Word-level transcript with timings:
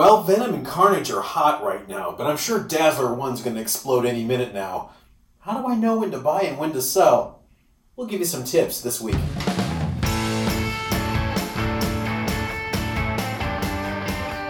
Well, 0.00 0.22
Venom 0.22 0.54
and 0.54 0.66
Carnage 0.66 1.10
are 1.10 1.20
hot 1.20 1.62
right 1.62 1.86
now, 1.86 2.14
but 2.16 2.26
I'm 2.26 2.38
sure 2.38 2.58
Dazzler 2.58 3.08
1's 3.08 3.42
going 3.42 3.56
to 3.56 3.60
explode 3.60 4.06
any 4.06 4.24
minute 4.24 4.54
now. 4.54 4.92
How 5.40 5.60
do 5.60 5.68
I 5.68 5.74
know 5.74 5.98
when 5.98 6.10
to 6.12 6.18
buy 6.18 6.40
and 6.40 6.56
when 6.56 6.72
to 6.72 6.80
sell? 6.80 7.42
We'll 7.96 8.06
give 8.06 8.20
you 8.20 8.24
some 8.24 8.42
tips 8.42 8.80
this 8.80 8.98
week. 8.98 9.16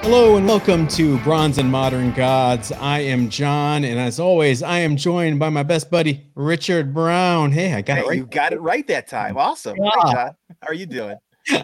Hello 0.05 0.37
and 0.37 0.47
welcome 0.47 0.87
to 0.87 1.19
Bronze 1.25 1.59
and 1.59 1.69
Modern 1.69 2.13
Gods. 2.13 2.71
I 2.71 3.01
am 3.01 3.29
John, 3.29 3.83
and 3.83 3.99
as 3.99 4.21
always, 4.21 4.63
I 4.63 4.79
am 4.79 4.97
joined 4.97 5.41
by 5.41 5.49
my 5.49 5.65
best 5.65 5.91
buddy 5.91 6.31
Richard 6.37 6.95
Brown. 6.95 7.51
Hey, 7.51 7.75
I 7.75 7.83
got 7.83 7.99
Hey, 7.99 8.05
it 8.05 8.07
right. 8.07 8.17
you 8.19 8.27
got 8.27 8.53
it 8.53 8.61
right 8.61 8.87
that 8.87 9.09
time. 9.09 9.37
Awesome. 9.37 9.77
Yeah. 9.77 9.91
Hi, 9.95 10.13
John. 10.13 10.37
How 10.63 10.69
are 10.69 10.75
you 10.75 10.87
doing? 10.87 11.17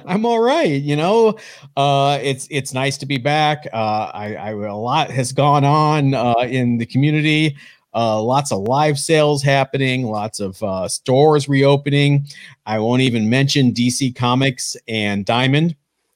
I'm 0.07 0.25
all 0.27 0.41
right. 0.41 0.80
You 0.80 0.96
know, 0.96 1.39
uh, 1.77 2.18
it's 2.23 2.46
it's 2.50 2.73
nice 2.73 2.96
to 2.98 3.07
be 3.07 3.18
back. 3.18 3.66
Uh, 3.73 4.11
I, 4.14 4.35
I 4.35 4.50
a 4.50 4.75
lot 4.77 5.11
has 5.11 5.32
gone 5.32 5.64
on 5.64 6.14
uh, 6.14 6.35
in 6.49 6.79
the 6.79 6.86
community. 6.86 7.57
Uh, 7.94 8.21
lots 8.22 8.53
of 8.53 8.61
live 8.63 8.99
sales 8.99 9.43
happening. 9.43 10.04
Lots 10.07 10.39
of 10.41 10.63
uh, 10.63 10.86
stores 10.89 11.49
reopening. 11.49 12.27
I 12.67 12.79
won't 12.79 13.00
even 13.03 13.30
mention 13.30 13.72
DC 13.72 14.14
Comics 14.14 14.77
and 14.86 15.25
Diamond. 15.25 15.75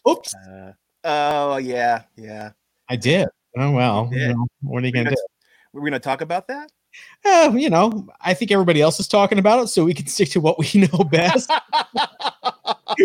Oops, 0.09 0.35
Uh, 0.35 0.73
oh 1.05 1.57
yeah, 1.57 2.03
yeah. 2.17 2.51
I 2.89 2.97
did. 2.97 3.29
Oh 3.57 3.71
well. 3.73 4.09
You 4.13 4.29
know, 4.29 4.47
what 4.63 4.83
are 4.83 4.87
you 4.87 4.93
We're 4.93 5.05
gonna 5.05 5.05
gonna, 5.05 5.17
do? 5.17 5.23
we're 5.73 5.85
gonna 5.85 6.01
talk 6.01 6.21
about 6.21 6.47
that. 6.49 6.71
Uh, 7.25 7.53
you 7.55 7.71
know, 7.71 8.07
I 8.21 8.35
think 8.35 8.51
everybody 8.51 8.81
else 8.83 8.99
is 9.01 9.07
talking 9.09 9.39
about 9.39 9.63
it, 9.63 9.69
so 9.69 9.85
we 9.85 9.95
can 9.95 10.07
stick 10.07 10.29
to 10.31 10.41
what 10.41 10.59
we 10.59 10.69
know 10.93 11.05
best, 11.05 11.51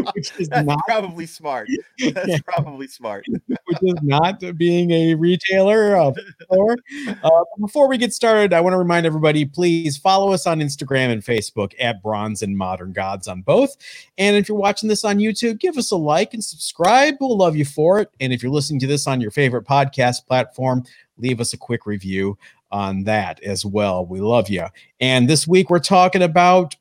which 0.16 0.32
is 0.40 0.50
That's 0.50 0.66
not 0.68 0.80
probably 0.88 1.26
smart. 1.26 1.68
That's 2.00 2.28
Yeah. 2.28 2.38
probably 2.46 2.88
smart. 2.88 3.26
which 3.48 3.78
is 3.82 3.96
not 4.02 4.42
being 4.58 4.92
a 4.92 5.16
retailer 5.16 5.96
of 5.98 6.18
a 6.18 6.44
store. 6.44 6.78
Uh, 7.24 7.44
before 7.60 7.88
we 7.88 7.98
get 7.98 8.14
started, 8.14 8.54
I 8.54 8.62
want 8.62 8.74
to 8.74 8.78
remind 8.78 9.06
everybody 9.06 9.46
please 9.46 9.98
follow 9.98 10.32
us 10.32 10.46
on 10.48 10.60
Instagram 10.60 11.12
and 11.12 11.24
Facebook 11.24 11.74
at 11.80 12.02
Bronze 12.02 12.42
and 12.42 12.58
Modern 12.58 12.92
Gods 12.94 13.28
on 13.28 13.42
both. 13.42 13.76
And 14.18 14.36
if 14.36 14.48
you're 14.50 14.58
watching 14.58 14.90
this 14.90 15.04
on 15.04 15.18
YouTube, 15.18 15.60
give 15.60 15.78
us 15.78 15.92
a 15.92 15.96
like 15.96 16.34
and 16.34 16.44
subscribe. 16.44 17.16
We'll 17.20 17.38
love 17.38 17.56
you 17.56 17.66
for 17.66 18.00
it. 18.00 18.10
And 18.20 18.32
if 18.34 18.44
you're 18.44 18.52
listening 18.52 18.80
to 18.82 18.88
this 18.88 19.08
on 19.08 19.22
your 19.22 19.32
favorite 19.32 19.66
podcast 19.66 20.26
platform, 20.28 20.84
leave 21.18 21.40
us 21.40 21.54
a 21.54 21.58
quick 21.58 21.86
review 21.86 22.38
on 22.72 23.04
that 23.06 23.42
as 23.44 23.66
well. 23.66 24.06
We 24.06 24.20
love 24.20 24.50
you. 24.50 24.66
And 25.00 25.30
this 25.30 25.48
week 25.48 25.70
we're 25.70 25.80
talking 25.80 26.24
about 26.24 26.76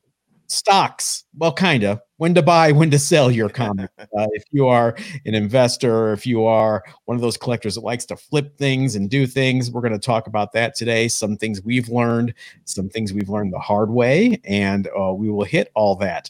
stocks. 0.47 1.23
Well, 1.37 1.53
kind 1.53 1.83
of 1.83 2.01
when 2.17 2.33
to 2.35 2.41
buy, 2.41 2.71
when 2.71 2.91
to 2.91 2.99
sell 2.99 3.31
your 3.31 3.49
comic. 3.61 3.89
Uh, 3.99 4.27
if 4.31 4.43
you 4.51 4.67
are 4.67 4.95
an 5.25 5.35
investor, 5.35 6.13
if 6.13 6.25
you 6.25 6.45
are 6.45 6.83
one 7.05 7.15
of 7.15 7.21
those 7.21 7.37
collectors 7.37 7.75
that 7.75 7.81
likes 7.81 8.05
to 8.05 8.15
flip 8.15 8.57
things 8.57 8.95
and 8.95 9.09
do 9.09 9.27
things, 9.27 9.71
we're 9.71 9.81
going 9.81 9.93
to 9.93 9.99
talk 9.99 10.27
about 10.27 10.51
that 10.53 10.75
today. 10.75 11.07
Some 11.07 11.37
things 11.37 11.61
we've 11.63 11.89
learned, 11.89 12.33
some 12.65 12.89
things 12.89 13.13
we've 13.13 13.29
learned 13.29 13.53
the 13.53 13.59
hard 13.59 13.89
way, 13.89 14.39
and 14.43 14.87
uh, 14.99 15.13
we 15.13 15.29
will 15.29 15.45
hit 15.45 15.71
all 15.75 15.95
that. 15.97 16.29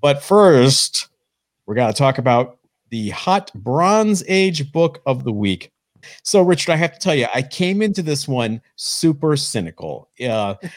But 0.00 0.22
first, 0.22 1.08
we're 1.66 1.74
going 1.74 1.92
to 1.92 1.98
talk 1.98 2.18
about 2.18 2.58
the 2.90 3.10
hot 3.10 3.50
Bronze 3.54 4.22
Age 4.28 4.70
book 4.72 5.02
of 5.06 5.24
the 5.24 5.32
week. 5.32 5.72
So, 6.22 6.42
Richard, 6.42 6.72
I 6.72 6.76
have 6.76 6.92
to 6.94 6.98
tell 6.98 7.14
you, 7.14 7.26
I 7.34 7.42
came 7.42 7.82
into 7.82 8.02
this 8.02 8.26
one 8.28 8.60
super 8.76 9.36
cynical. 9.36 10.08
Uh, 10.20 10.54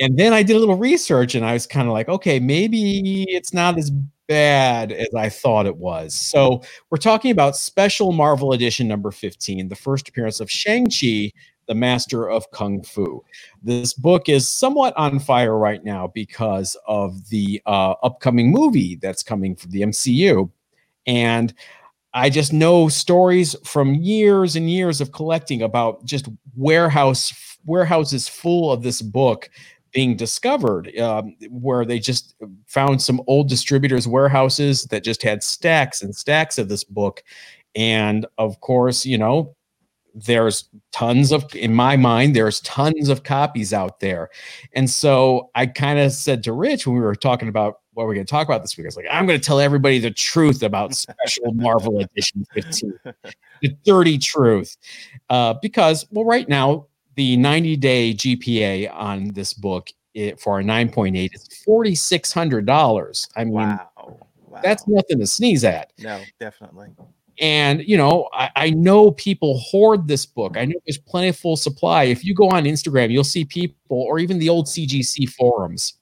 and 0.00 0.18
then 0.18 0.32
I 0.32 0.42
did 0.42 0.56
a 0.56 0.58
little 0.58 0.76
research 0.76 1.34
and 1.34 1.44
I 1.44 1.52
was 1.52 1.66
kind 1.66 1.88
of 1.88 1.92
like, 1.92 2.08
okay, 2.08 2.40
maybe 2.40 3.24
it's 3.28 3.52
not 3.52 3.78
as 3.78 3.90
bad 4.28 4.92
as 4.92 5.08
I 5.16 5.28
thought 5.28 5.66
it 5.66 5.76
was. 5.76 6.14
So 6.14 6.62
we're 6.90 6.98
talking 6.98 7.30
about 7.30 7.56
special 7.56 8.12
Marvel 8.12 8.52
edition 8.52 8.88
number 8.88 9.10
15, 9.10 9.68
the 9.68 9.76
first 9.76 10.08
appearance 10.08 10.40
of 10.40 10.50
Shang-Chi, 10.50 11.32
the 11.66 11.74
master 11.74 12.28
of 12.28 12.50
Kung 12.50 12.82
Fu. 12.82 13.24
This 13.62 13.92
book 13.92 14.28
is 14.28 14.48
somewhat 14.48 14.96
on 14.96 15.18
fire 15.18 15.56
right 15.58 15.84
now 15.84 16.08
because 16.08 16.76
of 16.86 17.28
the 17.28 17.60
uh, 17.66 17.94
upcoming 18.02 18.50
movie 18.50 18.96
that's 18.96 19.22
coming 19.22 19.56
from 19.56 19.70
the 19.70 19.82
MCU. 19.82 20.50
And 21.06 21.54
I 22.16 22.30
just 22.30 22.50
know 22.52 22.88
stories 22.88 23.54
from 23.62 23.94
years 23.94 24.56
and 24.56 24.70
years 24.70 25.02
of 25.02 25.12
collecting 25.12 25.60
about 25.60 26.02
just 26.06 26.26
warehouse 26.56 27.58
warehouses 27.66 28.26
full 28.26 28.72
of 28.72 28.82
this 28.82 29.02
book 29.02 29.50
being 29.92 30.16
discovered, 30.16 30.96
um, 30.98 31.36
where 31.50 31.84
they 31.84 31.98
just 31.98 32.34
found 32.66 33.02
some 33.02 33.20
old 33.26 33.48
distributors' 33.50 34.08
warehouses 34.08 34.84
that 34.84 35.04
just 35.04 35.22
had 35.22 35.42
stacks 35.42 36.00
and 36.00 36.16
stacks 36.16 36.58
of 36.58 36.68
this 36.70 36.84
book, 36.84 37.22
and 37.74 38.26
of 38.38 38.60
course, 38.60 39.06
you 39.06 39.18
know. 39.18 39.54
There's 40.18 40.70
tons 40.92 41.30
of, 41.30 41.54
in 41.54 41.74
my 41.74 41.98
mind, 41.98 42.34
there's 42.34 42.62
tons 42.62 43.10
of 43.10 43.22
copies 43.22 43.74
out 43.74 44.00
there. 44.00 44.30
And 44.72 44.88
so 44.88 45.50
I 45.54 45.66
kind 45.66 45.98
of 45.98 46.10
said 46.10 46.42
to 46.44 46.54
Rich 46.54 46.86
when 46.86 46.96
we 46.96 47.02
were 47.02 47.14
talking 47.14 47.48
about 47.48 47.80
what 47.96 48.06
we're 48.06 48.14
going 48.14 48.26
to 48.26 48.30
talk 48.30 48.46
about 48.46 48.60
this 48.60 48.76
week, 48.76 48.84
I 48.84 48.88
was 48.88 48.96
like, 48.96 49.06
I'm 49.10 49.26
going 49.26 49.40
to 49.40 49.44
tell 49.44 49.58
everybody 49.58 49.98
the 49.98 50.10
truth 50.10 50.62
about 50.62 50.94
special 50.94 51.54
Marvel 51.54 51.98
Edition 52.00 52.46
15, 52.52 52.92
the 53.62 53.76
dirty 53.84 54.18
truth. 54.18 54.76
Uh, 55.30 55.54
because, 55.62 56.06
well, 56.10 56.26
right 56.26 56.46
now, 56.46 56.86
the 57.14 57.38
90 57.38 57.76
day 57.76 58.12
GPA 58.12 58.92
on 58.92 59.28
this 59.28 59.54
book 59.54 59.90
it, 60.12 60.38
for 60.38 60.60
a 60.60 60.62
9.8 60.62 61.34
is 61.34 61.48
$4,600. 61.66 63.28
I 63.34 63.44
mean, 63.44 63.54
wow. 63.54 63.88
wow. 63.96 64.60
that's 64.62 64.86
nothing 64.86 65.18
to 65.18 65.26
sneeze 65.26 65.64
at. 65.64 65.92
no, 65.98 66.20
definitely. 66.38 66.88
And 67.38 67.86
you 67.86 67.98
know, 67.98 68.30
I, 68.32 68.50
I 68.56 68.70
know 68.70 69.10
people 69.10 69.58
hoard 69.58 70.08
this 70.08 70.24
book. 70.24 70.56
I 70.56 70.64
know 70.64 70.74
there's 70.86 70.96
plenty 70.96 71.28
of 71.28 71.36
full 71.36 71.56
supply. 71.56 72.04
If 72.04 72.24
you 72.24 72.34
go 72.34 72.48
on 72.48 72.64
Instagram, 72.64 73.10
you'll 73.10 73.24
see 73.24 73.44
people, 73.44 73.76
or 73.90 74.18
even 74.18 74.38
the 74.38 74.48
old 74.48 74.66
CGC 74.66 75.28
forums, 75.30 75.98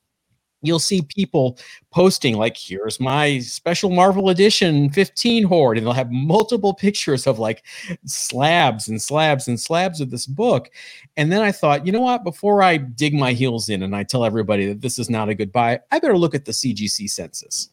you'll 0.67 0.79
see 0.79 1.03
people 1.03 1.59
posting 1.91 2.37
like, 2.37 2.57
"Here's 2.57 2.99
my 3.01 3.39
special 3.41 3.91
Marvel 3.91 4.31
edition 4.31 4.91
15 4.91 5.45
hoard," 5.45 5.79
and 5.79 5.87
they'll 5.87 5.93
have 5.93 6.11
multiple 6.11 6.75
pictures 6.75 7.27
of 7.27 7.39
like 7.39 7.65
slabs 8.05 8.89
and 8.89 9.01
slabs 9.01 9.49
and 9.49 9.61
slabs 9.61 10.01
of 10.01 10.11
this 10.11 10.27
book. 10.27 10.71
And 11.17 11.31
then 11.31 11.43
I 11.43 11.53
thought, 11.53 11.87
you 11.87 11.93
know 11.93 12.01
what? 12.01 12.25
Before 12.25 12.63
I 12.63 12.77
dig 12.77 13.15
my 13.15 13.33
heels 13.33 13.69
in 13.69 13.83
and 13.83 13.95
I 13.95 14.03
tell 14.03 14.25
everybody 14.25 14.67
that 14.67 14.81
this 14.81 14.99
is 14.99 15.11
not 15.11 15.29
a 15.29 15.35
good 15.35 15.53
buy, 15.53 15.81
I 15.93 15.99
better 15.99 16.19
look 16.19 16.35
at 16.35 16.45
the 16.45 16.53
CGC 16.53 17.09
census. 17.09 17.71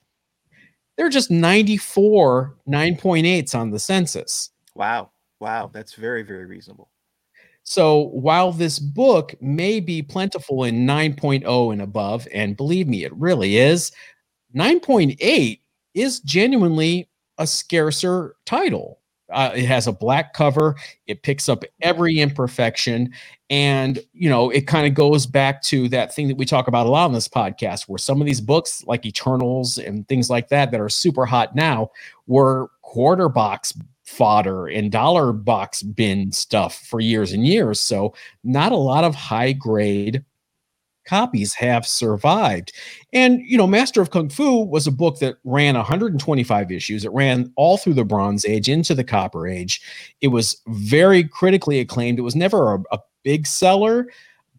There 0.98 1.06
are 1.06 1.10
just 1.10 1.32
94 1.32 2.56
9.8s 2.68 3.56
on 3.56 3.72
the 3.72 3.80
census. 3.80 4.52
Wow. 4.76 5.12
Wow. 5.40 5.70
That's 5.74 5.94
very, 5.94 6.22
very 6.22 6.46
reasonable. 6.46 6.90
So 7.64 8.10
while 8.10 8.52
this 8.52 8.80
book 8.80 9.36
may 9.42 9.80
be 9.80 10.02
plentiful 10.02 10.64
in 10.64 10.86
9.0 10.86 11.72
and 11.72 11.82
above, 11.82 12.28
and 12.34 12.58
believe 12.58 12.88
me, 12.88 13.04
it 13.04 13.16
really 13.16 13.58
is, 13.58 13.92
9.8 14.56 15.60
is 15.94 16.20
genuinely 16.22 17.10
a 17.38 17.48
scarcer 17.48 18.36
title. 18.46 19.00
Uh, 19.32 19.52
it 19.56 19.66
has 19.66 19.88
a 19.88 19.94
black 19.94 20.34
cover. 20.34 20.76
It 21.08 21.24
picks 21.24 21.48
up 21.48 21.64
every 21.82 22.20
imperfection. 22.20 23.14
And, 23.50 24.00
you 24.14 24.30
know, 24.30 24.50
it 24.50 24.68
kind 24.68 24.86
of 24.86 24.94
goes 24.94 25.26
back 25.26 25.62
to 25.64 25.88
that 25.90 26.14
thing 26.14 26.28
that 26.28 26.38
we 26.38 26.46
talk 26.46 26.68
about 26.68 26.86
a 26.86 26.90
lot 26.90 27.06
on 27.06 27.14
this 27.14 27.30
podcast, 27.30 27.88
where 27.88 27.98
some 27.98 28.20
of 28.20 28.28
these 28.28 28.42
books, 28.42 28.84
like 28.86 29.06
Eternals 29.06 29.78
and 29.78 30.08
things 30.08 30.30
like 30.30 30.50
that, 30.50 30.72
that 30.72 30.82
are 30.82 30.90
super 30.90 31.26
hot 31.26 31.56
now, 31.56 31.92
were 32.28 32.70
quarter 32.82 33.30
box 33.30 33.74
fodder 34.12 34.68
and 34.68 34.92
dollar 34.92 35.32
box 35.32 35.82
bin 35.82 36.32
stuff 36.32 36.76
for 36.86 37.00
years 37.00 37.32
and 37.32 37.46
years. 37.46 37.80
So, 37.80 38.14
not 38.44 38.72
a 38.72 38.78
lot 38.78 39.04
of 39.04 39.16
high 39.16 39.54
grade 39.54 40.24
copies 41.08 41.54
have 41.54 41.86
survived. 41.86 42.72
And, 43.12 43.42
you 43.42 43.58
know, 43.58 43.68
Master 43.68 44.02
of 44.02 44.12
Kung 44.12 44.30
Fu 44.30 44.64
was 44.64 44.88
a 44.88 44.92
book 44.92 45.20
that 45.20 45.38
ran 45.44 45.76
125 45.76 46.72
issues. 46.72 47.06
It 47.06 47.12
ran 47.12 47.52
all 47.56 47.78
through 47.78 47.96
the 47.96 48.06
Bronze 48.06 48.46
Age 48.46 48.70
into 48.70 48.94
the 48.94 49.04
Copper 49.04 49.48
Age. 49.48 49.82
It 50.22 50.28
was 50.28 50.62
very 50.68 51.24
critically 51.24 51.80
acclaimed. 51.80 52.20
It 52.20 52.24
was 52.24 52.36
never 52.36 52.76
a, 52.76 52.84
a 52.92 53.00
big 53.24 53.48
seller, 53.48 54.08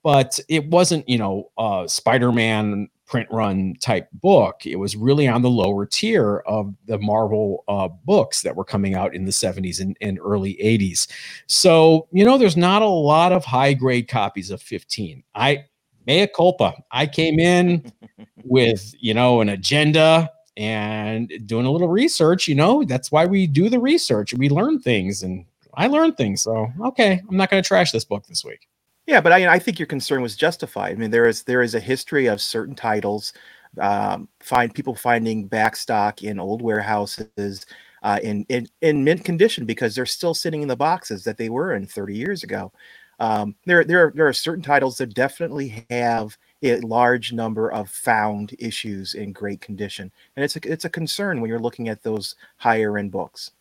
but 0.03 0.41
it 0.49 0.67
wasn't, 0.67 1.09
you 1.09 1.19
know, 1.19 1.51
uh, 1.59 1.87
Spider 1.87 2.33
Man 2.33 2.89
print 3.13 3.29
run 3.31 3.75
type 3.79 4.09
book. 4.15 4.65
It 4.65 4.77
was 4.77 4.97
really 4.97 5.29
on 5.29 5.43
the 5.43 5.51
lower 5.51 5.85
tier 5.85 6.39
of 6.47 6.75
the 6.87 6.97
Marvel 6.97 7.63
uh, 7.69 7.89
books 7.89 8.41
that 8.41 8.57
were 8.57 8.65
coming 8.65 8.95
out 8.95 9.15
in 9.15 9.27
the 9.27 9.31
70s 9.31 9.83
and, 9.83 9.99
and 10.01 10.19
early 10.19 10.55
80s. 10.55 11.09
So, 11.47 12.09
you 12.11 12.25
know, 12.25 12.39
there's 12.39 12.57
not 12.57 12.81
a 12.81 12.87
lot 12.87 13.33
of 13.33 13.45
high 13.45 13.75
grade 13.75 14.09
copies 14.09 14.51
of 14.51 14.63
15. 14.63 15.23
I, 15.35 15.67
mea 16.07 16.27
culpa. 16.27 16.73
I 16.91 17.07
came 17.07 17.39
in 17.39 17.93
with, 18.45 18.95
you 18.99 19.13
know, 19.13 19.43
an 19.43 19.51
agenda 19.51 20.31
and 20.57 21.31
doing 21.45 21.67
a 21.67 21.71
little 21.71 21.89
research. 21.89 22.49
You 22.49 22.55
know, 22.55 22.83
that's 22.83 23.13
why 23.13 23.27
we 23.27 23.47
do 23.47 23.69
the 23.69 23.79
research. 23.79 24.33
We 24.33 24.49
learn 24.49 24.81
things 24.81 25.23
and 25.23 25.45
I 25.75 25.89
learned 25.89 26.17
things. 26.17 26.41
So, 26.41 26.67
okay, 26.81 27.21
I'm 27.29 27.37
not 27.37 27.51
going 27.51 27.63
to 27.63 27.67
trash 27.67 27.93
this 27.93 28.07
book 28.07 28.25
this 28.27 28.43
week. 28.43 28.69
Yeah, 29.07 29.21
but 29.21 29.33
I, 29.33 29.55
I 29.55 29.59
think 29.59 29.79
your 29.79 29.87
concern 29.87 30.23
was 30.23 30.37
justified. 30.37 30.93
I 30.93 30.95
mean, 30.97 31.11
there 31.11 31.27
is 31.27 31.43
there 31.43 31.63
is 31.63 31.75
a 31.75 31.81
history 31.81 32.27
of 32.27 32.41
certain 32.41 32.75
titles, 32.77 33.33
um, 33.81 34.29
find 34.41 34.73
people 34.75 34.95
finding 34.95 35.49
backstock 35.49 36.23
in 36.23 36.39
old 36.39 36.63
warehouses. 36.63 37.67
uh, 38.05 38.19
in, 38.23 38.45
in 38.49 38.67
in 38.81 39.05
mint 39.05 39.25
condition 39.25 39.65
because 39.67 39.95
they're 39.95 40.07
still 40.07 40.35
sitting 40.35 40.63
in 40.63 40.69
the 40.69 40.77
boxes 40.77 41.25
that 41.25 41.37
they 41.39 41.49
were 41.49 41.75
in 41.75 41.87
30 41.87 42.17
years 42.17 42.43
ago. 42.45 42.73
Um, 43.21 43.55
there, 43.67 43.85
there, 43.85 44.07
are, 44.09 44.13
there 44.17 44.27
are 44.27 44.33
certain 44.33 44.65
titles 44.65 44.99
that 44.99 45.15
definitely 45.15 45.87
have 45.91 46.37
a 46.63 46.81
large 46.81 47.33
number 47.33 47.71
of 47.73 47.89
found 47.91 48.55
issues 48.59 49.15
in 49.15 49.33
great 49.33 49.61
condition, 49.61 50.11
and 50.37 50.45
it's 50.45 50.57
a, 50.57 50.61
it's 50.73 50.85
a 50.87 50.91
concern 50.91 51.41
when 51.41 51.49
you're 51.51 51.61
looking 51.61 51.89
at 51.89 52.03
those 52.03 52.35
higher 52.57 52.99
end 52.99 53.13
books. 53.13 53.53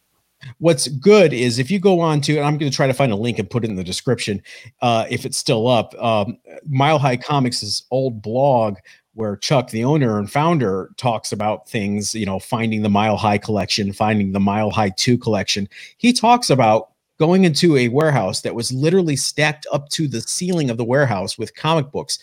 What's 0.58 0.88
good 0.88 1.34
is 1.34 1.60
if 1.60 1.70
you 1.70 1.80
go 1.80 2.00
on 2.00 2.22
to, 2.22 2.38
and 2.38 2.46
I'm 2.46 2.58
going 2.58 2.72
to 2.72 2.76
try 2.76 2.88
to 2.88 2.94
find 2.94 3.12
a 3.12 3.16
link 3.16 3.40
and 3.40 3.50
put 3.50 3.64
it 3.64 3.70
in 3.70 3.76
the 3.76 3.84
description 3.84 4.42
uh, 4.82 5.06
if 5.10 5.26
it's 5.26 5.38
still 5.38 5.68
up. 5.68 5.94
Um, 6.02 6.38
Mile 6.68 7.00
High 7.00 7.18
Comics' 7.18 7.84
old 7.92 8.22
blog 8.22 8.78
where 9.14 9.36
Chuck, 9.36 9.70
the 9.70 9.84
owner 9.84 10.20
and 10.20 10.32
founder, 10.32 10.92
talks 10.98 11.32
about 11.32 11.68
things, 11.68 12.16
you 12.16 12.26
know, 12.26 12.40
finding 12.40 12.82
the 12.82 12.90
Mile 12.90 13.18
High 13.18 13.38
collection, 13.38 13.92
finding 13.92 14.32
the 14.32 14.40
Mile 14.40 14.72
High 14.72 14.92
2 14.92 15.18
collection. 15.18 15.68
He 15.98 16.14
talks 16.14 16.50
about 16.50 16.92
going 17.20 17.44
into 17.44 17.78
a 17.78 17.90
warehouse 17.90 18.42
that 18.42 18.56
was 18.56 18.72
literally 18.72 19.16
stacked 19.16 19.68
up 19.72 19.90
to 19.90 20.08
the 20.08 20.22
ceiling 20.22 20.70
of 20.70 20.78
the 20.78 20.86
warehouse 20.86 21.38
with 21.38 21.56
comic 21.56 21.92
books. 21.92 22.20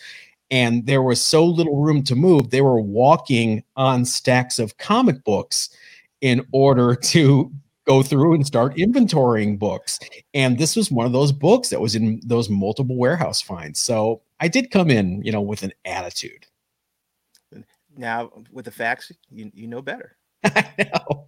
And 0.51 0.85
there 0.87 1.03
was 1.03 1.21
so 1.21 1.45
little 1.45 1.77
room 1.81 2.03
to 2.03 2.15
move, 2.15 2.49
they 2.49 2.61
were 2.61 2.81
walking 2.81 3.63
on 3.75 4.03
stacks 4.03 4.57
of 4.57 4.77
comic 4.77 5.23
books 5.23 5.69
in 6.21 6.45
order 6.51 6.95
to 7.03 7.51
go 7.89 8.03
through 8.03 8.35
and 8.35 8.45
start 8.45 8.75
inventorying 8.75 9.57
books. 9.57 9.99
And 10.33 10.57
this 10.57 10.75
was 10.75 10.91
one 10.91 11.05
of 11.05 11.11
those 11.11 11.31
books 11.31 11.69
that 11.69 11.81
was 11.81 11.95
in 11.95 12.21
those 12.23 12.49
multiple 12.49 12.95
warehouse 12.95 13.41
finds. 13.41 13.79
So 13.81 14.21
I 14.39 14.47
did 14.47 14.69
come 14.69 14.91
in, 14.91 15.23
you 15.23 15.31
know, 15.31 15.41
with 15.41 15.63
an 15.63 15.73
attitude. 15.85 16.45
Now, 17.97 18.31
with 18.51 18.65
the 18.65 18.71
facts, 18.71 19.11
you, 19.29 19.51
you 19.53 19.67
know 19.67 19.81
better. 19.81 20.15
I 20.43 20.69
know. 20.77 21.25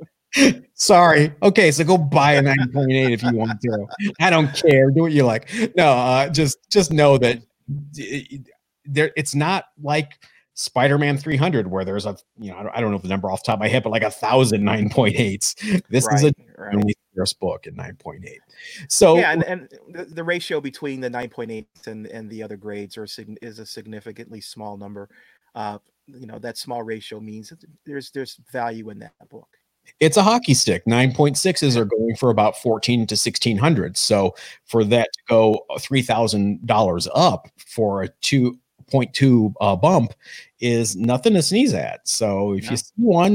Sorry. 0.75 1.33
Okay, 1.43 1.71
so 1.71 1.83
go 1.83 1.97
buy 1.97 2.33
a 2.33 2.41
9.8 2.41 3.11
if 3.11 3.23
you 3.23 3.35
want 3.35 3.59
to. 3.61 3.87
I 4.21 4.29
don't 4.29 4.53
care. 4.53 4.89
Do 4.91 5.01
what 5.01 5.11
you 5.11 5.25
like. 5.25 5.49
No, 5.75 5.91
uh, 5.91 6.29
just 6.29 6.57
just 6.71 6.93
know 6.93 7.17
that 7.17 7.41
there 8.85 9.11
it's 9.17 9.35
not 9.35 9.65
like 9.81 10.13
Spider-Man 10.53 11.17
300 11.17 11.67
where 11.67 11.83
there's 11.83 12.05
a 12.05 12.15
you 12.39 12.51
know 12.51 12.69
I 12.73 12.79
don't 12.79 12.91
know 12.91 12.97
the 12.97 13.09
number 13.09 13.29
off 13.29 13.43
the 13.43 13.47
top 13.47 13.55
of 13.55 13.59
my 13.59 13.67
head, 13.67 13.83
but 13.83 13.89
like 13.89 14.03
a 14.03 14.11
thousand 14.11 14.63
9.8s. 14.63 15.83
This 15.89 16.05
right, 16.05 16.15
is 16.15 16.23
a 16.23 16.33
right. 16.61 16.95
first 17.15 17.39
book 17.39 17.67
at 17.67 17.73
9.8. 17.73 18.23
So 18.87 19.17
yeah, 19.17 19.31
and, 19.31 19.43
and 19.43 19.69
the, 19.89 20.05
the 20.05 20.23
ratio 20.23 20.61
between 20.61 21.01
the 21.01 21.09
9.8 21.09 21.65
and 21.87 22.07
and 22.07 22.29
the 22.29 22.43
other 22.43 22.57
grades 22.57 22.97
are 22.97 23.07
is 23.41 23.59
a 23.59 23.65
significantly 23.65 24.41
small 24.41 24.77
number. 24.77 25.09
Uh, 25.55 25.77
you 26.07 26.27
know 26.27 26.39
that 26.39 26.57
small 26.57 26.83
ratio 26.83 27.19
means 27.19 27.53
there's 27.85 28.11
there's 28.11 28.39
value 28.51 28.89
in 28.89 28.99
that 28.99 29.13
book 29.29 29.47
it's 29.99 30.17
a 30.17 30.23
hockey 30.23 30.53
stick. 30.53 30.83
9.6s 30.85 31.75
are 31.75 31.85
going 31.85 32.15
for 32.15 32.29
about 32.29 32.57
14 32.57 32.99
to 33.07 33.13
1600. 33.13 33.97
So 33.97 34.35
for 34.65 34.83
that 34.85 35.09
to 35.13 35.19
go 35.27 35.65
$3,000 35.71 37.07
up 37.13 37.47
for 37.57 38.03
a 38.03 38.09
2.2 38.89 39.53
uh, 39.61 39.75
bump 39.75 40.13
is 40.59 40.95
nothing 40.95 41.33
to 41.33 41.41
sneeze 41.41 41.73
at. 41.73 42.07
So 42.07 42.53
if 42.53 42.69
you 42.69 42.77
see 42.77 42.91
one 42.97 43.33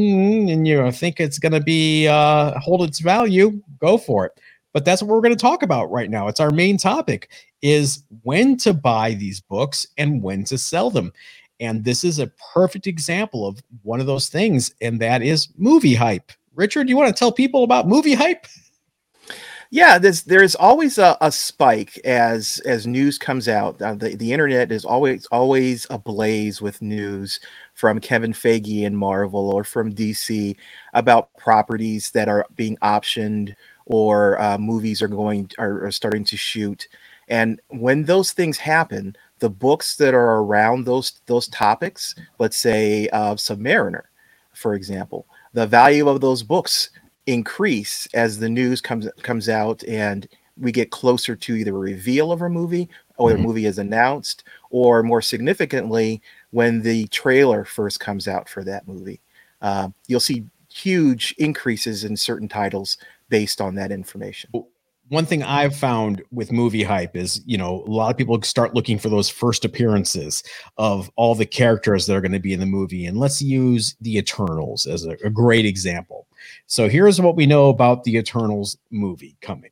and 0.49 0.67
you 0.67 0.91
think 0.93 1.21
it's 1.21 1.39
going 1.39 1.53
to 1.53 1.61
be 1.61 2.07
uh, 2.07 2.59
hold 2.59 2.83
its 2.83 3.01
value, 3.01 3.61
go 3.81 3.99
for 3.99 4.27
it. 4.27 4.41
But 4.73 4.85
that's 4.85 5.03
what 5.03 5.09
we're 5.09 5.23
going 5.23 5.35
to 5.35 5.41
talk 5.41 5.63
about 5.63 5.91
right 5.91 6.11
now. 6.11 6.29
It's 6.29 6.41
our 6.41 6.51
main 6.51 6.77
topic 6.77 7.31
is 7.63 8.05
when 8.23 8.57
to 8.59 8.75
buy 8.75 9.15
these 9.15 9.41
books 9.41 9.87
and 9.97 10.23
when 10.23 10.45
to 10.45 10.59
sell 10.59 10.91
them. 10.91 11.13
And 11.59 11.85
this 11.85 12.05
is 12.05 12.19
a 12.19 12.31
perfect 12.53 12.87
example 12.87 13.47
of 13.47 13.63
one 13.83 14.01
of 14.01 14.07
those 14.07 14.29
things, 14.29 14.75
and 14.83 15.01
that 15.01 15.23
is 15.23 15.49
movie 15.57 15.95
hype. 15.95 16.31
Richard, 16.55 16.89
you 16.89 16.97
want 16.97 17.09
to 17.15 17.19
tell 17.19 17.33
people 17.33 17.65
about 17.65 17.89
movie 17.89 18.15
hype? 18.15 18.47
Yeah, 19.71 19.99
there's 19.99 20.23
there's 20.23 20.55
always 20.55 20.99
a, 20.99 21.17
a 21.21 21.33
spike 21.33 21.99
as 22.05 22.61
as 22.65 22.87
news 22.87 23.19
comes 23.19 23.49
out. 23.49 23.81
Uh, 23.83 23.95
the 23.95 24.15
the 24.15 24.33
internet 24.33 24.71
is 24.71 24.85
always 24.85 25.27
always 25.27 25.87
ablaze 25.91 26.63
with 26.63 26.83
news 26.83 27.41
from 27.75 28.01
Kevin 28.01 28.33
Feige 28.33 28.87
and 28.87 28.97
Marvel 28.97 29.51
or 29.51 29.65
from 29.65 29.93
DC 29.95 30.57
about 30.95 31.35
properties 31.37 32.11
that 32.13 32.29
are 32.29 32.47
being 32.55 32.77
optioned 32.79 33.55
or 33.87 34.41
uh, 34.41 34.59
movies 34.59 35.03
are 35.03 35.09
going 35.09 35.51
are, 35.59 35.87
are 35.87 35.93
starting 35.93 36.25
to 36.25 36.37
shoot. 36.37 36.87
And 37.29 37.61
when 37.69 38.05
those 38.05 38.33
things 38.33 38.59
happen, 38.59 39.17
the 39.41 39.51
books 39.51 39.97
that 39.97 40.15
are 40.15 40.43
around 40.43 40.85
those 40.85 41.21
those 41.27 41.49
topics, 41.49 42.15
let's 42.39 42.57
say 42.57 43.09
uh, 43.09 43.35
Submariner, 43.35 44.03
for 44.55 44.75
example, 44.75 45.27
the 45.55 45.67
value 45.67 46.09
of 46.09 46.21
those 46.21 46.43
books 46.45 46.91
increase 47.27 48.07
as 48.15 48.39
the 48.39 48.49
news 48.49 48.81
comes 48.81 49.09
comes 49.23 49.49
out 49.49 49.85
and 49.85 50.29
we 50.59 50.73
get 50.73 50.91
closer 50.91 51.37
to 51.37 51.55
either 51.55 51.75
a 51.75 51.79
reveal 51.79 52.33
of 52.33 52.41
a 52.43 52.49
movie 52.49 52.89
or 53.19 53.29
mm-hmm. 53.31 53.43
the 53.43 53.47
movie 53.47 53.67
is 53.67 53.79
announced, 53.79 54.45
or 54.71 55.03
more 55.03 55.23
significantly, 55.23 56.21
when 56.51 56.83
the 56.83 57.07
trailer 57.09 57.65
first 57.65 58.01
comes 58.01 58.29
out 58.29 58.49
for 58.49 58.65
that 58.65 58.87
movie. 58.87 59.21
Uh, 59.63 59.89
you'll 60.07 60.21
see 60.21 60.45
huge 60.71 61.35
increases 61.39 62.05
in 62.05 62.17
certain 62.17 62.49
titles 62.49 62.99
based 63.29 63.61
on 63.61 63.75
that 63.75 63.91
information 63.91 64.51
one 65.09 65.27
thing 65.27 65.43
I've 65.43 65.77
found 65.77 66.23
with 66.33 66.51
movie 66.51 66.83
hype 66.83 67.17
is, 67.17 67.41
you 67.47 67.57
know, 67.57 67.85
a 67.87 67.91
lot 67.91 68.11
of 68.11 68.17
people 68.17 68.41
start 68.43 68.75
looking 68.75 68.99
for 68.99 69.09
those 69.09 69.29
first 69.29 69.65
appearances 69.65 70.43
of 70.79 71.11
all 71.17 71.35
the 71.35 71.47
characters 71.47 72.07
that 72.07 72.17
are 72.17 72.21
going 72.21 72.33
to 72.33 72.41
be 72.41 72.53
in 72.53 72.61
the 72.61 72.67
movie. 72.67 73.07
And 73.07 73.19
let's 73.19 73.41
use 73.41 73.97
the 74.01 74.19
Eternals 74.19 74.87
as 74.87 75.05
a, 75.07 75.17
a, 75.25 75.31
great 75.31 75.65
example. 75.65 76.26
So 76.67 76.89
here's 76.89 77.21
what 77.21 77.37
we 77.37 77.47
know 77.47 77.69
about 77.69 78.05
the 78.05 78.17
Eternals 78.17 78.77
movie 78.91 79.37
coming. 79.41 79.71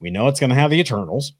We 0.00 0.10
know 0.10 0.28
it's 0.28 0.40
going 0.40 0.50
to 0.50 0.56
have 0.56 0.70
the 0.70 0.80
Eternals. 0.80 1.32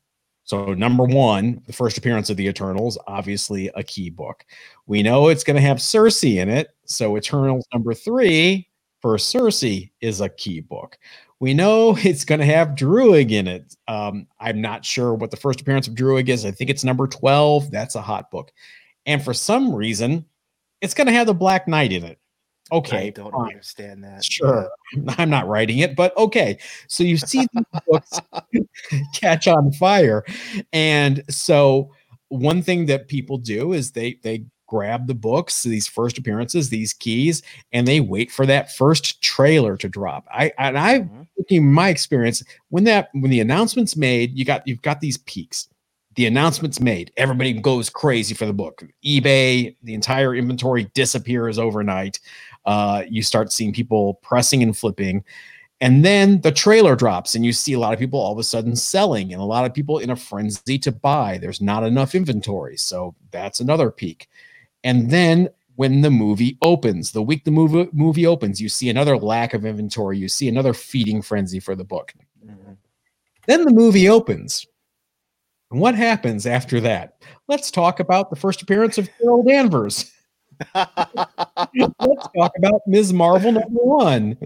So 0.44 0.74
number 0.74 1.04
one, 1.04 1.60
the 1.66 1.72
first 1.72 1.98
appearance 1.98 2.30
of 2.30 2.36
the 2.36 2.46
Eternals, 2.46 2.96
obviously 3.08 3.68
a 3.74 3.82
key 3.82 4.10
book. 4.10 4.44
We 4.86 5.02
know 5.02 5.28
it's 5.28 5.42
going 5.42 5.56
to 5.56 5.62
have 5.62 5.78
Sersi 5.78 6.36
in 6.36 6.48
it. 6.48 6.68
So 6.84 7.16
Eternals 7.16 7.66
number 7.74 7.94
three 7.94 8.68
for 9.02 9.16
Sersi 9.16 9.90
is 10.00 10.20
a 10.20 10.28
key 10.28 10.60
book. 10.60 10.98
We 11.40 11.52
know 11.52 11.96
it's 12.00 12.24
going 12.24 12.38
to 12.38 12.46
have 12.46 12.68
Druig 12.70 13.32
in 13.32 13.48
it. 13.48 13.74
Um, 13.88 14.28
I'm 14.38 14.60
not 14.60 14.84
sure 14.84 15.14
what 15.14 15.32
the 15.32 15.36
first 15.36 15.60
appearance 15.60 15.88
of 15.88 15.94
Druig 15.94 16.28
is. 16.28 16.44
I 16.44 16.52
think 16.52 16.70
it's 16.70 16.84
number 16.84 17.08
12. 17.08 17.70
That's 17.70 17.96
a 17.96 18.02
hot 18.02 18.30
book. 18.30 18.52
And 19.04 19.22
for 19.22 19.34
some 19.34 19.74
reason, 19.74 20.24
it's 20.80 20.94
going 20.94 21.06
to 21.06 21.12
have 21.12 21.26
the 21.26 21.34
Black 21.34 21.66
Knight 21.66 21.92
in 21.92 22.04
it. 22.04 22.18
Okay. 22.72 23.08
I 23.08 23.10
don't 23.10 23.32
fine. 23.32 23.50
understand 23.50 24.02
that. 24.04 24.24
Sure. 24.24 24.68
Yeah. 24.94 25.14
I'm 25.18 25.30
not 25.30 25.46
writing 25.46 25.78
it, 25.78 25.94
but 25.94 26.16
okay. 26.16 26.58
So 26.88 27.04
you 27.04 27.16
see 27.16 27.46
these 27.52 27.80
books 27.86 28.20
catch 29.14 29.46
on 29.46 29.72
fire. 29.72 30.24
And 30.72 31.22
so 31.28 31.92
one 32.28 32.62
thing 32.62 32.86
that 32.86 33.08
people 33.08 33.38
do 33.38 33.72
is 33.72 33.92
they 33.92 34.18
they 34.22 34.44
grab 34.66 35.06
the 35.06 35.14
books, 35.14 35.62
these 35.62 35.86
first 35.86 36.18
appearances, 36.18 36.68
these 36.68 36.92
keys, 36.92 37.42
and 37.72 37.86
they 37.86 38.00
wait 38.00 38.30
for 38.32 38.46
that 38.46 38.74
first 38.74 39.22
trailer 39.22 39.76
to 39.76 39.88
drop. 39.88 40.26
I 40.30 40.52
and 40.58 40.78
I 40.78 41.00
mm-hmm. 41.00 41.72
my 41.72 41.88
experience 41.88 42.42
when 42.70 42.84
that 42.84 43.10
when 43.12 43.30
the 43.30 43.40
announcement's 43.40 43.96
made, 43.96 44.36
you 44.36 44.44
got 44.44 44.66
you've 44.66 44.82
got 44.82 45.00
these 45.00 45.18
peaks. 45.18 45.68
The 46.16 46.26
announcement's 46.26 46.80
made, 46.80 47.12
everybody 47.18 47.52
goes 47.52 47.90
crazy 47.90 48.34
for 48.34 48.46
the 48.46 48.52
book. 48.52 48.82
eBay, 49.04 49.76
the 49.82 49.94
entire 49.94 50.34
inventory 50.34 50.90
disappears 50.94 51.58
overnight. 51.58 52.20
Uh, 52.64 53.02
you 53.08 53.22
start 53.22 53.52
seeing 53.52 53.72
people 53.72 54.14
pressing 54.22 54.62
and 54.62 54.76
flipping. 54.76 55.22
And 55.82 56.02
then 56.02 56.40
the 56.40 56.52
trailer 56.52 56.96
drops, 56.96 57.34
and 57.34 57.44
you 57.44 57.52
see 57.52 57.74
a 57.74 57.78
lot 57.78 57.92
of 57.92 57.98
people 57.98 58.18
all 58.18 58.32
of 58.32 58.38
a 58.38 58.44
sudden 58.44 58.74
selling, 58.76 59.34
and 59.34 59.42
a 59.42 59.44
lot 59.44 59.66
of 59.66 59.74
people 59.74 59.98
in 59.98 60.08
a 60.08 60.16
frenzy 60.16 60.78
to 60.78 60.90
buy. 60.90 61.36
There's 61.36 61.60
not 61.60 61.84
enough 61.84 62.14
inventory. 62.14 62.78
So 62.78 63.14
that's 63.30 63.60
another 63.60 63.90
peak. 63.90 64.28
And 64.84 65.10
then 65.10 65.50
when 65.74 66.00
the 66.00 66.10
movie 66.10 66.56
opens, 66.62 67.12
the 67.12 67.22
week 67.22 67.44
the 67.44 67.50
movie 67.50 67.90
movie 67.92 68.26
opens, 68.26 68.58
you 68.58 68.70
see 68.70 68.88
another 68.88 69.18
lack 69.18 69.52
of 69.52 69.66
inventory. 69.66 70.16
You 70.16 70.28
see 70.28 70.48
another 70.48 70.72
feeding 70.72 71.20
frenzy 71.20 71.60
for 71.60 71.74
the 71.74 71.84
book. 71.84 72.14
Mm-hmm. 72.42 72.72
Then 73.46 73.64
the 73.64 73.72
movie 73.72 74.08
opens. 74.08 74.66
And 75.70 75.80
what 75.80 75.94
happens 75.94 76.46
after 76.46 76.80
that? 76.80 77.22
Let's 77.48 77.70
talk 77.70 78.00
about 78.00 78.30
the 78.30 78.36
first 78.36 78.62
appearance 78.62 78.98
of 78.98 79.08
Carol 79.18 79.42
Danvers. 79.42 80.12
Let's 80.74 82.28
talk 82.36 82.52
about 82.56 82.80
Ms. 82.86 83.12
Marvel 83.12 83.52
number 83.52 83.80
one. 83.80 84.38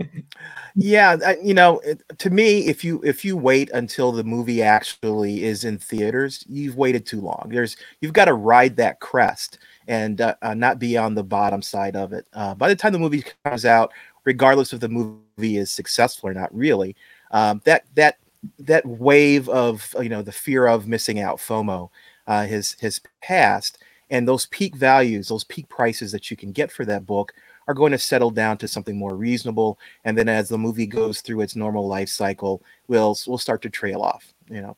Yeah, 0.75 1.35
you 1.43 1.55
know, 1.55 1.81
to 2.19 2.31
me, 2.31 2.67
if 2.67 2.85
you 2.85 3.00
if 3.03 3.25
you 3.25 3.37
wait 3.37 3.71
until 3.71 4.12
the 4.12 4.25
movie 4.25 4.62
actually 4.62 5.45
is 5.45 5.65
in 5.65 5.79
theaters, 5.79 6.45
you've 6.49 6.77
waited 6.77 7.07
too 7.07 7.21
long. 7.21 7.49
There's 7.50 7.77
you've 8.00 8.12
got 8.12 8.27
to 8.27 8.35
ride 8.35 8.77
that 8.77 9.00
crest 9.00 9.59
and 9.89 10.21
uh, 10.21 10.35
uh, 10.43 10.55
not 10.55 10.79
be 10.79 10.97
on 10.97 11.15
the 11.15 11.25
bottom 11.25 11.62
side 11.62 11.97
of 11.97 12.12
it. 12.12 12.27
Uh, 12.33 12.55
by 12.55 12.69
the 12.69 12.77
time 12.77 12.93
the 12.93 12.99
movie 12.99 13.25
comes 13.45 13.65
out, 13.65 13.93
regardless 14.25 14.73
if 14.73 14.81
the 14.81 14.89
movie 14.89 15.57
is 15.57 15.71
successful 15.71 16.29
or 16.29 16.35
not, 16.35 16.55
really, 16.55 16.97
um, 17.33 17.61
that 17.65 17.85
that 17.95 18.19
that 18.59 18.87
wave 18.87 19.49
of 19.49 19.94
you 20.00 20.09
know 20.09 20.23
the 20.23 20.32
fear 20.32 20.66
of 20.66 20.88
missing 20.88 21.20
out, 21.20 21.38
FOMO, 21.38 21.90
uh, 22.26 22.47
has 22.47 22.76
has 22.80 23.00
passed, 23.23 23.78
and 24.11 24.26
those 24.26 24.47
peak 24.47 24.75
values, 24.75 25.28
those 25.28 25.44
peak 25.44 25.68
prices 25.68 26.12
that 26.12 26.30
you 26.30 26.37
can 26.37 26.52
get 26.52 26.70
for 26.73 26.85
that 26.85 27.06
book 27.06 27.32
are 27.68 27.75
going 27.75 27.92
to 27.92 27.99
settle 27.99 28.30
down 28.30 28.59
to 28.59 28.66
something 28.66 28.97
more 28.97 29.14
reasonable. 29.14 29.78
And 30.04 30.18
then 30.18 30.28
as 30.28 30.49
the 30.49 30.59
movie 30.59 30.87
goes 30.87 31.20
through 31.20 31.42
its 31.42 31.54
normal 31.54 31.87
life 31.87 32.09
cycle, 32.09 32.62
we'll 32.88 33.16
we'll 33.26 33.38
start 33.38 33.62
to 33.62 33.70
trail 33.70 34.02
off. 34.02 34.32
You 34.49 34.62
know, 34.62 34.76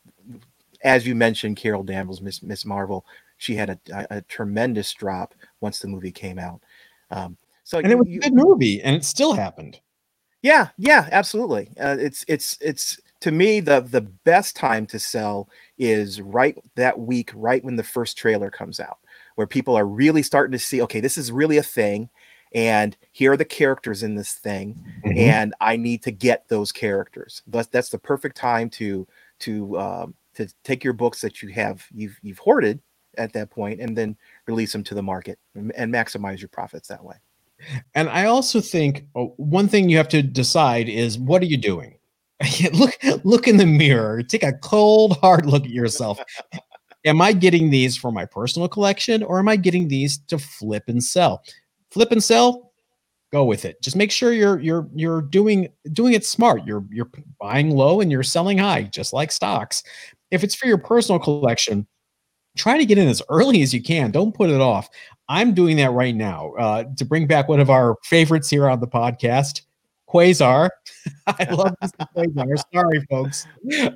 as 0.82 1.06
you 1.06 1.14
mentioned, 1.14 1.56
Carol 1.56 1.84
Danvers, 1.84 2.20
Miss 2.20 2.42
Miss 2.42 2.64
Marvel, 2.64 3.06
she 3.38 3.54
had 3.54 3.70
a, 3.70 4.06
a, 4.16 4.22
tremendous 4.22 4.92
drop 4.92 5.34
once 5.60 5.78
the 5.78 5.88
movie 5.88 6.12
came 6.12 6.38
out. 6.38 6.60
Um, 7.10 7.36
so 7.64 7.78
and 7.78 7.88
you, 7.88 7.92
it 7.92 7.98
was 7.98 8.08
a 8.08 8.18
good 8.18 8.34
movie, 8.34 8.82
and 8.82 8.96
it 8.96 9.04
still 9.04 9.32
happened. 9.32 9.80
Yeah, 10.42 10.68
yeah, 10.76 11.08
absolutely. 11.12 11.70
Uh, 11.80 11.96
it's 11.98 12.24
it's 12.28 12.58
it's 12.60 13.00
to 13.22 13.30
me 13.30 13.60
the 13.60 13.80
the 13.80 14.00
best 14.00 14.56
time 14.56 14.84
to 14.86 14.98
sell 14.98 15.48
is 15.78 16.20
right 16.20 16.58
that 16.74 16.98
week, 16.98 17.30
right 17.34 17.64
when 17.64 17.76
the 17.76 17.84
first 17.84 18.18
trailer 18.18 18.50
comes 18.50 18.80
out, 18.80 18.98
where 19.36 19.46
people 19.46 19.76
are 19.76 19.86
really 19.86 20.24
starting 20.24 20.52
to 20.52 20.58
see, 20.58 20.82
okay, 20.82 20.98
this 20.98 21.16
is 21.16 21.30
really 21.30 21.56
a 21.56 21.62
thing, 21.62 22.10
and 22.52 22.96
here 23.12 23.32
are 23.32 23.36
the 23.36 23.44
characters 23.44 24.02
in 24.02 24.16
this 24.16 24.34
thing, 24.34 24.84
mm-hmm. 25.06 25.16
and 25.16 25.54
I 25.60 25.76
need 25.76 26.02
to 26.02 26.10
get 26.10 26.48
those 26.48 26.72
characters. 26.72 27.42
But 27.46 27.70
that's 27.70 27.90
the 27.90 27.98
perfect 27.98 28.36
time 28.36 28.68
to 28.70 29.06
to 29.40 29.78
um, 29.78 30.14
to 30.34 30.48
take 30.64 30.82
your 30.82 30.92
books 30.92 31.20
that 31.20 31.42
you 31.42 31.50
have 31.50 31.86
you've 31.94 32.18
you've 32.22 32.38
hoarded 32.38 32.80
at 33.18 33.32
that 33.34 33.50
point 33.50 33.80
and 33.80 33.96
then 33.96 34.16
release 34.48 34.72
them 34.72 34.82
to 34.82 34.94
the 34.94 35.02
market 35.02 35.38
and, 35.54 35.70
and 35.76 35.94
maximize 35.94 36.40
your 36.40 36.48
profits 36.48 36.88
that 36.88 37.04
way. 37.04 37.16
And 37.94 38.08
I 38.08 38.24
also 38.24 38.60
think 38.60 39.06
oh, 39.14 39.34
one 39.36 39.68
thing 39.68 39.88
you 39.88 39.96
have 39.98 40.08
to 40.08 40.22
decide 40.22 40.88
is 40.88 41.20
what 41.20 41.40
are 41.40 41.46
you 41.46 41.58
doing? 41.58 41.98
look 42.72 42.98
look 43.24 43.48
in 43.48 43.56
the 43.56 43.66
mirror. 43.66 44.22
Take 44.22 44.42
a 44.42 44.52
cold 44.52 45.18
hard 45.18 45.46
look 45.46 45.64
at 45.64 45.70
yourself. 45.70 46.20
am 47.04 47.20
I 47.20 47.32
getting 47.32 47.70
these 47.70 47.96
for 47.96 48.12
my 48.12 48.24
personal 48.24 48.68
collection 48.68 49.22
or 49.22 49.38
am 49.38 49.48
I 49.48 49.56
getting 49.56 49.88
these 49.88 50.18
to 50.28 50.38
flip 50.38 50.84
and 50.88 51.02
sell? 51.02 51.42
Flip 51.90 52.12
and 52.12 52.22
sell, 52.22 52.72
go 53.32 53.44
with 53.44 53.64
it. 53.64 53.82
Just 53.82 53.96
make 53.96 54.10
sure 54.10 54.32
you're 54.32 54.60
you're 54.60 54.88
you're 54.94 55.22
doing 55.22 55.68
doing 55.92 56.14
it 56.14 56.24
smart. 56.24 56.66
You're 56.66 56.84
you're 56.90 57.10
buying 57.40 57.70
low 57.70 58.00
and 58.00 58.10
you're 58.10 58.22
selling 58.22 58.58
high, 58.58 58.84
just 58.84 59.12
like 59.12 59.32
stocks. 59.32 59.82
If 60.30 60.44
it's 60.44 60.54
for 60.54 60.66
your 60.66 60.78
personal 60.78 61.18
collection, 61.18 61.86
try 62.56 62.78
to 62.78 62.86
get 62.86 62.98
in 62.98 63.08
as 63.08 63.22
early 63.28 63.62
as 63.62 63.74
you 63.74 63.82
can. 63.82 64.10
Don't 64.10 64.34
put 64.34 64.50
it 64.50 64.60
off. 64.60 64.88
I'm 65.28 65.54
doing 65.54 65.76
that 65.78 65.92
right 65.92 66.14
now 66.14 66.52
uh, 66.58 66.84
to 66.96 67.04
bring 67.04 67.26
back 67.26 67.48
one 67.48 67.60
of 67.60 67.70
our 67.70 67.96
favorites 68.04 68.50
here 68.50 68.68
on 68.68 68.80
the 68.80 68.86
podcast. 68.86 69.62
Quasar. 70.08 70.68
I 71.26 71.44
love 71.50 71.74
this 71.80 71.92
Quasar. 71.92 72.64
Sorry, 72.72 73.00
folks. 73.10 73.46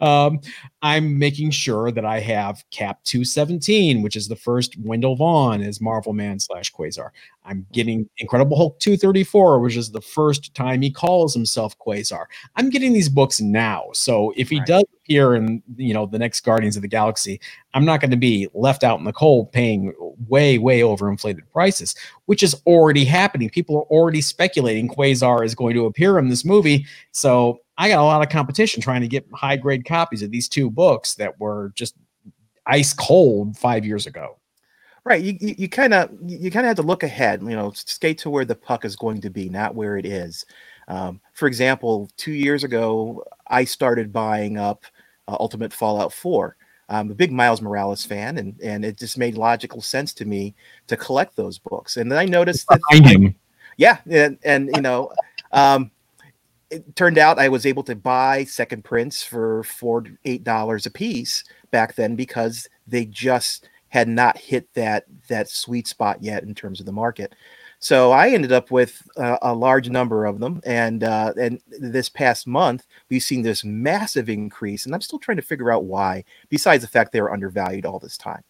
Um, 0.01 0.41
I'm 0.83 1.19
making 1.19 1.51
sure 1.51 1.91
that 1.91 2.05
I 2.05 2.21
have 2.21 2.65
Cap 2.71 3.03
217, 3.05 4.03
which 4.03 4.17
is 4.17 4.29
the 4.29 4.37
first 4.37 4.77
Wendell 4.79 5.17
Vaughn 5.17 5.63
as 5.63 5.81
Marvel 5.81 6.13
Man 6.13 6.39
slash 6.39 6.73
Quasar. 6.73 7.11
I'm 7.45 7.67
getting 7.73 8.09
Incredible 8.19 8.57
Hulk 8.57 8.79
234, 8.81 9.61
which 9.61 9.77
is 9.77 9.91
the 9.91 10.01
first 10.01 10.55
time 10.55 10.83
he 10.83 10.91
calls 10.91 11.33
himself 11.33 11.79
Quasar. 11.79 12.27
I'm 12.57 12.71
getting 12.71 12.93
these 12.93 13.09
books 13.09 13.41
now. 13.41 13.87
So 13.93 14.33
if 14.37 14.51
he 14.51 14.59
right. 14.59 14.67
does 14.67 14.85
appear 15.03 15.37
in 15.37 15.63
you 15.77 15.95
know 15.95 16.07
the 16.07 16.19
next 16.19 16.41
Guardians 16.41 16.77
of 16.77 16.83
the 16.83 16.89
Galaxy, 16.89 17.41
I'm 17.75 17.85
not 17.85 18.01
going 18.01 18.11
to 18.11 18.17
be 18.17 18.49
left 18.55 18.83
out 18.83 18.99
in 18.99 19.05
the 19.05 19.13
cold 19.13 19.53
paying 19.53 19.93
way, 20.29 20.59
way 20.59 20.83
over 20.83 21.09
inflated 21.09 21.51
prices, 21.53 21.95
which 22.27 22.43
is 22.43 22.61
already 22.67 23.05
happening. 23.05 23.51
People 23.51 23.77
are 23.77 23.97
already 23.97 24.21
speculating 24.21 24.89
Quasar 24.89 25.45
is 25.45 25.55
going 25.55 25.75
to 25.75 25.87
appear 25.87 26.19
in 26.19 26.29
this 26.29 26.45
movie. 26.45 26.87
So 27.13 27.61
I 27.79 27.89
got 27.89 28.01
a 28.01 28.05
lot 28.05 28.23
of 28.23 28.29
competition 28.29 28.83
trying 28.83 29.03
to 29.03 29.09
get 29.09 29.27
high 29.33 29.57
grade 29.57 29.85
copies 29.85 30.23
of 30.23 30.31
these 30.31 30.49
two 30.49 30.71
books 30.71 31.15
that 31.17 31.39
were 31.39 31.73
just 31.75 31.95
ice 32.67 32.93
cold 32.93 33.57
five 33.57 33.85
years 33.85 34.07
ago. 34.07 34.39
Right. 35.05 35.23
You 35.23 35.69
kind 35.69 35.95
of 35.95 36.11
you 36.27 36.51
kind 36.51 36.67
of 36.67 36.69
have 36.69 36.77
to 36.79 36.83
look 36.83 37.05
ahead. 37.05 37.41
You 37.41 37.51
know, 37.51 37.71
skate 37.75 38.19
to 38.19 38.31
where 38.31 38.45
the 38.45 38.57
puck 38.57 38.85
is 38.85 38.97
going 38.97 39.21
to 39.21 39.31
be, 39.31 39.49
not 39.49 39.77
where 39.77 39.97
it 39.97 40.05
is. 40.05 40.45
Um, 40.89 41.21
for 41.33 41.47
example, 41.47 42.11
two 42.17 42.33
years 42.33 42.65
ago, 42.65 43.25
I 43.47 43.65
started 43.65 44.13
buying 44.13 44.59
up 44.59 44.85
uh, 45.29 45.37
Ultimate 45.39 45.73
Fallout 45.73 46.13
4. 46.13 46.57
I'm 46.89 47.11
a 47.11 47.15
big 47.15 47.33
Miles 47.33 47.61
Morales 47.61 48.05
fan, 48.05 48.39
and 48.39 48.59
and 48.61 48.85
it 48.85 48.99
just 48.99 49.19
made 49.19 49.37
logical 49.37 49.81
sense 49.81 50.13
to 50.15 50.25
me 50.25 50.55
to 50.87 50.97
collect 50.97 51.37
those 51.37 51.59
books. 51.59 51.97
And 51.97 52.11
then 52.11 52.19
I 52.19 52.25
noticed 52.25 52.69
that, 52.69 52.81
I, 52.91 53.35
yeah, 53.77 53.99
and 54.09 54.39
and 54.45 54.71
you 54.75 54.83
know, 54.83 55.13
um, 55.53 55.91
it 56.71 56.97
turned 56.97 57.19
out 57.19 57.39
I 57.39 57.49
was 57.49 57.67
able 57.67 57.83
to 57.85 57.95
buy 57.95 58.45
second 58.45 58.85
prints 58.85 59.23
for 59.23 59.63
four 59.65 60.05
eight 60.25 60.45
dollars 60.45 60.87
a 60.87 60.91
piece 60.91 61.45
back 61.71 61.95
then 61.95 62.17
because 62.17 62.69
they 62.87 63.05
just 63.07 63.69
had 63.89 64.09
not 64.09 64.37
hit 64.37 64.73
that 64.75 65.05
that 65.29 65.49
sweet 65.49 65.87
spot 65.87 66.23
yet 66.23 66.43
in 66.43 66.55
terms 66.55 66.81
of 66.81 66.87
the 66.87 66.93
market. 66.93 67.35
So 67.79 68.11
I 68.11 68.31
ended 68.31 68.53
up 68.53 68.71
with 68.71 69.07
uh, 69.17 69.39
a 69.43 69.55
large 69.55 69.91
number 69.91 70.25
of 70.25 70.41
them, 70.41 70.61
and 70.65 71.05
uh, 71.05 71.35
and 71.39 71.61
this 71.69 72.09
past 72.09 72.47
month 72.47 72.87
we've 73.11 73.23
seen 73.23 73.43
this 73.43 73.65
massive 73.65 74.29
increase, 74.29 74.87
and 74.87 74.95
I'm 74.95 75.01
still 75.03 75.19
trying 75.19 75.37
to 75.37 75.43
figure 75.43 75.71
out 75.71 75.85
why. 75.85 76.25
Besides 76.49 76.83
the 76.83 76.89
fact 76.89 77.13
they 77.13 77.21
were 77.21 77.33
undervalued 77.33 77.87
all 77.87 77.99
this 77.99 78.17
time, 78.17 78.43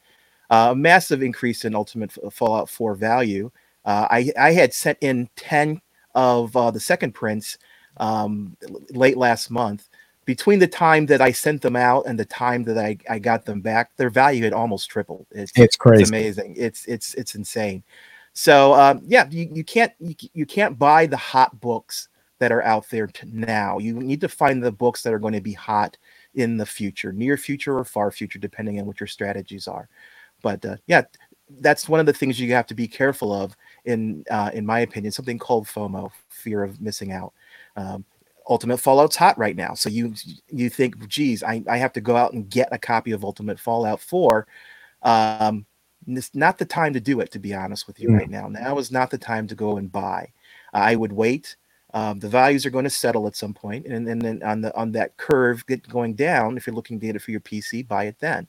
uh, 0.50 0.68
a 0.70 0.76
massive 0.76 1.22
increase 1.22 1.64
in 1.64 1.74
Ultimate 1.74 2.12
Fallout 2.32 2.68
4 2.70 2.94
value. 2.94 3.50
Uh, 3.84 4.06
I 4.10 4.32
I 4.38 4.52
had 4.52 4.72
sent 4.72 4.98
in 5.00 5.28
ten 5.36 5.80
of 6.14 6.56
uh, 6.56 6.70
the 6.70 6.80
second 6.80 7.12
prints 7.12 7.58
um, 7.98 8.56
late 8.90 9.16
last 9.16 9.50
month. 9.50 9.88
Between 10.24 10.58
the 10.58 10.66
time 10.66 11.06
that 11.06 11.20
I 11.20 11.30
sent 11.30 11.62
them 11.62 11.76
out 11.76 12.06
and 12.06 12.18
the 12.18 12.24
time 12.24 12.64
that 12.64 12.76
I, 12.76 12.98
I 13.08 13.20
got 13.20 13.44
them 13.44 13.60
back, 13.60 13.96
their 13.96 14.10
value 14.10 14.42
had 14.42 14.52
almost 14.52 14.90
tripled. 14.90 15.26
It's, 15.30 15.52
it's 15.54 15.76
crazy. 15.76 16.02
It's 16.02 16.10
amazing. 16.10 16.54
It's 16.56 16.84
it's 16.86 17.14
it's 17.14 17.36
insane. 17.36 17.84
So 18.32 18.74
um, 18.74 19.02
yeah, 19.06 19.28
you, 19.30 19.48
you 19.52 19.62
can't 19.62 19.92
you, 20.00 20.14
you 20.34 20.44
can't 20.44 20.78
buy 20.78 21.06
the 21.06 21.16
hot 21.16 21.60
books 21.60 22.08
that 22.38 22.52
are 22.52 22.62
out 22.62 22.88
there 22.90 23.08
now. 23.24 23.78
You 23.78 23.94
need 23.94 24.20
to 24.20 24.28
find 24.28 24.62
the 24.62 24.72
books 24.72 25.02
that 25.02 25.14
are 25.14 25.18
going 25.18 25.32
to 25.34 25.40
be 25.40 25.52
hot 25.52 25.96
in 26.34 26.56
the 26.56 26.66
future, 26.66 27.12
near 27.12 27.36
future 27.36 27.78
or 27.78 27.84
far 27.84 28.10
future, 28.10 28.38
depending 28.38 28.78
on 28.78 28.86
what 28.86 29.00
your 29.00 29.06
strategies 29.06 29.66
are. 29.66 29.88
But 30.42 30.64
uh, 30.64 30.76
yeah, 30.86 31.02
that's 31.60 31.88
one 31.88 32.00
of 32.00 32.06
the 32.06 32.12
things 32.12 32.38
you 32.38 32.52
have 32.52 32.66
to 32.66 32.74
be 32.74 32.88
careful 32.88 33.32
of. 33.32 33.56
In 33.84 34.24
uh, 34.30 34.50
in 34.52 34.66
my 34.66 34.80
opinion, 34.80 35.12
something 35.12 35.38
called 35.38 35.66
FOMO, 35.66 36.10
fear 36.28 36.62
of 36.62 36.80
missing 36.80 37.12
out. 37.12 37.32
Um, 37.76 38.04
Ultimate 38.48 38.78
Fallout's 38.78 39.16
hot 39.16 39.36
right 39.38 39.56
now, 39.56 39.74
so 39.74 39.88
you 39.88 40.14
you 40.48 40.70
think, 40.70 41.08
geez, 41.08 41.42
I, 41.42 41.64
I 41.68 41.78
have 41.78 41.92
to 41.94 42.00
go 42.00 42.16
out 42.16 42.32
and 42.32 42.48
get 42.48 42.68
a 42.70 42.78
copy 42.78 43.10
of 43.10 43.24
Ultimate 43.24 43.58
Fallout 43.58 44.00
4. 44.00 44.46
Um, 45.02 45.66
it's 46.06 46.32
not 46.34 46.56
the 46.56 46.64
time 46.64 46.92
to 46.92 47.00
do 47.00 47.18
it, 47.20 47.32
to 47.32 47.40
be 47.40 47.52
honest 47.52 47.88
with 47.88 47.98
you, 47.98 48.10
mm. 48.10 48.18
right 48.18 48.30
now. 48.30 48.46
Now 48.46 48.78
is 48.78 48.92
not 48.92 49.10
the 49.10 49.18
time 49.18 49.48
to 49.48 49.56
go 49.56 49.78
and 49.78 49.90
buy. 49.90 50.32
I 50.72 50.94
would 50.94 51.12
wait. 51.12 51.56
Um, 51.94 52.18
the 52.18 52.28
values 52.28 52.66
are 52.66 52.70
going 52.70 52.84
to 52.84 52.90
settle 52.90 53.26
at 53.26 53.36
some 53.36 53.54
point, 53.54 53.86
and, 53.86 54.06
and 54.08 54.20
then 54.20 54.42
on 54.42 54.60
the 54.60 54.76
on 54.76 54.92
that 54.92 55.16
curve 55.16 55.66
get 55.66 55.88
going 55.88 56.14
down. 56.14 56.56
If 56.56 56.66
you're 56.66 56.76
looking 56.76 57.00
to 57.00 57.06
get 57.06 57.16
it 57.16 57.22
for 57.22 57.30
your 57.30 57.40
PC, 57.40 57.86
buy 57.88 58.04
it 58.04 58.18
then. 58.20 58.46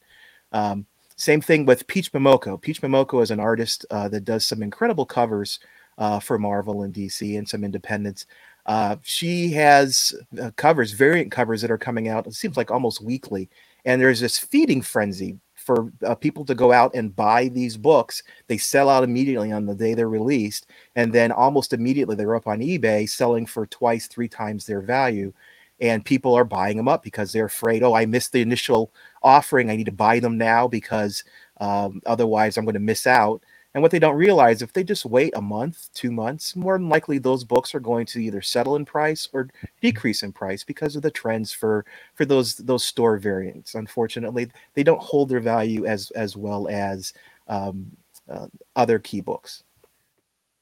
Um, 0.52 0.86
same 1.16 1.42
thing 1.42 1.66
with 1.66 1.88
Peach 1.88 2.12
Momoko. 2.12 2.62
Peach 2.62 2.82
Momoko 2.82 3.24
is 3.24 3.32
an 3.32 3.40
artist 3.40 3.86
uh, 3.90 4.08
that 4.10 4.26
does 4.26 4.46
some 4.46 4.62
incredible 4.62 5.06
covers 5.06 5.60
uh, 5.98 6.20
for 6.20 6.38
Marvel 6.38 6.84
and 6.84 6.94
DC 6.94 7.38
and 7.38 7.48
some 7.48 7.64
independents. 7.64 8.28
Uh, 8.68 8.98
she 9.02 9.50
has 9.52 10.14
uh, 10.42 10.52
covers, 10.58 10.92
variant 10.92 11.32
covers 11.32 11.62
that 11.62 11.72
are 11.72 11.78
coming 11.78 12.10
out. 12.10 12.28
It 12.28 12.34
seems 12.34 12.58
like 12.58 12.70
almost 12.70 13.02
weekly, 13.02 13.50
and 13.86 14.02
there's 14.02 14.20
this 14.20 14.38
feeding 14.38 14.82
frenzy 14.82 15.40
for 15.56 15.92
uh, 16.06 16.16
people 16.16 16.46
to 16.46 16.56
go 16.56 16.72
out 16.72 16.94
and 16.96 17.16
buy 17.16 17.48
these 17.50 17.78
books. 17.78 18.24
They 18.48 18.58
sell 18.58 18.90
out 18.90 19.04
immediately 19.04 19.52
on 19.52 19.66
the 19.66 19.76
day 19.76 19.94
they're 19.94 20.10
released, 20.10 20.68
and 20.96 21.12
then 21.14 21.32
almost 21.32 21.74
immediately 21.74 22.16
they're 22.16 22.36
up 22.36 22.48
on 22.48 22.60
eBay 22.60 23.10
selling 23.10 23.46
for 23.46 23.66
twice, 23.68 24.08
three 24.08 24.28
times 24.30 24.66
their 24.66 24.82
value. 24.82 25.34
And 25.80 26.04
people 26.04 26.34
are 26.34 26.44
buying 26.44 26.76
them 26.76 26.88
up 26.88 27.04
because 27.04 27.32
they're 27.32 27.46
afraid, 27.46 27.84
oh, 27.84 27.94
I 27.94 28.06
missed 28.08 28.32
the 28.32 28.42
initial 28.42 28.92
offering. 29.22 29.70
I 29.70 29.76
need 29.76 29.86
to 29.86 29.92
buy 29.92 30.20
them 30.20 30.38
now 30.38 30.68
because 30.68 31.24
um, 31.60 32.02
otherwise 32.06 32.58
I'm 32.58 32.66
going 32.66 32.74
to 32.74 32.80
miss 32.80 33.06
out. 33.06 33.44
And 33.78 33.84
what 33.84 33.92
they 33.92 34.00
don't 34.00 34.16
realize, 34.16 34.64
if 34.64 34.74
they 34.74 34.84
just 34.84 35.06
wait 35.06 35.36
a 35.36 35.42
month, 35.42 35.94
two 35.94 36.12
months, 36.12 36.56
more 36.56 36.80
than 36.80 36.90
likely 36.90 37.20
those 37.20 37.44
books 37.44 37.76
are 37.76 37.80
going 37.80 38.08
to 38.08 38.20
either 38.20 38.42
settle 38.42 38.76
in 38.76 38.86
price 38.86 39.30
or 39.34 39.50
decrease 39.82 40.24
in 40.24 40.34
price 40.34 40.64
because 40.64 40.96
of 40.96 41.04
the 41.04 41.12
trends 41.12 41.54
for 41.54 41.86
for 42.16 42.26
those 42.26 42.56
those 42.56 42.84
store 42.84 43.18
variants. 43.18 43.76
Unfortunately, 43.76 44.50
they 44.74 44.82
don't 44.82 45.00
hold 45.00 45.30
their 45.30 45.40
value 45.40 45.86
as 45.86 46.10
as 46.16 46.36
well 46.36 46.68
as 46.70 47.14
um, 47.50 47.86
uh, 48.28 48.48
other 48.76 48.98
key 48.98 49.22
books 49.22 49.62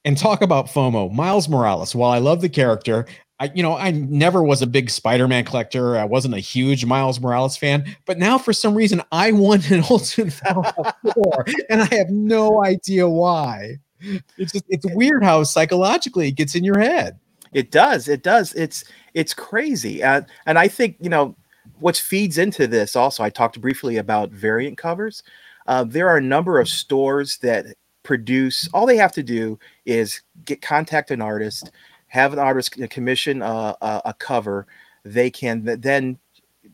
and 0.04 0.18
talk 0.18 0.42
about 0.42 0.68
FOMO. 0.68 1.10
Miles 1.10 1.48
Morales, 1.48 1.96
while 1.96 2.12
I 2.12 2.20
love 2.20 2.42
the 2.42 2.50
character, 2.50 3.06
I, 3.40 3.52
you 3.54 3.62
know, 3.62 3.76
I 3.76 3.92
never 3.92 4.42
was 4.42 4.62
a 4.62 4.68
big 4.68 4.90
Spider-Man 4.90 5.44
collector. 5.44 5.98
I 5.98 6.06
wasn't 6.06 6.36
a 6.36 6.40
huge 6.40 6.86
Miles 6.86 7.20
Morales 7.20 7.58
fan, 7.58 7.96
but 8.06 8.18
now 8.18 8.38
for 8.38 8.54
some 8.54 8.74
reason 8.74 9.02
I 9.12 9.32
won 9.34 9.62
an 9.70 9.84
Ultimate 9.90 10.32
Fallout 10.32 10.96
4, 11.14 11.46
and 11.70 11.82
I 11.82 11.96
have 11.96 12.10
no 12.10 12.64
idea 12.64 13.10
why. 13.10 13.80
It's 14.38 14.54
just 14.54 14.66
it's 14.70 14.86
weird 14.94 15.24
how 15.24 15.44
psychologically 15.44 16.28
it 16.30 16.34
gets 16.36 16.56
in 16.56 16.64
your 16.64 16.80
head. 16.80 17.20
It 17.54 17.72
does. 17.72 18.08
It 18.08 18.24
does. 18.24 18.54
It's 18.54 18.84
it's 19.14 19.34
crazy. 19.34 20.04
Uh, 20.04 20.22
and 20.46 20.60
I 20.60 20.68
think 20.68 20.98
you 21.00 21.10
know 21.10 21.36
what 21.80 21.98
feeds 21.98 22.38
into 22.38 22.68
this. 22.68 22.96
Also, 22.96 23.24
I 23.24 23.30
talked 23.30 23.60
briefly 23.60 23.98
about 23.98 24.32
variant 24.32 24.78
covers. 24.78 25.24
Uh, 25.68 25.84
there 25.84 26.08
are 26.08 26.18
a 26.18 26.22
number 26.22 26.60
of 26.60 26.68
stores 26.68 27.38
that 27.40 27.66
produce. 28.04 28.70
All 28.74 28.86
they 28.86 28.98
have 28.98 29.14
to 29.14 29.24
do 29.24 29.58
is 29.86 30.22
get 30.46 30.62
contact 30.62 31.12
an 31.12 31.22
artist, 31.22 31.72
have 32.16 32.32
an 32.34 32.40
artist 32.40 32.72
commission 32.90 33.42
a, 33.42 33.76
a, 33.82 34.02
a 34.06 34.14
cover. 34.14 34.68
They 35.04 35.30
can 35.30 35.64
then 35.82 36.18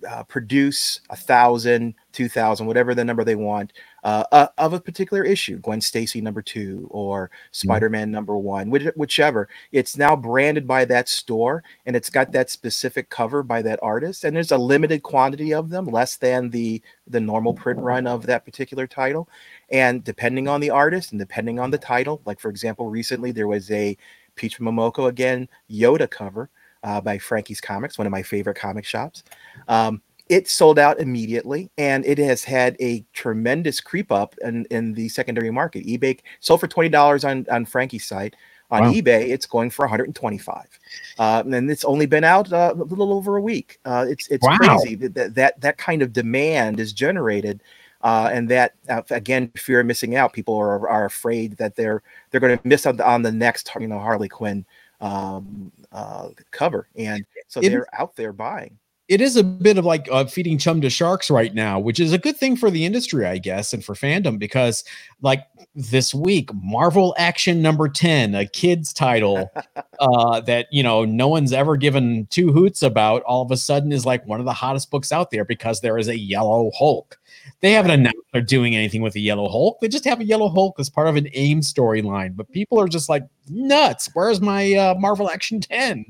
uh, 0.07 0.23
produce 0.23 1.01
a 1.09 1.15
thousand, 1.15 1.95
two 2.11 2.29
thousand, 2.29 2.65
whatever 2.67 2.95
the 2.95 3.03
number 3.03 3.23
they 3.23 3.35
want 3.35 3.73
uh, 4.03 4.23
uh, 4.31 4.47
of 4.57 4.73
a 4.73 4.79
particular 4.79 5.23
issue. 5.23 5.59
Gwen 5.59 5.81
Stacy 5.81 6.21
number 6.21 6.41
two 6.41 6.87
or 6.91 7.29
Spider 7.51 7.89
Man 7.89 8.07
mm-hmm. 8.07 8.13
number 8.13 8.37
one, 8.37 8.69
which, 8.69 8.85
whichever. 8.95 9.49
It's 9.71 9.97
now 9.97 10.15
branded 10.15 10.67
by 10.67 10.85
that 10.85 11.09
store 11.09 11.63
and 11.85 11.95
it's 11.95 12.09
got 12.09 12.31
that 12.31 12.49
specific 12.49 13.09
cover 13.09 13.43
by 13.43 13.61
that 13.63 13.79
artist. 13.81 14.23
And 14.23 14.35
there's 14.35 14.51
a 14.51 14.57
limited 14.57 15.03
quantity 15.03 15.53
of 15.53 15.69
them, 15.69 15.85
less 15.85 16.17
than 16.17 16.49
the 16.49 16.81
the 17.07 17.19
normal 17.19 17.53
print 17.53 17.79
run 17.79 18.07
of 18.07 18.25
that 18.27 18.45
particular 18.45 18.87
title. 18.87 19.27
And 19.69 20.03
depending 20.03 20.47
on 20.47 20.61
the 20.61 20.69
artist 20.69 21.11
and 21.11 21.19
depending 21.19 21.59
on 21.59 21.71
the 21.71 21.77
title, 21.77 22.21
like 22.25 22.39
for 22.39 22.49
example, 22.49 22.89
recently 22.89 23.31
there 23.31 23.47
was 23.47 23.69
a 23.71 23.97
Peach 24.35 24.59
Momoko 24.59 25.07
again 25.07 25.47
Yoda 25.69 26.09
cover 26.09 26.49
uh, 26.83 27.01
by 27.01 27.17
Frankie's 27.17 27.61
Comics, 27.61 27.97
one 27.97 28.07
of 28.07 28.11
my 28.11 28.23
favorite 28.23 28.57
comic 28.57 28.85
shops. 28.85 29.23
Um, 29.67 30.01
it 30.29 30.47
sold 30.47 30.79
out 30.79 30.99
immediately 30.99 31.69
and 31.77 32.05
it 32.05 32.17
has 32.17 32.43
had 32.43 32.77
a 32.79 33.03
tremendous 33.11 33.81
creep 33.81 34.11
up 34.11 34.33
in, 34.41 34.65
in 34.71 34.93
the 34.93 35.09
secondary 35.09 35.51
market. 35.51 35.85
eBay 35.85 36.19
sold 36.39 36.61
for 36.61 36.69
$20 36.69 37.29
on, 37.29 37.45
on 37.51 37.65
Frankie's 37.65 38.05
site. 38.05 38.35
On 38.69 38.83
wow. 38.83 38.91
eBay, 38.93 39.27
it's 39.27 39.45
going 39.45 39.69
for 39.69 39.83
125, 39.83 40.79
uh, 41.19 41.43
and 41.45 41.69
it's 41.69 41.83
only 41.83 42.05
been 42.05 42.23
out 42.23 42.53
uh, 42.53 42.73
a 42.73 42.83
little 42.85 43.11
over 43.11 43.35
a 43.35 43.41
week. 43.41 43.81
Uh, 43.83 44.05
it's 44.07 44.29
it's 44.29 44.47
wow. 44.47 44.55
crazy 44.55 44.95
that, 44.95 45.35
that 45.35 45.59
that 45.59 45.77
kind 45.77 46.01
of 46.01 46.13
demand 46.13 46.79
is 46.79 46.93
generated, 46.93 47.61
uh, 48.03 48.29
and 48.31 48.49
that 48.49 48.73
uh, 48.89 49.01
again, 49.09 49.51
fear 49.55 49.81
of 49.81 49.85
missing 49.85 50.15
out. 50.15 50.33
People 50.33 50.55
are, 50.55 50.87
are 50.87 51.05
afraid 51.05 51.57
that 51.57 51.75
they're 51.75 52.01
they're 52.29 52.41
going 52.41 52.57
to 52.57 52.67
miss 52.67 52.85
on 52.85 52.97
the, 52.97 53.07
on 53.07 53.21
the 53.21 53.31
next 53.31 53.69
you 53.79 53.87
know 53.87 53.99
Harley 53.99 54.29
Quinn 54.29 54.65
um, 55.01 55.71
uh, 55.91 56.29
cover, 56.51 56.87
and 56.95 57.25
so 57.47 57.59
it, 57.59 57.69
they're 57.69 57.87
out 57.99 58.15
there 58.15 58.33
buying. 58.33 58.77
It 59.11 59.19
is 59.19 59.35
a 59.35 59.43
bit 59.43 59.77
of 59.77 59.83
like 59.83 60.07
uh, 60.09 60.23
feeding 60.23 60.57
chum 60.57 60.79
to 60.79 60.89
sharks 60.89 61.29
right 61.29 61.53
now, 61.53 61.77
which 61.77 61.99
is 61.99 62.13
a 62.13 62.17
good 62.17 62.37
thing 62.37 62.55
for 62.55 62.71
the 62.71 62.85
industry, 62.85 63.25
I 63.25 63.39
guess, 63.39 63.73
and 63.73 63.83
for 63.83 63.93
fandom 63.93 64.39
because, 64.39 64.85
like 65.21 65.45
this 65.75 66.13
week, 66.13 66.49
Marvel 66.53 67.13
Action 67.17 67.61
Number 67.61 67.89
Ten, 67.89 68.33
a 68.35 68.47
kids 68.47 68.93
title 68.93 69.51
uh, 69.99 70.39
that 70.39 70.67
you 70.71 70.81
know 70.81 71.03
no 71.03 71.27
one's 71.27 71.51
ever 71.51 71.75
given 71.75 72.25
two 72.27 72.53
hoots 72.53 72.83
about, 72.83 73.21
all 73.23 73.41
of 73.41 73.51
a 73.51 73.57
sudden 73.57 73.91
is 73.91 74.05
like 74.05 74.25
one 74.25 74.39
of 74.39 74.45
the 74.45 74.53
hottest 74.53 74.89
books 74.89 75.11
out 75.11 75.29
there 75.29 75.43
because 75.43 75.81
there 75.81 75.97
is 75.97 76.07
a 76.07 76.17
Yellow 76.17 76.71
Hulk. 76.73 77.19
They 77.59 77.73
haven't 77.73 77.91
announced 77.91 78.15
they're 78.31 78.41
doing 78.41 78.77
anything 78.77 79.01
with 79.01 79.11
the 79.11 79.19
Yellow 79.19 79.49
Hulk. 79.49 79.81
They 79.81 79.89
just 79.89 80.05
have 80.05 80.21
a 80.21 80.25
Yellow 80.25 80.47
Hulk 80.47 80.79
as 80.79 80.89
part 80.89 81.09
of 81.09 81.17
an 81.17 81.27
AIM 81.33 81.59
storyline, 81.59 82.37
but 82.37 82.49
people 82.53 82.79
are 82.79 82.87
just 82.87 83.09
like 83.09 83.27
nuts. 83.49 84.09
Where's 84.13 84.39
my 84.39 84.73
uh, 84.73 84.95
Marvel 84.97 85.29
Action 85.29 85.59
Ten? 85.59 86.05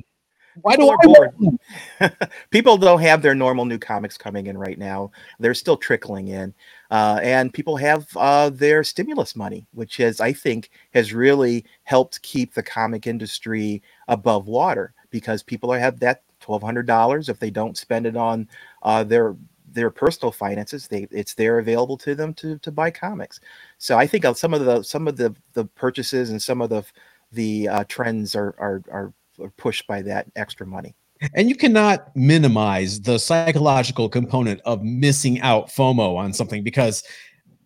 Why 0.61 0.75
do 0.75 0.89
I 0.89 2.09
people 2.49 2.77
don't 2.77 3.01
have 3.01 3.21
their 3.21 3.35
normal 3.35 3.65
new 3.65 3.77
comics 3.77 4.17
coming 4.17 4.47
in 4.47 4.57
right 4.57 4.77
now. 4.77 5.11
They're 5.39 5.53
still 5.53 5.77
trickling 5.77 6.27
in, 6.27 6.53
uh, 6.89 7.19
and 7.23 7.53
people 7.53 7.77
have 7.77 8.07
uh, 8.17 8.49
their 8.49 8.83
stimulus 8.83 9.35
money, 9.35 9.67
which 9.71 9.99
is, 9.99 10.19
I 10.19 10.33
think, 10.33 10.71
has 10.93 11.13
really 11.13 11.65
helped 11.83 12.21
keep 12.21 12.53
the 12.53 12.63
comic 12.63 13.07
industry 13.07 13.81
above 14.07 14.47
water 14.47 14.93
because 15.09 15.43
people 15.43 15.71
have 15.71 15.99
that 15.99 16.23
twelve 16.39 16.63
hundred 16.63 16.87
dollars. 16.87 17.29
If 17.29 17.39
they 17.39 17.51
don't 17.51 17.77
spend 17.77 18.05
it 18.05 18.17
on 18.17 18.47
uh, 18.83 19.03
their 19.03 19.35
their 19.73 19.89
personal 19.89 20.31
finances, 20.31 20.87
they 20.87 21.07
it's 21.11 21.33
there 21.33 21.59
available 21.59 21.97
to 21.99 22.15
them 22.15 22.33
to 22.35 22.57
to 22.59 22.71
buy 22.71 22.91
comics. 22.91 23.39
So 23.77 23.97
I 23.97 24.05
think 24.05 24.25
some 24.35 24.53
of 24.53 24.65
the 24.65 24.83
some 24.83 25.07
of 25.07 25.17
the 25.17 25.35
the 25.53 25.65
purchases 25.65 26.29
and 26.29 26.41
some 26.41 26.61
of 26.61 26.69
the 26.69 26.83
the 27.31 27.69
uh, 27.69 27.83
trends 27.87 28.35
are 28.35 28.53
are 28.57 28.83
are 28.91 29.13
pushed 29.57 29.87
by 29.87 30.01
that 30.03 30.27
extra 30.35 30.65
money. 30.65 30.95
And 31.35 31.49
you 31.49 31.55
cannot 31.55 32.15
minimize 32.15 33.01
the 33.01 33.19
psychological 33.19 34.09
component 34.09 34.59
of 34.65 34.83
missing 34.83 35.39
out 35.41 35.67
FOMO 35.67 36.17
on 36.17 36.33
something 36.33 36.63
because 36.63 37.03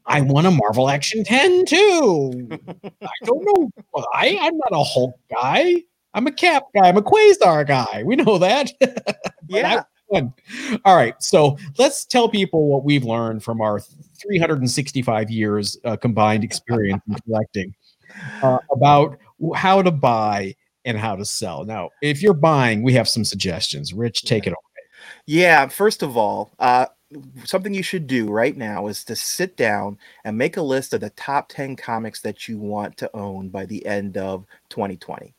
I 0.05 0.21
want 0.21 0.45
a 0.45 0.51
Marvel 0.51 0.89
Action 0.89 1.23
10 1.23 1.65
too. 1.65 2.49
I 3.01 3.09
don't 3.23 3.45
know. 3.45 3.71
I, 4.13 4.37
I'm 4.41 4.57
not 4.57 4.71
a 4.71 4.83
Hulk 4.83 5.15
guy. 5.33 5.75
I'm 6.13 6.27
a 6.27 6.31
Cap 6.31 6.65
guy. 6.73 6.87
I'm 6.87 6.97
a 6.97 7.01
Quasar 7.01 7.65
guy. 7.65 8.03
We 8.05 8.15
know 8.15 8.37
that. 8.37 8.71
yeah. 9.47 9.83
All 10.85 10.95
right. 10.95 11.15
So 11.21 11.57
let's 11.77 12.05
tell 12.05 12.29
people 12.29 12.67
what 12.67 12.83
we've 12.83 13.03
learned 13.03 13.43
from 13.43 13.61
our 13.61 13.79
365 13.79 15.31
years 15.31 15.77
uh, 15.83 15.97
combined 15.97 16.43
experience 16.43 17.01
in 17.07 17.15
collecting 17.25 17.75
uh, 18.41 18.59
about 18.71 19.17
how 19.55 19.81
to 19.81 19.91
buy 19.91 20.55
and 20.85 20.97
how 20.97 21.15
to 21.15 21.25
sell. 21.25 21.65
Now, 21.65 21.89
if 22.01 22.21
you're 22.21 22.33
buying, 22.33 22.83
we 22.83 22.93
have 22.93 23.09
some 23.09 23.25
suggestions. 23.25 23.93
Rich, 23.93 24.23
take 24.23 24.45
it 24.45 24.51
away. 24.51 24.59
Yeah, 25.25 25.67
first 25.67 26.03
of 26.03 26.15
all, 26.15 26.51
uh, 26.59 26.85
something 27.43 27.73
you 27.73 27.83
should 27.83 28.07
do 28.07 28.27
right 28.27 28.55
now 28.55 28.87
is 28.87 29.03
to 29.05 29.15
sit 29.15 29.57
down 29.57 29.97
and 30.23 30.37
make 30.37 30.57
a 30.57 30.61
list 30.61 30.93
of 30.93 31.01
the 31.01 31.09
top 31.11 31.49
10 31.49 31.75
comics 31.75 32.21
that 32.21 32.47
you 32.47 32.57
want 32.57 32.97
to 32.97 33.15
own 33.15 33.49
by 33.49 33.65
the 33.65 33.85
end 33.85 34.17
of 34.17 34.45
2020. 34.69 35.33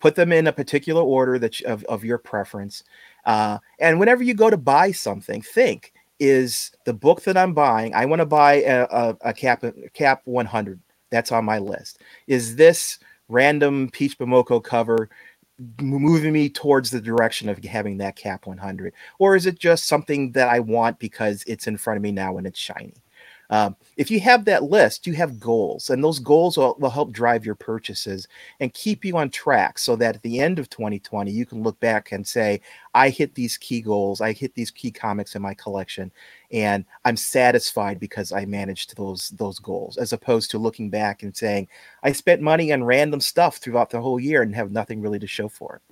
Put 0.00 0.14
them 0.14 0.32
in 0.32 0.46
a 0.46 0.52
particular 0.52 1.02
order 1.02 1.38
that 1.38 1.60
you, 1.60 1.66
of, 1.66 1.84
of 1.84 2.04
your 2.04 2.18
preference. 2.18 2.84
Uh, 3.26 3.58
and 3.78 4.00
whenever 4.00 4.22
you 4.22 4.34
go 4.34 4.48
to 4.48 4.56
buy 4.56 4.92
something, 4.92 5.42
think 5.42 5.92
is 6.18 6.70
the 6.84 6.94
book 6.94 7.22
that 7.22 7.36
I'm 7.36 7.54
buying, 7.54 7.94
I 7.94 8.06
want 8.06 8.20
to 8.20 8.26
buy 8.26 8.62
a, 8.62 8.86
a, 8.90 9.16
a 9.22 9.32
cap, 9.32 9.64
cap 9.92 10.22
100. 10.24 10.80
That's 11.10 11.32
on 11.32 11.44
my 11.44 11.58
list. 11.58 12.00
Is 12.26 12.56
this 12.56 12.98
random 13.30 13.88
Peach 13.90 14.18
Momoko 14.18 14.62
cover 14.62 15.08
moving 15.80 16.32
me 16.32 16.48
towards 16.48 16.90
the 16.90 17.00
direction 17.00 17.48
of 17.48 17.62
having 17.64 17.98
that 17.98 18.16
cap 18.16 18.46
100 18.46 18.94
or 19.18 19.36
is 19.36 19.44
it 19.44 19.58
just 19.58 19.86
something 19.86 20.32
that 20.32 20.48
i 20.48 20.58
want 20.58 20.98
because 20.98 21.44
it's 21.46 21.66
in 21.66 21.76
front 21.76 21.98
of 21.98 22.02
me 22.02 22.10
now 22.10 22.38
and 22.38 22.46
it's 22.46 22.58
shiny 22.58 22.94
um, 23.50 23.76
if 23.96 24.10
you 24.10 24.20
have 24.20 24.44
that 24.44 24.62
list, 24.62 25.06
you 25.06 25.12
have 25.14 25.40
goals, 25.40 25.90
and 25.90 26.02
those 26.02 26.20
goals 26.20 26.56
will, 26.56 26.76
will 26.78 26.88
help 26.88 27.12
drive 27.12 27.44
your 27.44 27.56
purchases 27.56 28.28
and 28.60 28.72
keep 28.72 29.04
you 29.04 29.16
on 29.16 29.28
track 29.28 29.78
so 29.78 29.96
that 29.96 30.16
at 30.16 30.22
the 30.22 30.38
end 30.38 30.60
of 30.60 30.70
2020, 30.70 31.30
you 31.32 31.44
can 31.44 31.62
look 31.62 31.78
back 31.80 32.12
and 32.12 32.26
say, 32.26 32.60
I 32.94 33.08
hit 33.08 33.34
these 33.34 33.58
key 33.58 33.80
goals, 33.80 34.20
I 34.20 34.32
hit 34.32 34.54
these 34.54 34.70
key 34.70 34.92
comics 34.92 35.34
in 35.34 35.42
my 35.42 35.54
collection, 35.54 36.12
and 36.52 36.84
I'm 37.04 37.16
satisfied 37.16 37.98
because 37.98 38.30
I 38.30 38.44
managed 38.44 38.96
those 38.96 39.30
those 39.30 39.58
goals, 39.58 39.96
as 39.96 40.12
opposed 40.12 40.52
to 40.52 40.58
looking 40.58 40.88
back 40.88 41.24
and 41.24 41.36
saying, 41.36 41.66
I 42.04 42.12
spent 42.12 42.40
money 42.40 42.72
on 42.72 42.84
random 42.84 43.20
stuff 43.20 43.56
throughout 43.56 43.90
the 43.90 44.00
whole 44.00 44.20
year 44.20 44.42
and 44.42 44.54
have 44.54 44.70
nothing 44.70 45.00
really 45.00 45.18
to 45.18 45.26
show 45.26 45.48
for 45.48 45.76
it. 45.76 45.82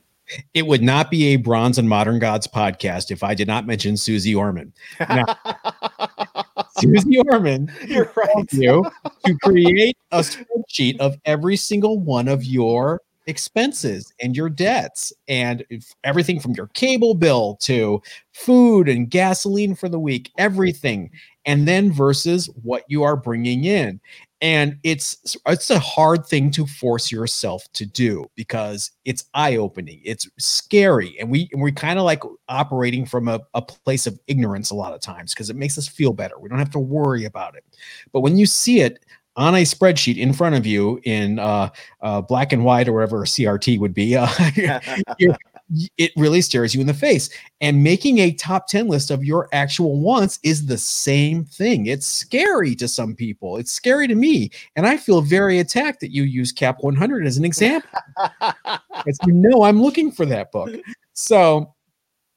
It 0.55 0.67
would 0.67 0.83
not 0.83 1.11
be 1.11 1.29
a 1.29 1.37
Bronze 1.37 1.79
and 1.79 1.89
Modern 1.89 2.19
Gods 2.19 2.47
podcast 2.47 3.11
if 3.11 3.23
I 3.23 3.35
did 3.35 3.49
not 3.49 3.67
mention 3.67 3.97
Suze 3.97 4.33
Orman. 4.35 4.73
Now, 5.01 5.25
Suze 6.79 7.05
Orman, 7.31 7.73
you're 7.87 8.13
right. 8.17 8.53
You. 8.53 8.87
To 9.27 9.39
create 9.43 9.97
a 10.13 10.21
spreadsheet 10.21 10.99
of 11.01 11.17
every 11.25 11.57
single 11.57 11.99
one 11.99 12.29
of 12.29 12.45
your 12.45 13.03
expenses 13.27 14.13
and 14.21 14.35
your 14.35 14.49
debts 14.49 15.13
and 15.29 15.65
everything 16.03 16.41
from 16.41 16.53
your 16.53 16.69
cable 16.69 17.15
bill 17.15 17.57
to 17.61 18.03
food 18.33 18.89
and 18.89 19.11
gasoline 19.11 19.75
for 19.75 19.89
the 19.89 19.99
week, 19.99 20.31
everything, 20.39 21.11
and 21.45 21.69
then 21.69 21.93
versus 21.93 22.49
what 22.63 22.85
you 22.89 23.03
are 23.03 23.17
bringing 23.17 23.65
in 23.65 24.01
and 24.41 24.79
it's 24.85 25.37
it's 25.47 25.71
a 25.71 25.79
hard 25.79 26.27
thing 26.27 26.51
to 26.51 26.67
force 26.67 27.11
yourself 27.11 27.65
to 27.73 27.85
do 27.85 28.27
because 28.37 28.93
it's 29.05 29.25
eye-opening 29.35 30.01
it's 30.05 30.29
scary 30.39 31.17
and 31.19 31.31
we 31.31 31.51
we 31.57 31.73
kind 31.73 31.99
of 31.99 32.05
like 32.05 32.23
operating 32.49 33.05
from 33.05 33.29
a, 33.29 33.41
a 33.55 33.63
place 33.63 34.07
of 34.07 34.19
ignorance 34.29 34.71
a 34.71 34.75
lot 34.75 34.93
of 34.93 35.01
times 35.01 35.35
because 35.35 35.51
it 35.51 35.57
makes 35.57 35.77
us 35.77 35.89
feel 35.89 36.13
better 36.13 36.39
we 36.39 36.49
don't 36.49 36.59
have 36.59 36.71
to 36.71 36.79
worry 36.79 37.25
about 37.25 37.57
it. 37.57 37.65
But 38.13 38.21
when 38.21 38.37
you 38.37 38.47
see 38.47 38.81
it 38.81 39.05
on 39.37 39.55
a 39.55 39.63
spreadsheet 39.63 40.17
in 40.17 40.33
front 40.33 40.57
of 40.57 40.67
you 40.67 41.01
in 41.05 41.39
uh, 41.39 41.71
uh, 42.03 42.21
black 42.21 42.53
and 42.53 42.65
white 42.65 42.89
or 42.89 42.93
whatever 42.93 43.23
a 43.23 43.27
CRT 43.27 43.79
would 43.79 43.95
be, 43.95 44.17
uh, 44.17 44.27
it 45.97 46.13
really 46.17 46.41
stares 46.41 46.75
you 46.75 46.81
in 46.81 46.87
the 46.87 46.95
face. 46.95 47.31
And 47.61 47.83
making 47.83 48.19
a 48.19 48.33
top 48.33 48.67
10 48.69 48.89
list 48.89 49.11
of 49.11 49.25
your 49.25 49.49
actual 49.53 50.01
wants 50.01 50.39
is 50.43 50.67
the 50.67 50.79
same 50.79 51.45
thing. 51.45 51.87
It's 51.87 52.07
scary 52.07 52.75
to 52.77 52.89
some 52.89 53.15
people. 53.15 53.57
It's 53.57 53.73
scary 53.73 54.09
to 54.09 54.15
me. 54.15 54.51
And 54.77 54.87
I 54.87 54.97
feel 54.97 55.21
very 55.21 55.59
attacked 55.59 56.01
that 56.01 56.13
you 56.13 56.23
use 56.23 56.53
Cap 56.53 56.79
100 56.81 57.27
as 57.27 57.37
an 57.37 57.45
example. 57.45 57.91
because 58.41 59.19
you 59.27 59.33
know 59.33 59.65
I'm 59.65 59.83
looking 59.83 60.11
for 60.11 60.27
that 60.27 60.53
book. 60.53 60.71
So 61.13 61.75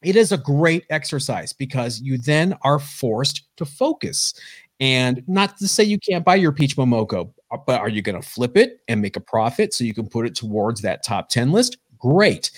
it 0.04 0.16
is 0.16 0.32
a 0.32 0.38
great 0.38 0.86
exercise 0.90 1.54
because 1.54 2.02
you 2.02 2.18
then 2.18 2.58
are 2.64 2.80
forced 2.80 3.44
to 3.58 3.66
focus 3.66 4.34
and 4.82 5.24
not 5.28 5.58
to 5.58 5.68
say 5.68 5.84
you 5.84 6.00
can't 6.00 6.26
buy 6.26 6.36
your 6.36 6.52
Peach 6.52 6.76
Momoko, 6.76 7.32
uh, 7.52 7.58
but 7.68 7.80
are 7.80 7.88
you 7.88 8.02
going 8.02 8.20
to 8.20 8.28
flip 8.28 8.58
it 8.58 8.80
and 8.88 9.00
make 9.00 9.16
a 9.16 9.22
profit 9.22 9.74
so 9.74 9.84
you 9.84 9.94
can 9.94 10.08
put 10.08 10.26
it 10.26 10.36
towards 10.36 10.82
that 10.82 11.04
top 11.04 11.30
10 11.30 11.52
list? 11.52 11.78
Great. 12.00 12.50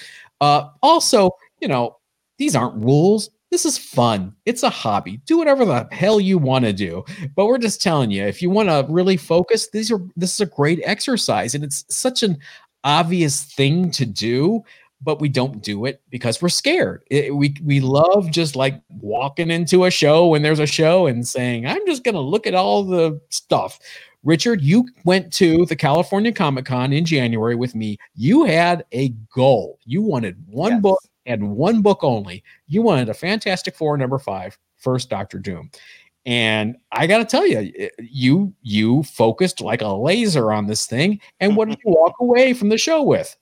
Uh, 0.44 0.70
also, 0.82 1.32
you 1.62 1.70
know, 1.70 1.96
these 2.38 2.54
aren't 2.54 2.76
rules. 2.84 3.30
this 3.50 3.66
is 3.66 3.78
fun. 3.78 4.36
It's 4.46 4.64
a 4.64 4.70
hobby. 4.70 5.22
Do 5.26 5.38
whatever 5.38 5.64
the 5.64 5.88
hell 5.92 6.20
you 6.20 6.38
want 6.38 6.66
to 6.66 6.74
do. 6.74 7.06
But 7.34 7.46
we're 7.46 7.60
just 7.60 7.82
telling 7.82 8.12
you, 8.12 8.26
if 8.26 8.42
you 8.42 8.50
want 8.50 8.68
to 8.68 8.86
really 8.90 9.16
focus, 9.16 9.70
these 9.70 9.90
are 9.90 10.02
this 10.18 10.34
is 10.34 10.42
a 10.42 10.46
great 10.46 10.82
exercise, 10.84 11.56
and 11.56 11.64
it's 11.64 11.86
such 11.88 12.24
an 12.24 12.40
obvious 12.84 13.44
thing 13.44 13.90
to 13.92 14.06
do 14.06 14.62
but 15.06 15.20
we 15.20 15.28
don't 15.28 15.62
do 15.62 15.84
it 15.86 16.02
because 16.10 16.42
we're 16.42 16.48
scared. 16.48 17.04
It, 17.10 17.36
we 17.36 17.56
we 17.62 17.82
love 17.82 18.32
just 18.32 18.56
like 18.56 18.82
walking 19.02 19.52
into 19.52 19.84
a 19.84 19.92
show 19.92 20.28
when 20.28 20.42
there's 20.44 20.60
a 20.60 20.66
show 20.66 21.08
and 21.08 21.28
saying, 21.28 21.68
"I'm 21.68 21.86
just 21.86 22.06
going 22.06 22.16
to 22.16 22.22
look 22.22 22.48
at 22.48 22.56
all 22.56 22.84
the 22.86 23.20
stuff." 23.30 23.80
Richard, 24.24 24.62
you 24.62 24.88
went 25.06 25.32
to 25.34 25.66
the 25.66 25.76
California 25.76 26.32
Comic 26.32 26.66
Con 26.66 26.94
in 26.94 27.06
January 27.06 27.56
with 27.56 27.76
me. 27.76 27.98
You 28.16 28.46
had 28.46 28.86
a 28.94 29.10
goal. 29.34 29.80
You 29.86 30.02
wanted 30.02 30.38
one 30.48 30.74
yes. 30.74 30.82
book 30.82 31.00
and 31.26 31.56
one 31.56 31.82
book 31.82 32.00
only. 32.04 32.44
You 32.68 32.82
wanted 32.82 33.10
a 33.10 33.14
Fantastic 33.14 33.76
Four 33.76 33.98
number 33.98 34.20
five, 34.20 34.58
first 34.78 35.10
Doctor 35.10 35.40
Doom. 35.40 35.72
And 36.26 36.78
I 36.94 37.06
got 37.06 37.18
to 37.18 37.26
tell 37.26 37.46
you, 37.46 37.90
you 38.00 38.54
you 38.62 39.04
focused 39.04 39.60
like 39.60 39.82
a 39.82 39.88
laser 39.88 40.54
on 40.54 40.68
this 40.68 40.86
thing. 40.86 41.20
And 41.42 41.58
what 41.58 41.68
did 41.68 41.80
you 41.84 41.92
walk 41.98 42.14
away 42.22 42.54
from 42.54 42.70
the 42.70 42.78
show 42.78 43.04
with? 43.04 43.36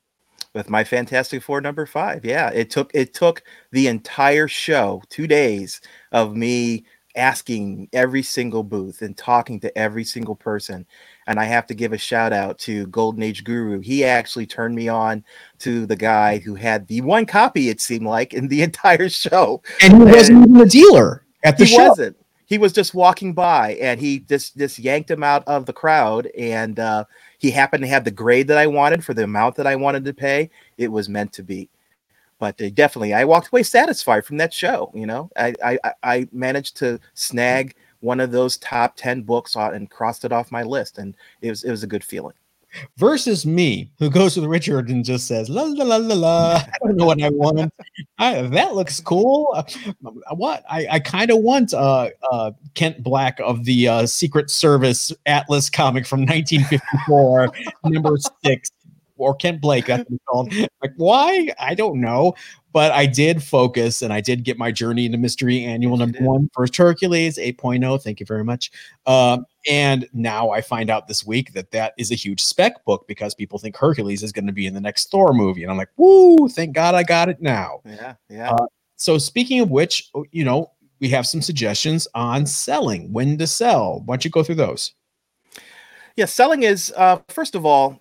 with 0.54 0.70
my 0.70 0.84
Fantastic 0.84 1.42
Four 1.42 1.62
number 1.62 1.86
five. 1.86 2.26
Yeah, 2.26 2.50
it 2.50 2.70
took 2.70 2.92
it 2.94 3.14
took 3.14 3.44
the 3.72 3.88
entire 3.88 4.48
show, 4.48 5.02
two 5.10 5.28
days 5.28 5.82
of 6.12 6.36
me 6.36 6.86
asking 7.16 7.90
every 7.94 8.24
single 8.24 8.64
booth 8.64 9.02
and 9.02 9.18
talking 9.18 9.60
to 9.60 9.78
every 9.78 10.04
single 10.04 10.36
person. 10.36 10.86
And 11.28 11.40
I 11.40 11.46
have 11.46 11.68
to 11.68 11.74
give 11.74 11.94
a 11.94 11.98
shout 11.98 12.34
out 12.34 12.58
to 12.60 12.88
Golden 12.88 13.24
Age 13.24 13.44
Guru. 13.44 13.80
He 13.80 14.04
actually 14.04 14.46
turned 14.46 14.76
me 14.76 14.88
on 14.88 15.24
to 15.60 15.86
the 15.86 15.96
guy 15.96 16.40
who 16.40 16.56
had 16.56 16.88
the 16.88 17.02
one 17.02 17.26
copy, 17.26 17.70
it 17.70 17.82
seemed 17.82 18.06
like, 18.06 18.34
in 18.34 18.48
the 18.48 18.62
entire 18.64 19.10
show. 19.10 19.62
And 19.82 19.98
he 19.98 20.04
wasn't 20.04 20.50
even 20.50 20.62
a 20.62 20.66
dealer 20.66 21.26
at 21.44 21.58
the 21.58 21.66
he 21.66 21.76
show. 21.76 21.90
wasn't. 21.90 22.18
He 22.46 22.58
was 22.58 22.74
just 22.74 22.94
walking 22.94 23.34
by 23.34 23.76
and 23.76 23.98
he 24.00 24.20
just 24.20 24.58
just 24.58 24.78
yanked 24.78 25.10
him 25.10 25.24
out 25.24 25.48
of 25.48 25.66
the 25.66 25.72
crowd 25.72 26.28
and 26.38 26.78
uh 26.80 27.06
he 27.38 27.50
happened 27.50 27.84
to 27.84 27.88
have 27.88 28.04
the 28.04 28.12
grade 28.12 28.50
that 28.50 28.58
I 28.58 28.68
wanted 28.68 29.06
for 29.06 29.14
the 29.14 29.24
amount 29.24 29.56
that 29.56 29.66
I 29.66 29.78
wanted 29.78 30.04
to 30.04 30.14
pay. 30.14 30.50
It 30.78 30.92
was 30.92 31.08
meant 31.08 31.32
to 31.34 31.44
be. 31.44 31.70
But 32.42 32.60
uh, 32.60 32.72
definitely, 32.72 33.14
I 33.14 33.24
walked 33.24 33.50
away 33.50 33.62
satisfied 33.62 34.26
from 34.26 34.38
that 34.38 34.52
show. 34.52 34.92
You 34.96 35.06
know, 35.06 35.30
I, 35.38 35.54
I 35.64 35.80
I 36.02 36.28
managed 36.32 36.76
to 36.78 37.00
snag 37.14 37.76
one 38.00 38.20
of 38.20 38.32
those 38.32 38.58
top 38.58 38.96
ten 38.98 39.22
books 39.22 39.56
and 39.56 39.92
crossed 39.92 40.26
it 40.26 40.32
off 40.32 40.52
my 40.52 40.64
list, 40.64 40.98
and 40.98 41.16
it 41.44 41.52
was 41.52 41.64
it 41.64 41.70
was 41.70 41.84
a 41.84 41.88
good 41.88 42.04
feeling 42.04 42.34
versus 42.98 43.46
me, 43.46 43.92
who 44.00 44.10
goes 44.10 44.38
with 44.38 44.46
Richard 44.46 44.90
and 44.90 45.04
just 45.04 45.28
says, 45.28 45.50
la 45.50 45.64
la 45.64 45.84
la 45.84 45.98
la 45.98 46.16
la. 46.16 46.54
I 46.56 46.72
don't 46.84 46.96
know 46.96 47.06
what 47.06 47.22
I 47.22 47.30
want. 47.30 47.72
I, 48.18 48.42
that 48.42 48.76
looks 48.76 49.00
cool. 49.00 49.54
Uh, 49.54 49.64
what? 50.36 50.64
I, 50.70 50.88
I 50.90 51.00
kind 51.00 51.32
of 51.32 51.40
want 51.40 51.74
uh, 51.74 52.10
uh, 52.32 52.52
Kent 52.74 53.04
Black 53.04 53.40
of 53.42 53.66
the 53.66 53.88
uh, 53.88 54.06
Secret 54.06 54.50
Service 54.50 55.12
Atlas 55.26 55.70
comic 55.70 56.08
from 56.08 56.22
1954, 56.22 57.52
number 57.86 58.18
six 58.44 58.72
or 59.22 59.36
Kent 59.36 59.62
Blake, 59.62 59.86
that's 59.86 60.10
what 60.10 60.20
called. 60.26 60.54
Like, 60.82 60.94
why? 60.98 61.50
I 61.60 61.76
don't 61.76 62.02
know. 62.02 62.34
But 62.74 62.92
I 62.92 63.06
did 63.06 63.44
focus 63.44 64.02
and 64.02 64.14
I 64.14 64.22
did 64.22 64.44
get 64.44 64.58
my 64.58 64.72
journey 64.72 65.06
into 65.06 65.18
mystery 65.18 65.64
annual 65.64 65.98
number 65.98 66.20
one, 66.20 66.50
first 66.54 66.76
Hercules 66.78 67.38
8.0. 67.38 68.02
Thank 68.02 68.20
you 68.22 68.26
very 68.26 68.46
much. 68.46 68.72
Um, 69.06 69.46
and 69.70 70.08
now 70.14 70.52
I 70.52 70.62
find 70.62 70.90
out 70.90 71.08
this 71.08 71.26
week 71.26 71.54
that 71.54 71.72
that 71.72 71.94
is 71.98 72.12
a 72.12 72.16
huge 72.16 72.42
spec 72.42 72.84
book 72.86 73.06
because 73.08 73.36
people 73.36 73.60
think 73.60 73.76
Hercules 73.76 74.24
is 74.24 74.32
going 74.32 74.48
to 74.48 74.54
be 74.54 74.68
in 74.68 74.74
the 74.74 74.82
next 74.82 75.12
Thor 75.12 75.34
movie. 75.34 75.64
And 75.64 75.72
I'm 75.72 75.78
like, 75.78 75.90
woo, 75.98 76.48
thank 76.48 76.74
God 76.74 76.96
I 76.96 77.04
got 77.04 77.28
it 77.28 77.42
now. 77.42 77.82
Yeah. 77.86 78.14
Yeah. 78.30 78.52
Uh, 78.52 78.68
so, 78.96 79.18
speaking 79.18 79.60
of 79.60 79.70
which, 79.70 80.10
oh, 80.16 80.26
you 80.32 80.46
know, 80.46 80.72
we 81.02 81.10
have 81.10 81.28
some 81.28 81.42
suggestions 81.42 82.08
on 82.14 82.46
selling, 82.46 83.12
when 83.12 83.38
to 83.40 83.48
sell. 83.48 84.02
Why 84.06 84.16
don't 84.16 84.24
you 84.24 84.32
go 84.32 84.44
through 84.44 84.56
those? 84.56 84.94
Yeah, 86.16 86.26
selling 86.26 86.64
is 86.64 86.94
uh, 86.96 87.18
first 87.30 87.56
of 87.56 87.66
all, 87.66 88.00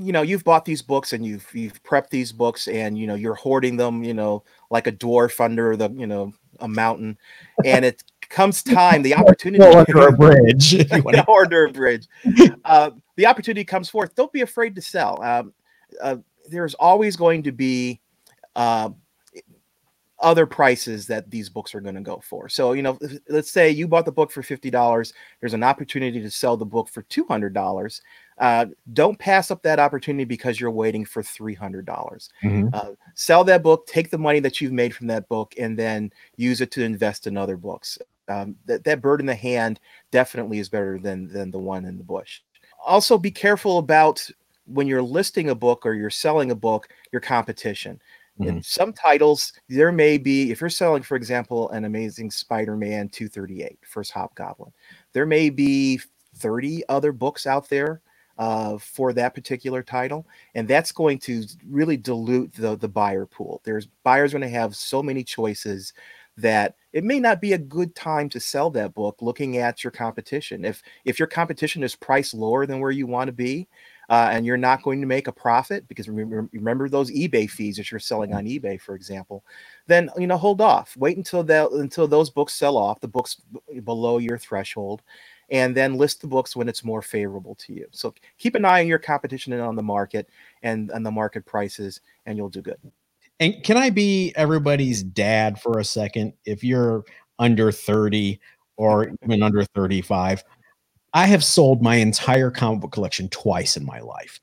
you 0.00 0.12
know 0.12 0.22
you've 0.22 0.44
bought 0.44 0.64
these 0.64 0.82
books 0.82 1.12
and 1.12 1.24
you've 1.24 1.48
you've 1.52 1.82
prepped 1.82 2.10
these 2.10 2.32
books 2.32 2.68
and 2.68 2.96
you 2.98 3.06
know 3.06 3.14
you're 3.14 3.34
hoarding 3.34 3.76
them 3.76 4.04
you 4.04 4.14
know 4.14 4.42
like 4.70 4.86
a 4.86 4.92
dwarf 4.92 5.40
under 5.40 5.76
the 5.76 5.90
you 5.90 6.06
know 6.06 6.32
a 6.60 6.68
mountain 6.68 7.18
and 7.64 7.84
it 7.84 8.02
comes 8.28 8.62
time 8.62 9.02
the 9.02 9.14
opportunity 9.20 9.64
under 9.64 10.08
a 10.08 10.12
bridge 10.12 10.74
under 10.92 11.64
a 11.66 11.72
bridge 11.72 12.06
uh, 12.64 12.90
the 13.18 13.26
opportunity 13.26 13.64
comes 13.64 13.90
forth. 13.90 14.14
Don't 14.14 14.32
be 14.32 14.42
afraid 14.42 14.76
to 14.76 14.80
sell. 14.80 15.20
Um, 15.20 15.52
uh, 16.00 16.16
there's 16.48 16.74
always 16.74 17.16
going 17.16 17.42
to 17.42 17.52
be 17.52 18.00
uh, 18.54 18.90
other 20.20 20.46
prices 20.46 21.08
that 21.08 21.28
these 21.28 21.48
books 21.48 21.74
are 21.74 21.80
going 21.80 21.96
to 21.96 22.00
go 22.00 22.20
for. 22.22 22.48
So, 22.48 22.74
you 22.74 22.82
know, 22.82 22.96
let's 23.28 23.50
say 23.50 23.70
you 23.70 23.88
bought 23.88 24.04
the 24.04 24.12
book 24.12 24.30
for 24.30 24.42
$50, 24.42 25.12
there's 25.40 25.52
an 25.52 25.64
opportunity 25.64 26.22
to 26.22 26.30
sell 26.30 26.56
the 26.56 26.64
book 26.64 26.88
for 26.88 27.02
$200. 27.02 28.00
Uh, 28.38 28.66
don't 28.92 29.18
pass 29.18 29.50
up 29.50 29.62
that 29.62 29.80
opportunity 29.80 30.24
because 30.24 30.60
you're 30.60 30.70
waiting 30.70 31.04
for 31.04 31.22
$300. 31.22 31.84
mm-hmm. 31.84 32.68
uh, 32.72 32.90
sell 33.14 33.42
that 33.44 33.62
book, 33.62 33.86
take 33.86 34.10
the 34.10 34.18
money 34.18 34.40
that 34.40 34.60
you've 34.60 34.72
made 34.72 34.94
from 34.94 35.08
that 35.08 35.28
book, 35.28 35.54
and 35.58 35.76
then 35.78 36.12
use 36.36 36.60
it 36.60 36.70
to 36.70 36.84
invest 36.84 37.26
in 37.26 37.36
other 37.36 37.56
books. 37.56 37.98
Um, 38.28 38.56
that, 38.66 38.84
that 38.84 39.00
bird 39.00 39.20
in 39.20 39.26
the 39.26 39.34
hand 39.34 39.80
definitely 40.10 40.58
is 40.58 40.68
better 40.68 40.98
than, 40.98 41.28
than 41.28 41.50
the 41.50 41.58
one 41.58 41.84
in 41.84 41.98
the 41.98 42.04
bush. 42.04 42.40
Also, 42.86 43.18
be 43.18 43.30
careful 43.30 43.78
about 43.78 44.28
when 44.66 44.86
you're 44.86 45.02
listing 45.02 45.50
a 45.50 45.54
book 45.54 45.84
or 45.84 45.94
you're 45.94 46.10
selling 46.10 46.50
a 46.50 46.54
book, 46.54 46.88
your 47.10 47.20
competition. 47.20 48.00
Mm-hmm. 48.38 48.48
In 48.48 48.62
some 48.62 48.92
titles, 48.92 49.52
there 49.68 49.90
may 49.90 50.16
be, 50.16 50.52
if 50.52 50.60
you're 50.60 50.70
selling, 50.70 51.02
for 51.02 51.16
example, 51.16 51.70
an 51.70 51.86
amazing 51.86 52.30
Spider 52.30 52.76
Man 52.76 53.08
238, 53.08 53.78
first 53.82 54.12
Hobgoblin, 54.12 54.72
there 55.12 55.26
may 55.26 55.50
be 55.50 56.00
30 56.36 56.84
other 56.88 57.10
books 57.10 57.46
out 57.46 57.68
there 57.68 58.00
uh, 58.38 58.78
for 58.78 59.12
that 59.12 59.34
particular 59.34 59.82
title, 59.82 60.26
and 60.54 60.68
that's 60.68 60.92
going 60.92 61.18
to 61.18 61.44
really 61.68 61.96
dilute 61.96 62.52
the 62.54 62.76
the 62.76 62.88
buyer 62.88 63.26
pool. 63.26 63.60
There's 63.64 63.86
buyers 64.04 64.32
going 64.32 64.42
to 64.42 64.48
have 64.48 64.76
so 64.76 65.02
many 65.02 65.24
choices 65.24 65.92
that 66.36 66.76
it 66.92 67.02
may 67.02 67.18
not 67.18 67.40
be 67.40 67.52
a 67.52 67.58
good 67.58 67.94
time 67.96 68.28
to 68.28 68.38
sell 68.38 68.70
that 68.70 68.94
book 68.94 69.16
looking 69.20 69.58
at 69.58 69.82
your 69.82 69.90
competition. 69.90 70.64
If 70.64 70.82
if 71.04 71.18
your 71.18 71.28
competition 71.28 71.82
is 71.82 71.96
priced 71.96 72.32
lower 72.32 72.64
than 72.64 72.78
where 72.78 72.92
you 72.92 73.08
want 73.08 73.26
to 73.26 73.32
be, 73.32 73.66
uh, 74.08 74.28
and 74.30 74.46
you're 74.46 74.56
not 74.56 74.82
going 74.82 75.00
to 75.00 75.06
make 75.06 75.26
a 75.26 75.32
profit 75.32 75.86
because 75.88 76.08
remember, 76.08 76.48
remember 76.52 76.88
those 76.88 77.10
eBay 77.10 77.50
fees 77.50 77.76
that 77.76 77.90
you're 77.90 77.98
selling 78.00 78.32
on 78.32 78.46
eBay, 78.46 78.80
for 78.80 78.94
example, 78.94 79.44
then 79.88 80.08
you 80.16 80.28
know 80.28 80.36
hold 80.36 80.60
off. 80.60 80.96
Wait 80.96 81.16
until 81.16 81.42
that 81.42 81.70
until 81.72 82.06
those 82.06 82.30
books 82.30 82.54
sell 82.54 82.76
off, 82.76 83.00
the 83.00 83.08
books 83.08 83.42
below 83.84 84.18
your 84.18 84.38
threshold, 84.38 85.02
and 85.50 85.76
then 85.76 85.94
list 85.94 86.20
the 86.20 86.26
books 86.26 86.54
when 86.54 86.68
it's 86.68 86.84
more 86.84 87.02
favorable 87.02 87.54
to 87.56 87.72
you. 87.72 87.86
So 87.90 88.14
keep 88.38 88.54
an 88.54 88.64
eye 88.64 88.80
on 88.80 88.86
your 88.86 88.98
competition 88.98 89.52
and 89.52 89.62
on 89.62 89.76
the 89.76 89.82
market 89.82 90.28
and, 90.62 90.90
and 90.90 91.04
the 91.04 91.10
market 91.10 91.46
prices, 91.46 92.00
and 92.26 92.36
you'll 92.36 92.48
do 92.48 92.62
good. 92.62 92.78
And 93.40 93.62
can 93.62 93.76
I 93.76 93.90
be 93.90 94.32
everybody's 94.36 95.02
dad 95.02 95.60
for 95.60 95.78
a 95.78 95.84
second? 95.84 96.32
If 96.44 96.64
you're 96.64 97.04
under 97.38 97.70
30 97.70 98.40
or 98.76 99.12
even 99.24 99.42
under 99.42 99.64
35, 99.64 100.44
I 101.14 101.26
have 101.26 101.44
sold 101.44 101.82
my 101.82 101.96
entire 101.96 102.50
comic 102.50 102.80
book 102.80 102.92
collection 102.92 103.28
twice 103.28 103.76
in 103.76 103.86
my 103.86 104.00
life. 104.00 104.40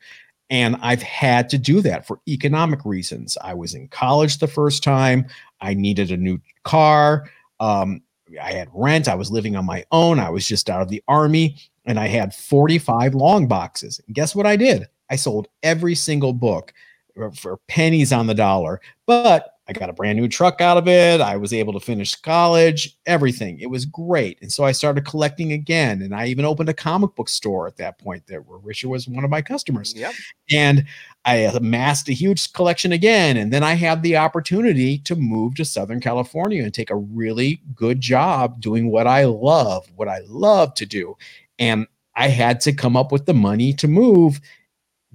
And 0.50 0.76
I've 0.82 1.02
had 1.02 1.50
to 1.50 1.58
do 1.58 1.82
that 1.82 2.06
for 2.06 2.20
economic 2.28 2.86
reasons. 2.86 3.38
I 3.44 3.54
was 3.54 3.74
in 3.74 3.88
college 3.88 4.38
the 4.38 4.48
first 4.48 4.84
time. 4.84 5.26
I 5.62 5.74
needed 5.74 6.12
a 6.12 6.18
new 6.18 6.40
car. 6.64 7.30
Um, 7.60 8.02
I 8.42 8.52
had 8.52 8.70
rent. 8.74 9.08
I 9.08 9.16
was 9.16 9.32
living 9.32 9.56
on 9.56 9.66
my 9.66 9.86
own. 9.92 10.20
I 10.20 10.30
was 10.30 10.48
just 10.48 10.70
out 10.70 10.82
of 10.82 10.90
the 10.90 11.04
army 11.08 11.58
and 11.86 12.00
I 12.00 12.08
had 12.08 12.34
45 12.34 13.14
long 13.16 13.48
boxes. 13.48 14.02
And 14.06 14.16
guess 14.16 14.36
what 14.36 14.46
I 14.46 14.56
did? 14.56 14.88
I 15.10 15.16
sold 15.16 15.48
every 15.64 15.96
single 15.96 16.34
book 16.34 16.74
uh, 17.22 17.30
for 17.32 17.58
pennies 17.68 18.12
on 18.12 18.28
the 18.28 18.34
dollar. 18.34 18.82
But 19.06 19.55
I 19.68 19.74
got 19.74 19.90
a 19.90 19.94
brand 19.94 20.20
new 20.20 20.28
truck 20.28 20.62
out 20.62 20.78
of 20.78 20.88
it. 20.88 21.22
I 21.22 21.38
was 21.38 21.52
able 21.52 21.74
to 21.74 21.80
finish 21.80 22.14
college, 22.14 22.96
everything. 23.08 23.60
It 23.60 23.70
was 23.70 23.86
great. 23.86 24.38
And 24.42 24.52
so 24.52 24.64
I 24.64 24.72
started 24.72 25.06
collecting 25.06 25.54
again. 25.54 26.04
And 26.04 26.14
I 26.14 26.28
even 26.28 26.46
opened 26.46 26.70
a 26.70 26.74
comic 26.74 27.16
book 27.16 27.30
store 27.30 27.66
at 27.66 27.78
that 27.78 27.98
point 27.98 28.28
there 28.28 28.42
where 28.42 28.60
Richard 28.60 28.90
was 28.90 29.08
one 29.08 29.24
of 29.24 29.32
my 29.32 29.42
customers. 29.42 29.96
Yep. 29.96 30.14
And 30.52 30.86
I 31.26 31.38
amassed 31.38 32.08
a 32.10 32.14
huge 32.14 32.54
collection 32.54 32.92
again. 32.92 33.38
And 33.38 33.52
then 33.52 33.64
I 33.64 33.74
had 33.74 34.04
the 34.04 34.18
opportunity 34.18 35.00
to 35.00 35.16
move 35.16 35.56
to 35.56 35.66
Southern 35.66 36.00
California 36.00 36.64
and 36.64 36.72
take 36.72 36.92
a 36.92 36.96
really 36.96 37.60
good 37.74 38.00
job 38.02 38.62
doing 38.62 38.92
what 38.92 39.08
I 39.08 39.26
love, 39.26 39.88
what 39.96 40.08
I 40.08 40.20
love 40.28 40.76
to 40.76 40.86
do. 40.86 41.18
And 41.58 41.88
I 42.16 42.28
had 42.28 42.60
to 42.62 42.72
come 42.72 42.96
up 42.96 43.12
with 43.12 43.26
the 43.26 43.34
money 43.34 43.74
to 43.74 43.88
move. 43.88 44.40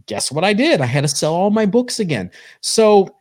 Guess 0.07 0.33
what 0.33 0.43
I 0.43 0.55
did? 0.55 0.81
I 0.81 0.87
had 0.87 1.03
to 1.03 1.09
sell 1.09 1.35
all 1.35 1.51
my 1.51 1.67
books 1.67 2.01
again. 2.01 2.33
So 2.63 3.15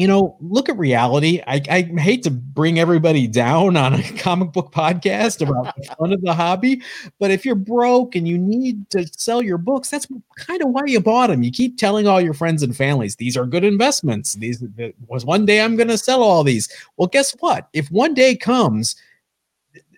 you 0.00 0.08
know, 0.08 0.36
look 0.40 0.68
at 0.68 0.76
reality. 0.78 1.40
I, 1.46 1.62
I 1.70 1.82
hate 1.98 2.22
to 2.24 2.30
bring 2.30 2.78
everybody 2.78 3.26
down 3.26 3.76
on 3.76 3.94
a 3.94 4.02
comic 4.18 4.52
book 4.52 4.72
podcast 4.72 5.40
about 5.40 5.74
the 5.76 5.82
fun 5.98 6.12
of 6.12 6.20
the 6.22 6.34
hobby, 6.34 6.82
but 7.18 7.30
if 7.30 7.44
you're 7.44 7.54
broke 7.54 8.16
and 8.16 8.26
you 8.26 8.38
need 8.38 8.88
to 8.90 9.06
sell 9.16 9.42
your 9.42 9.58
books, 9.58 9.90
that's 9.90 10.06
kind 10.36 10.62
of 10.62 10.70
why 10.70 10.82
you 10.86 11.00
bought 11.00 11.28
them. 11.28 11.42
You 11.42 11.50
keep 11.50 11.78
telling 11.78 12.06
all 12.06 12.20
your 12.20 12.34
friends 12.34 12.62
and 12.62 12.76
families 12.76 13.16
these 13.16 13.36
are 13.36 13.46
good 13.46 13.64
investments. 13.64 14.34
These 14.34 14.64
was 15.06 15.24
one 15.24 15.46
day 15.46 15.60
I'm 15.60 15.76
going 15.76 15.88
to 15.88 15.98
sell 15.98 16.22
all 16.22 16.44
these. 16.44 16.68
Well, 16.96 17.08
guess 17.08 17.34
what? 17.40 17.68
If 17.72 17.90
one 17.90 18.14
day 18.14 18.36
comes, 18.36 18.96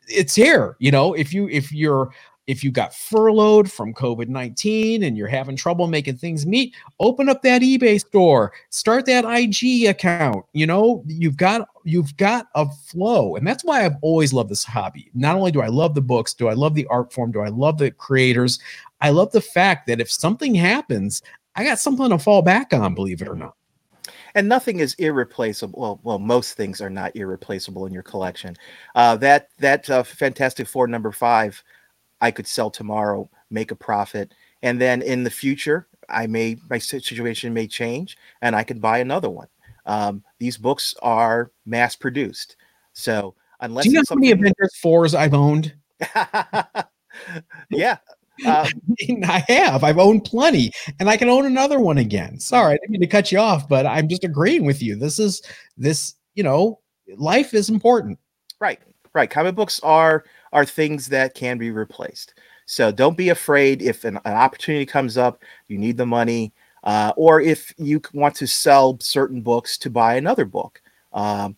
it's 0.08 0.34
here. 0.34 0.76
You 0.78 0.90
know, 0.90 1.14
if 1.14 1.32
you 1.32 1.48
if 1.48 1.72
you're 1.72 2.10
if 2.50 2.64
you 2.64 2.72
got 2.72 2.92
furloughed 2.92 3.70
from 3.70 3.94
COVID 3.94 4.26
19 4.26 5.04
and 5.04 5.16
you're 5.16 5.28
having 5.28 5.54
trouble 5.54 5.86
making 5.86 6.16
things 6.16 6.44
meet, 6.44 6.74
open 6.98 7.28
up 7.28 7.42
that 7.42 7.62
eBay 7.62 8.00
store, 8.00 8.52
start 8.70 9.06
that 9.06 9.24
IG 9.24 9.86
account. 9.86 10.44
You 10.52 10.66
know, 10.66 11.04
you've 11.06 11.36
got 11.36 11.68
you've 11.84 12.16
got 12.16 12.48
a 12.56 12.66
flow. 12.68 13.36
And 13.36 13.46
that's 13.46 13.62
why 13.62 13.86
I've 13.86 13.96
always 14.02 14.32
loved 14.32 14.50
this 14.50 14.64
hobby. 14.64 15.10
Not 15.14 15.36
only 15.36 15.52
do 15.52 15.62
I 15.62 15.68
love 15.68 15.94
the 15.94 16.00
books, 16.00 16.34
do 16.34 16.48
I 16.48 16.54
love 16.54 16.74
the 16.74 16.88
art 16.88 17.12
form, 17.12 17.30
do 17.30 17.40
I 17.40 17.50
love 17.50 17.78
the 17.78 17.92
creators, 17.92 18.58
I 19.00 19.10
love 19.10 19.30
the 19.30 19.40
fact 19.40 19.86
that 19.86 20.00
if 20.00 20.10
something 20.10 20.52
happens, 20.52 21.22
I 21.54 21.62
got 21.62 21.78
something 21.78 22.10
to 22.10 22.18
fall 22.18 22.42
back 22.42 22.72
on, 22.72 22.96
believe 22.96 23.22
it 23.22 23.28
or 23.28 23.36
not 23.36 23.54
and 24.34 24.48
nothing 24.48 24.78
is 24.78 24.94
irreplaceable. 24.94 25.80
Well, 25.80 26.00
well, 26.02 26.18
most 26.18 26.54
things 26.54 26.80
are 26.80 26.90
not 26.90 27.14
irreplaceable 27.16 27.86
in 27.86 27.92
your 27.92 28.02
collection. 28.02 28.56
Uh, 28.94 29.16
that 29.16 29.48
that 29.58 29.90
uh, 29.90 30.02
Fantastic 30.02 30.68
Four 30.68 30.86
number 30.86 31.12
five 31.12 31.62
I 32.20 32.30
could 32.30 32.46
sell 32.46 32.70
tomorrow, 32.70 33.28
make 33.50 33.70
a 33.70 33.76
profit, 33.76 34.32
and 34.62 34.80
then 34.80 35.02
in 35.02 35.24
the 35.24 35.30
future, 35.30 35.86
I 36.08 36.26
may 36.26 36.56
my 36.68 36.78
situation 36.78 37.54
may 37.54 37.66
change, 37.66 38.16
and 38.42 38.54
I 38.54 38.64
could 38.64 38.80
buy 38.80 38.98
another 38.98 39.30
one. 39.30 39.48
Um, 39.86 40.22
these 40.38 40.56
books 40.56 40.94
are 41.02 41.50
mass 41.66 41.96
produced, 41.96 42.56
so 42.92 43.34
unless 43.60 43.84
do 43.84 43.90
you 43.90 43.96
know 43.96 44.02
how 44.08 44.16
many 44.16 44.32
Avengers 44.32 44.76
fours 44.80 45.14
I've 45.14 45.34
owned? 45.34 45.74
yeah, 47.70 47.98
uh, 48.46 48.68
I 49.24 49.44
have. 49.48 49.84
I've 49.84 49.98
owned 49.98 50.24
plenty, 50.24 50.72
and 50.98 51.08
I 51.08 51.16
can 51.16 51.28
own 51.28 51.46
another 51.46 51.80
one 51.80 51.98
again. 51.98 52.38
Sorry, 52.38 52.74
I 52.74 52.76
didn't 52.76 52.90
mean 52.90 53.00
to 53.00 53.06
cut 53.06 53.32
you 53.32 53.38
off, 53.38 53.68
but 53.68 53.86
I'm 53.86 54.08
just 54.08 54.24
agreeing 54.24 54.64
with 54.64 54.82
you. 54.82 54.96
This 54.96 55.18
is 55.18 55.42
this. 55.76 56.14
You 56.34 56.44
know, 56.44 56.78
life 57.16 57.54
is 57.54 57.68
important. 57.68 58.18
Right, 58.60 58.78
right. 59.14 59.28
Comic 59.28 59.54
books 59.54 59.80
are 59.82 60.24
are 60.52 60.64
things 60.64 61.06
that 61.08 61.34
can 61.34 61.58
be 61.58 61.70
replaced. 61.70 62.34
So 62.66 62.92
don't 62.92 63.16
be 63.16 63.30
afraid 63.30 63.82
if 63.82 64.04
an, 64.04 64.18
an 64.24 64.34
opportunity 64.34 64.86
comes 64.86 65.18
up, 65.18 65.42
you 65.68 65.78
need 65.78 65.96
the 65.96 66.06
money, 66.06 66.52
uh, 66.84 67.12
or 67.16 67.40
if 67.40 67.74
you 67.78 68.00
want 68.12 68.34
to 68.36 68.46
sell 68.46 68.98
certain 69.00 69.40
books 69.42 69.76
to 69.78 69.90
buy 69.90 70.14
another 70.14 70.44
book. 70.44 70.80
Um, 71.12 71.56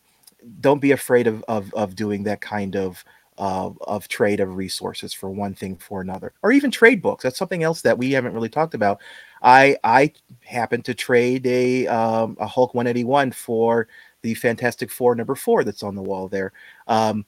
don't 0.61 0.81
be 0.81 0.93
afraid 0.93 1.27
of, 1.27 1.45
of, 1.49 1.73
of 1.75 1.95
doing 1.95 2.25
that 2.25 2.41
kind 2.41 2.77
of 2.77 3.05
uh, 3.39 3.71
of 3.83 4.09
trade 4.09 4.41
of 4.41 4.57
resources 4.57 5.13
for 5.13 5.31
one 5.31 5.55
thing 5.55 5.77
for 5.77 6.01
another, 6.01 6.33
or 6.43 6.53
even 6.53 6.71
trade 6.71 7.01
books. 7.01 7.23
That's 7.23 7.39
something 7.39 7.63
else 7.63 7.83
that 7.83 7.97
we 7.97 8.13
haven't 8.13 8.35
really 8.35 8.49
talked 8.49 8.75
about. 8.75 9.01
I 9.43 9.77
I 9.85 10.13
happen 10.45 10.83
to 10.83 10.95
trade 10.95 11.47
a 11.47 11.87
um, 11.87 12.37
a 12.39 12.47
Hulk 12.47 12.75
181 12.75 13.33
for 13.33 13.89
the 14.21 14.35
Fantastic 14.35 14.91
Four 14.91 15.15
number 15.15 15.35
four 15.35 15.65
that's 15.65 15.83
on 15.83 15.95
the 15.95 16.03
wall 16.03 16.29
there. 16.29 16.53
Um, 16.87 17.25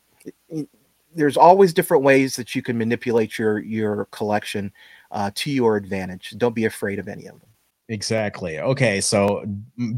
there's 1.15 1.37
always 1.37 1.73
different 1.73 2.03
ways 2.03 2.37
that 2.37 2.55
you 2.55 2.63
can 2.63 2.77
manipulate 2.77 3.39
your 3.39 3.59
your 3.61 4.07
collection 4.07 4.73
uh, 5.11 5.31
to 5.35 5.51
your 5.51 5.77
advantage. 5.77 6.35
Don't 6.39 6.55
be 6.55 6.65
afraid 6.65 6.99
of 6.99 7.09
any 7.09 7.27
of 7.27 7.41
them. 7.41 7.49
Exactly. 7.89 8.59
Okay, 8.59 9.01
so 9.01 9.45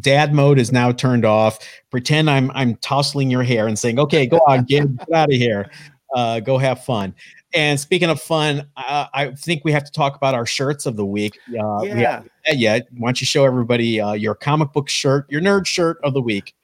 dad 0.01 0.35
mode 0.35 0.59
is 0.59 0.73
now 0.73 0.91
turned 0.91 1.25
off. 1.25 1.59
Pretend 1.91 2.29
I'm 2.29 2.51
I'm 2.53 2.77
tousling 2.77 3.31
your 3.31 3.43
hair 3.43 3.69
and 3.69 3.79
saying, 3.79 3.99
"Okay, 3.99 4.27
go 4.27 4.39
on, 4.47 4.65
get, 4.65 4.97
get 4.97 5.13
out 5.15 5.29
of 5.29 5.37
here. 5.37 5.71
Uh, 6.15 6.41
go 6.41 6.59
have 6.59 6.85
fun." 6.85 7.15
And 7.55 7.79
speaking 7.79 8.11
of 8.11 8.21
fun, 8.21 8.69
uh, 8.77 9.07
I 9.15 9.31
think 9.31 9.65
we 9.65 9.73
have 9.73 9.85
to 9.85 9.93
talk 9.93 10.17
about 10.17 10.35
our 10.35 10.45
shirts 10.45 10.85
of 10.85 10.97
the 10.97 11.07
week. 11.07 11.39
Uh, 11.49 11.83
yeah. 11.83 12.23
Yeah. 12.53 12.81
Why 12.99 13.09
don't 13.09 13.21
you 13.21 13.27
show 13.27 13.45
everybody 13.45 14.01
uh, 14.01 14.13
your 14.13 14.35
comic 14.35 14.73
book 14.73 14.89
shirt, 14.89 15.31
your 15.31 15.41
nerd 15.41 15.67
shirt 15.67 15.99
of 16.03 16.13
the 16.13 16.21
week? 16.21 16.55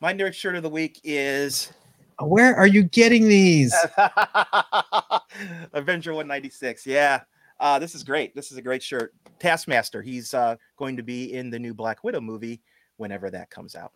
My 0.00 0.12
nerd 0.12 0.34
shirt 0.34 0.54
of 0.54 0.62
the 0.62 0.68
week 0.68 1.00
is 1.02 1.72
where 2.20 2.54
are 2.56 2.66
you 2.66 2.82
getting 2.82 3.28
these? 3.28 3.74
Avenger 5.72 6.12
196. 6.12 6.86
Yeah. 6.86 7.20
Uh, 7.58 7.78
this 7.78 7.94
is 7.94 8.04
great. 8.04 8.34
This 8.34 8.52
is 8.52 8.58
a 8.58 8.62
great 8.62 8.82
shirt. 8.82 9.14
Taskmaster. 9.38 10.02
He's 10.02 10.34
uh, 10.34 10.56
going 10.76 10.96
to 10.96 11.02
be 11.02 11.32
in 11.32 11.50
the 11.50 11.58
new 11.58 11.74
Black 11.74 12.04
Widow 12.04 12.20
movie 12.20 12.60
whenever 12.96 13.30
that 13.30 13.50
comes 13.50 13.74
out. 13.74 13.92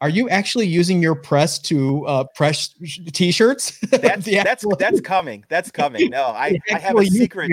Are 0.00 0.08
you 0.08 0.28
actually 0.28 0.66
using 0.66 1.02
your 1.02 1.14
press 1.14 1.58
to 1.60 2.06
uh, 2.06 2.24
press 2.34 2.74
t-shirts? 3.12 3.78
That's 3.90 4.26
that's 4.26 4.64
that's 4.78 5.00
coming. 5.00 5.44
That's 5.48 5.70
coming. 5.70 6.10
No, 6.10 6.26
I, 6.26 6.58
I 6.72 6.78
have 6.78 6.98
a 6.98 7.06
secret. 7.06 7.50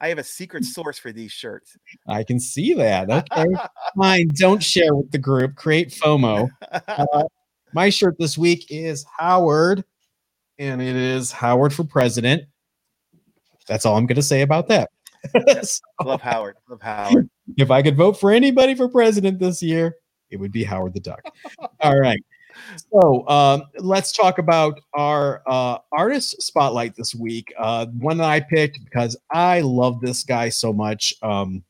I 0.00 0.08
have 0.08 0.18
a 0.18 0.24
secret 0.24 0.64
source 0.64 0.98
for 0.98 1.12
these 1.12 1.30
shirts. 1.30 1.76
I 2.08 2.24
can 2.24 2.40
see 2.40 2.74
that. 2.74 3.08
Okay, 3.08 3.54
fine. 3.96 4.28
Don't 4.34 4.62
share 4.62 4.94
with 4.94 5.10
the 5.12 5.18
group. 5.18 5.54
Create 5.54 5.90
FOMO. 5.90 6.48
Uh, 6.88 7.24
my 7.74 7.90
shirt 7.90 8.16
this 8.18 8.36
week 8.36 8.66
is 8.70 9.04
Howard, 9.18 9.84
and 10.58 10.80
it 10.82 10.96
is 10.96 11.32
Howard 11.32 11.72
for 11.72 11.84
president. 11.84 12.44
That's 13.66 13.86
all 13.86 13.96
I'm 13.96 14.06
going 14.06 14.16
to 14.16 14.22
say 14.22 14.42
about 14.42 14.68
that. 14.68 14.90
so, 15.62 15.78
Love 16.04 16.20
Howard. 16.20 16.56
Love 16.68 16.82
Howard. 16.82 17.30
If 17.56 17.70
I 17.70 17.82
could 17.82 17.96
vote 17.96 18.18
for 18.18 18.30
anybody 18.30 18.74
for 18.74 18.88
president 18.88 19.38
this 19.38 19.62
year, 19.62 19.96
it 20.30 20.36
would 20.38 20.52
be 20.52 20.64
Howard 20.64 20.94
the 20.94 21.00
Duck. 21.00 21.22
all 21.80 21.98
right. 21.98 22.22
So 22.92 23.26
um, 23.28 23.62
let's 23.78 24.12
talk 24.12 24.38
about 24.38 24.78
our 24.94 25.42
uh, 25.46 25.78
artist 25.90 26.42
spotlight 26.42 26.94
this 26.96 27.14
week. 27.14 27.52
Uh, 27.58 27.86
one 27.98 28.18
that 28.18 28.28
I 28.28 28.40
picked 28.40 28.84
because 28.84 29.16
I 29.30 29.60
love 29.60 30.00
this 30.00 30.22
guy 30.22 30.48
so 30.48 30.72
much. 30.72 31.14
Um, 31.22 31.64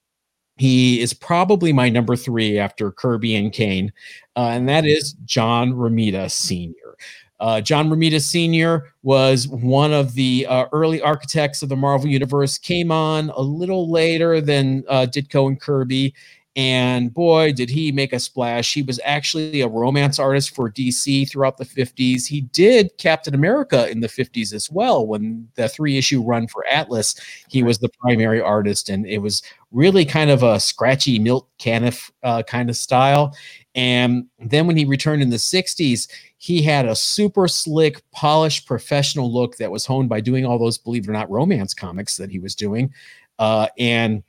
he 0.62 1.00
is 1.00 1.12
probably 1.12 1.72
my 1.72 1.88
number 1.88 2.14
three 2.14 2.56
after 2.56 2.92
Kirby 2.92 3.34
and 3.34 3.52
Kane, 3.52 3.92
uh, 4.36 4.50
and 4.52 4.68
that 4.68 4.86
is 4.86 5.14
John 5.24 5.72
Romita 5.72 6.30
Sr. 6.30 6.96
Uh, 7.40 7.60
John 7.60 7.90
Romita 7.90 8.20
Sr. 8.20 8.94
was 9.02 9.48
one 9.48 9.92
of 9.92 10.14
the 10.14 10.46
uh, 10.48 10.66
early 10.70 11.02
architects 11.02 11.64
of 11.64 11.68
the 11.68 11.74
Marvel 11.74 12.08
Universe, 12.08 12.58
came 12.58 12.92
on 12.92 13.30
a 13.30 13.40
little 13.40 13.90
later 13.90 14.40
than 14.40 14.84
uh, 14.88 15.04
Ditko 15.10 15.48
and 15.48 15.60
Kirby, 15.60 16.14
and 16.54 17.14
boy, 17.14 17.52
did 17.52 17.70
he 17.70 17.92
make 17.92 18.12
a 18.12 18.20
splash. 18.20 18.74
He 18.74 18.82
was 18.82 19.00
actually 19.04 19.62
a 19.62 19.68
romance 19.68 20.18
artist 20.18 20.54
for 20.54 20.70
DC 20.70 21.30
throughout 21.30 21.56
the 21.56 21.64
50s. 21.64 22.26
He 22.26 22.42
did 22.42 22.90
Captain 22.98 23.34
America 23.34 23.90
in 23.90 24.00
the 24.00 24.08
50s 24.08 24.52
as 24.52 24.70
well. 24.70 25.06
When 25.06 25.48
the 25.54 25.68
three 25.68 25.96
issue 25.96 26.22
run 26.22 26.46
for 26.46 26.66
Atlas, 26.66 27.14
he 27.48 27.62
was 27.62 27.78
the 27.78 27.88
primary 28.00 28.40
artist, 28.40 28.90
and 28.90 29.06
it 29.06 29.18
was 29.18 29.42
really 29.70 30.04
kind 30.04 30.28
of 30.28 30.42
a 30.42 30.60
scratchy 30.60 31.18
Milt 31.18 31.48
Caniff 31.58 32.10
uh, 32.22 32.42
kind 32.42 32.68
of 32.68 32.76
style. 32.76 33.34
And 33.74 34.26
then 34.38 34.66
when 34.66 34.76
he 34.76 34.84
returned 34.84 35.22
in 35.22 35.30
the 35.30 35.36
60s, 35.36 36.06
he 36.36 36.60
had 36.60 36.84
a 36.84 36.94
super 36.94 37.48
slick, 37.48 38.02
polished, 38.10 38.66
professional 38.66 39.32
look 39.32 39.56
that 39.56 39.70
was 39.70 39.86
honed 39.86 40.10
by 40.10 40.20
doing 40.20 40.44
all 40.44 40.58
those, 40.58 40.76
believe 40.76 41.04
it 41.04 41.08
or 41.08 41.14
not, 41.14 41.30
romance 41.30 41.72
comics 41.72 42.18
that 42.18 42.30
he 42.30 42.38
was 42.38 42.54
doing. 42.54 42.92
Uh, 43.38 43.68
and 43.78 44.22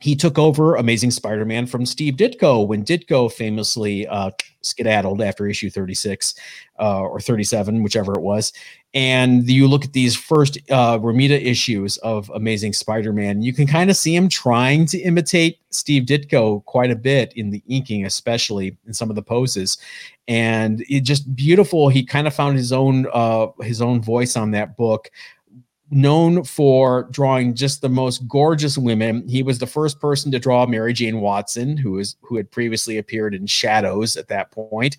he 0.00 0.16
took 0.16 0.38
over 0.38 0.76
Amazing 0.76 1.10
Spider-Man 1.10 1.66
from 1.66 1.84
Steve 1.84 2.14
Ditko 2.14 2.66
when 2.66 2.84
Ditko 2.84 3.30
famously 3.30 4.06
uh, 4.06 4.30
skedaddled 4.62 5.20
after 5.20 5.46
issue 5.46 5.68
36 5.68 6.34
uh, 6.78 7.02
or 7.02 7.20
37, 7.20 7.82
whichever 7.82 8.14
it 8.14 8.22
was. 8.22 8.52
And 8.94 9.48
you 9.48 9.68
look 9.68 9.84
at 9.84 9.92
these 9.92 10.16
first 10.16 10.58
uh, 10.70 10.98
Romita 10.98 11.40
issues 11.40 11.98
of 11.98 12.30
Amazing 12.34 12.72
Spider-Man, 12.72 13.42
you 13.42 13.52
can 13.52 13.66
kind 13.66 13.90
of 13.90 13.96
see 13.96 14.16
him 14.16 14.28
trying 14.28 14.86
to 14.86 14.98
imitate 14.98 15.58
Steve 15.68 16.04
Ditko 16.04 16.64
quite 16.64 16.90
a 16.90 16.96
bit 16.96 17.34
in 17.36 17.50
the 17.50 17.62
inking, 17.68 18.06
especially 18.06 18.78
in 18.86 18.94
some 18.94 19.10
of 19.10 19.16
the 19.16 19.22
poses. 19.22 19.76
And 20.26 20.82
it 20.88 21.02
just 21.02 21.36
beautiful. 21.36 21.90
He 21.90 22.04
kind 22.04 22.26
of 22.26 22.34
found 22.34 22.56
his 22.56 22.72
own 22.72 23.06
uh, 23.12 23.48
his 23.60 23.82
own 23.82 24.00
voice 24.00 24.36
on 24.36 24.52
that 24.52 24.76
book 24.76 25.10
known 25.90 26.44
for 26.44 27.04
drawing 27.10 27.54
just 27.54 27.80
the 27.80 27.88
most 27.88 28.26
gorgeous 28.28 28.78
women. 28.78 29.26
He 29.28 29.42
was 29.42 29.58
the 29.58 29.66
first 29.66 30.00
person 30.00 30.30
to 30.32 30.38
draw 30.38 30.66
Mary 30.66 30.92
Jane 30.92 31.20
Watson, 31.20 31.76
who 31.76 31.98
is 31.98 32.16
who 32.22 32.36
had 32.36 32.50
previously 32.50 32.98
appeared 32.98 33.34
in 33.34 33.46
Shadows 33.46 34.16
at 34.16 34.28
that 34.28 34.50
point. 34.50 34.96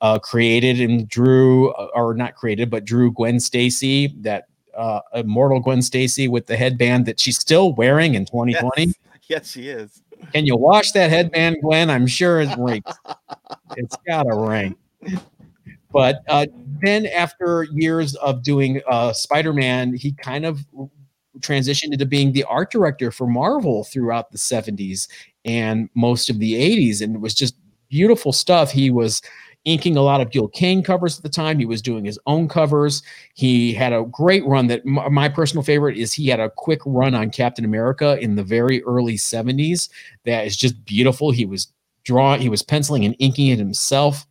Uh, 0.00 0.18
created 0.18 0.80
and 0.80 1.08
drew, 1.08 1.70
uh, 1.72 1.88
or 1.92 2.14
not 2.14 2.36
created, 2.36 2.70
but 2.70 2.84
drew 2.84 3.10
Gwen 3.10 3.40
Stacy, 3.40 4.14
that 4.20 4.46
uh, 4.76 5.00
immortal 5.12 5.58
Gwen 5.58 5.82
Stacy 5.82 6.28
with 6.28 6.46
the 6.46 6.56
headband 6.56 7.04
that 7.06 7.18
she's 7.18 7.36
still 7.36 7.72
wearing 7.72 8.14
in 8.14 8.24
2020. 8.24 8.84
Yes, 8.84 8.94
yes 9.28 9.50
she 9.50 9.68
is. 9.68 10.02
Can 10.32 10.46
you 10.46 10.56
wash 10.56 10.92
that 10.92 11.10
headband, 11.10 11.56
Gwen? 11.62 11.90
I'm 11.90 12.06
sure 12.06 12.40
it's 12.40 12.56
rinked. 12.56 12.92
it's 13.76 13.96
got 14.06 14.26
a 14.30 14.36
ring. 14.36 14.76
But 15.90 16.22
uh, 16.28 16.46
then, 16.82 17.06
after 17.06 17.66
years 17.72 18.14
of 18.16 18.42
doing 18.42 18.80
uh, 18.88 19.12
Spider 19.12 19.52
Man, 19.52 19.94
he 19.94 20.12
kind 20.12 20.44
of 20.44 20.64
transitioned 21.40 21.92
into 21.92 22.06
being 22.06 22.32
the 22.32 22.44
art 22.44 22.70
director 22.70 23.10
for 23.10 23.26
Marvel 23.26 23.84
throughout 23.84 24.30
the 24.30 24.38
70s 24.38 25.08
and 25.44 25.88
most 25.94 26.30
of 26.30 26.38
the 26.38 26.54
80s. 26.54 27.00
And 27.00 27.14
it 27.16 27.20
was 27.20 27.34
just 27.34 27.54
beautiful 27.88 28.32
stuff. 28.32 28.70
He 28.70 28.90
was 28.90 29.22
inking 29.64 29.96
a 29.96 30.02
lot 30.02 30.20
of 30.20 30.30
Gil 30.30 30.48
Kane 30.48 30.82
covers 30.82 31.18
at 31.18 31.22
the 31.22 31.28
time. 31.28 31.58
He 31.58 31.66
was 31.66 31.82
doing 31.82 32.04
his 32.04 32.18
own 32.26 32.48
covers. 32.48 33.02
He 33.34 33.72
had 33.72 33.92
a 33.92 34.04
great 34.10 34.44
run 34.46 34.66
that 34.68 34.80
m- 34.86 35.12
my 35.12 35.28
personal 35.28 35.62
favorite 35.62 35.96
is 35.96 36.12
he 36.12 36.28
had 36.28 36.40
a 36.40 36.50
quick 36.50 36.80
run 36.86 37.14
on 37.14 37.30
Captain 37.30 37.64
America 37.64 38.18
in 38.20 38.36
the 38.36 38.44
very 38.44 38.82
early 38.84 39.16
70s 39.16 39.88
that 40.24 40.46
is 40.46 40.56
just 40.56 40.84
beautiful. 40.84 41.30
He 41.30 41.44
was 41.44 41.72
drawing, 42.04 42.40
he 42.40 42.48
was 42.48 42.62
penciling 42.62 43.04
and 43.04 43.14
inking 43.18 43.48
it 43.48 43.58
himself. 43.58 44.26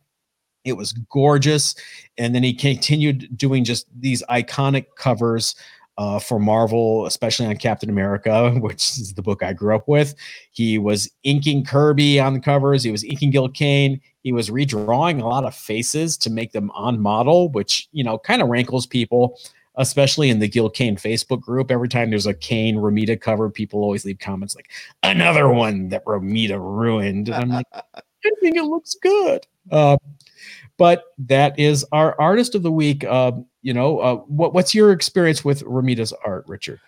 It 0.68 0.76
was 0.76 0.92
gorgeous. 0.92 1.74
And 2.16 2.34
then 2.34 2.42
he 2.42 2.54
continued 2.54 3.36
doing 3.36 3.64
just 3.64 3.86
these 3.98 4.22
iconic 4.30 4.86
covers 4.96 5.54
uh, 5.98 6.20
for 6.20 6.38
Marvel, 6.38 7.06
especially 7.06 7.44
on 7.46 7.56
Captain 7.56 7.90
America, 7.90 8.52
which 8.60 8.98
is 8.98 9.14
the 9.14 9.22
book 9.22 9.42
I 9.42 9.52
grew 9.52 9.74
up 9.74 9.88
with. 9.88 10.14
He 10.52 10.78
was 10.78 11.10
inking 11.24 11.64
Kirby 11.64 12.20
on 12.20 12.34
the 12.34 12.40
covers. 12.40 12.84
He 12.84 12.92
was 12.92 13.04
inking 13.04 13.32
Gil 13.32 13.48
Kane. 13.48 14.00
He 14.22 14.32
was 14.32 14.48
redrawing 14.48 15.20
a 15.20 15.26
lot 15.26 15.44
of 15.44 15.54
faces 15.54 16.16
to 16.18 16.30
make 16.30 16.52
them 16.52 16.70
on 16.70 17.00
model, 17.00 17.50
which 17.50 17.88
you 17.92 18.04
know 18.04 18.16
kind 18.16 18.40
of 18.40 18.48
rankles 18.48 18.86
people, 18.86 19.38
especially 19.74 20.30
in 20.30 20.38
the 20.38 20.48
Gil 20.48 20.70
Kane 20.70 20.96
Facebook 20.96 21.40
group. 21.40 21.70
Every 21.70 21.88
time 21.88 22.10
there's 22.10 22.26
a 22.26 22.34
Kane 22.34 22.76
Romita 22.76 23.20
cover, 23.20 23.50
people 23.50 23.80
always 23.80 24.04
leave 24.04 24.20
comments 24.20 24.54
like 24.54 24.70
"another 25.02 25.48
one 25.48 25.88
that 25.88 26.04
Romita 26.04 26.58
ruined," 26.60 27.28
and 27.28 27.36
I'm 27.36 27.48
like, 27.48 27.66
I 27.72 28.30
think 28.40 28.56
it 28.56 28.64
looks 28.64 28.94
good. 28.94 29.46
Uh, 29.70 29.96
but 30.78 31.04
that 31.18 31.58
is 31.58 31.84
our 31.92 32.18
artist 32.18 32.54
of 32.54 32.62
the 32.62 32.72
week. 32.72 33.04
Uh, 33.04 33.32
you 33.62 33.74
know, 33.74 33.98
uh, 33.98 34.16
what, 34.16 34.54
what's 34.54 34.74
your 34.74 34.92
experience 34.92 35.44
with 35.44 35.62
Romita's 35.62 36.14
art, 36.24 36.44
Richard? 36.46 36.80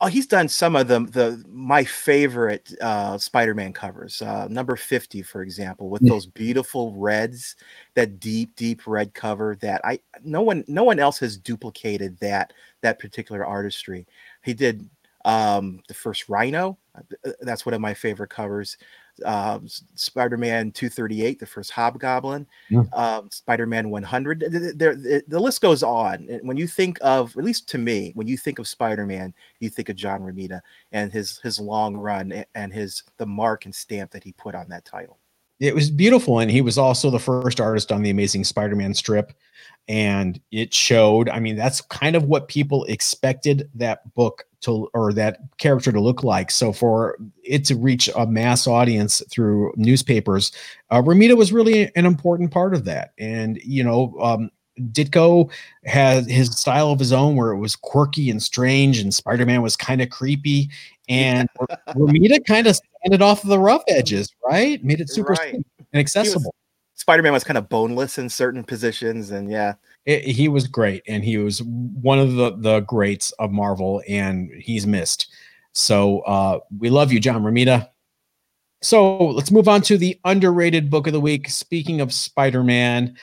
Oh, 0.00 0.06
he's 0.06 0.26
done 0.26 0.48
some 0.48 0.76
of 0.76 0.88
the 0.88 1.00
the 1.00 1.44
my 1.48 1.84
favorite 1.84 2.74
uh, 2.80 3.16
Spider-Man 3.16 3.72
covers. 3.72 4.20
Uh, 4.20 4.48
number 4.50 4.76
fifty, 4.76 5.22
for 5.22 5.42
example, 5.42 5.88
with 5.88 6.06
those 6.06 6.26
beautiful 6.26 6.92
reds, 6.94 7.56
that 7.94 8.18
deep, 8.18 8.54
deep 8.56 8.86
red 8.86 9.14
cover. 9.14 9.56
That 9.60 9.80
I 9.84 10.00
no 10.22 10.42
one 10.42 10.64
no 10.66 10.84
one 10.84 10.98
else 10.98 11.18
has 11.20 11.38
duplicated 11.38 12.18
that 12.18 12.52
that 12.82 12.98
particular 12.98 13.46
artistry. 13.46 14.06
He 14.42 14.52
did 14.52 14.88
um, 15.24 15.80
the 15.88 15.94
first 15.94 16.28
Rhino. 16.28 16.76
Uh, 16.96 17.30
that's 17.40 17.64
one 17.64 17.74
of 17.74 17.80
my 17.80 17.94
favorite 17.94 18.30
covers 18.30 18.76
uh, 19.24 19.60
Spider-Man 19.94 20.72
238, 20.72 21.38
the 21.38 21.46
first 21.46 21.70
Hobgoblin, 21.70 22.46
yeah. 22.68 22.82
uh, 22.92 23.22
Spider-Man 23.30 23.90
100. 23.90 24.40
The, 24.40 24.48
the, 24.48 25.24
the, 25.28 25.40
list 25.40 25.60
goes 25.60 25.82
on. 25.82 26.26
And 26.28 26.46
when 26.46 26.56
you 26.56 26.66
think 26.66 26.98
of, 27.00 27.36
at 27.36 27.44
least 27.44 27.68
to 27.70 27.78
me, 27.78 28.12
when 28.14 28.26
you 28.26 28.36
think 28.36 28.58
of 28.58 28.66
Spider-Man, 28.66 29.32
you 29.60 29.70
think 29.70 29.88
of 29.88 29.96
John 29.96 30.20
Romita 30.20 30.60
and 30.92 31.12
his 31.12 31.38
his 31.38 31.60
long 31.60 31.96
run 31.96 32.44
and 32.54 32.72
his 32.72 33.02
the 33.18 33.26
mark 33.26 33.64
and 33.64 33.74
stamp 33.74 34.10
that 34.12 34.24
he 34.24 34.32
put 34.32 34.54
on 34.54 34.68
that 34.68 34.84
title. 34.84 35.18
It 35.60 35.74
was 35.74 35.88
beautiful, 35.88 36.40
and 36.40 36.50
he 36.50 36.60
was 36.60 36.78
also 36.78 37.10
the 37.10 37.20
first 37.20 37.60
artist 37.60 37.92
on 37.92 38.02
the 38.02 38.10
Amazing 38.10 38.44
Spider-Man 38.44 38.92
strip 38.92 39.32
and 39.88 40.40
it 40.50 40.72
showed 40.72 41.28
i 41.28 41.38
mean 41.38 41.56
that's 41.56 41.80
kind 41.80 42.16
of 42.16 42.24
what 42.24 42.48
people 42.48 42.84
expected 42.84 43.68
that 43.74 44.12
book 44.14 44.44
to 44.60 44.88
or 44.94 45.12
that 45.12 45.38
character 45.58 45.92
to 45.92 46.00
look 46.00 46.22
like 46.22 46.50
so 46.50 46.72
for 46.72 47.18
it 47.42 47.64
to 47.64 47.76
reach 47.76 48.08
a 48.16 48.26
mass 48.26 48.66
audience 48.66 49.22
through 49.30 49.72
newspapers 49.76 50.52
uh, 50.90 51.02
Romita 51.02 51.36
was 51.36 51.52
really 51.52 51.90
an 51.96 52.06
important 52.06 52.50
part 52.50 52.74
of 52.74 52.84
that 52.84 53.12
and 53.18 53.58
you 53.62 53.84
know 53.84 54.16
um, 54.20 54.50
Ditko 54.80 55.50
had 55.84 56.26
his 56.26 56.50
style 56.58 56.90
of 56.90 56.98
his 56.98 57.12
own 57.12 57.36
where 57.36 57.52
it 57.52 57.58
was 57.58 57.76
quirky 57.76 58.30
and 58.30 58.42
strange, 58.42 58.98
and 58.98 59.14
Spider 59.14 59.46
Man 59.46 59.62
was 59.62 59.76
kind 59.76 60.00
of 60.00 60.10
creepy. 60.10 60.70
And 61.08 61.48
Romita 61.90 62.44
kind 62.44 62.66
of 62.66 62.76
sanded 63.04 63.22
off 63.22 63.42
the 63.42 63.58
rough 63.58 63.84
edges, 63.88 64.34
right? 64.44 64.82
Made 64.82 65.00
it 65.00 65.10
super 65.10 65.34
right. 65.34 65.54
and 65.54 65.64
accessible. 65.94 66.54
Spider-Man 66.96 67.32
was 67.32 67.44
kind 67.44 67.58
of 67.58 67.68
boneless 67.68 68.18
in 68.18 68.28
certain 68.28 68.62
positions, 68.62 69.30
and 69.30 69.50
yeah, 69.50 69.74
it, 70.06 70.24
he 70.24 70.48
was 70.48 70.68
great, 70.68 71.02
and 71.08 71.24
he 71.24 71.38
was 71.38 71.62
one 71.62 72.18
of 72.18 72.34
the 72.34 72.56
the 72.56 72.80
greats 72.80 73.32
of 73.32 73.50
Marvel, 73.50 74.02
and 74.08 74.50
he's 74.58 74.86
missed. 74.86 75.28
So 75.72 76.20
uh, 76.20 76.60
we 76.78 76.90
love 76.90 77.12
you, 77.12 77.18
John 77.18 77.42
Romita. 77.42 77.88
So 78.80 79.16
let's 79.18 79.50
move 79.50 79.66
on 79.66 79.80
to 79.82 79.96
the 79.96 80.18
underrated 80.24 80.90
book 80.90 81.06
of 81.06 81.12
the 81.12 81.20
week. 81.20 81.48
Speaking 81.48 82.00
of 82.00 82.12
Spider-Man, 82.12 83.16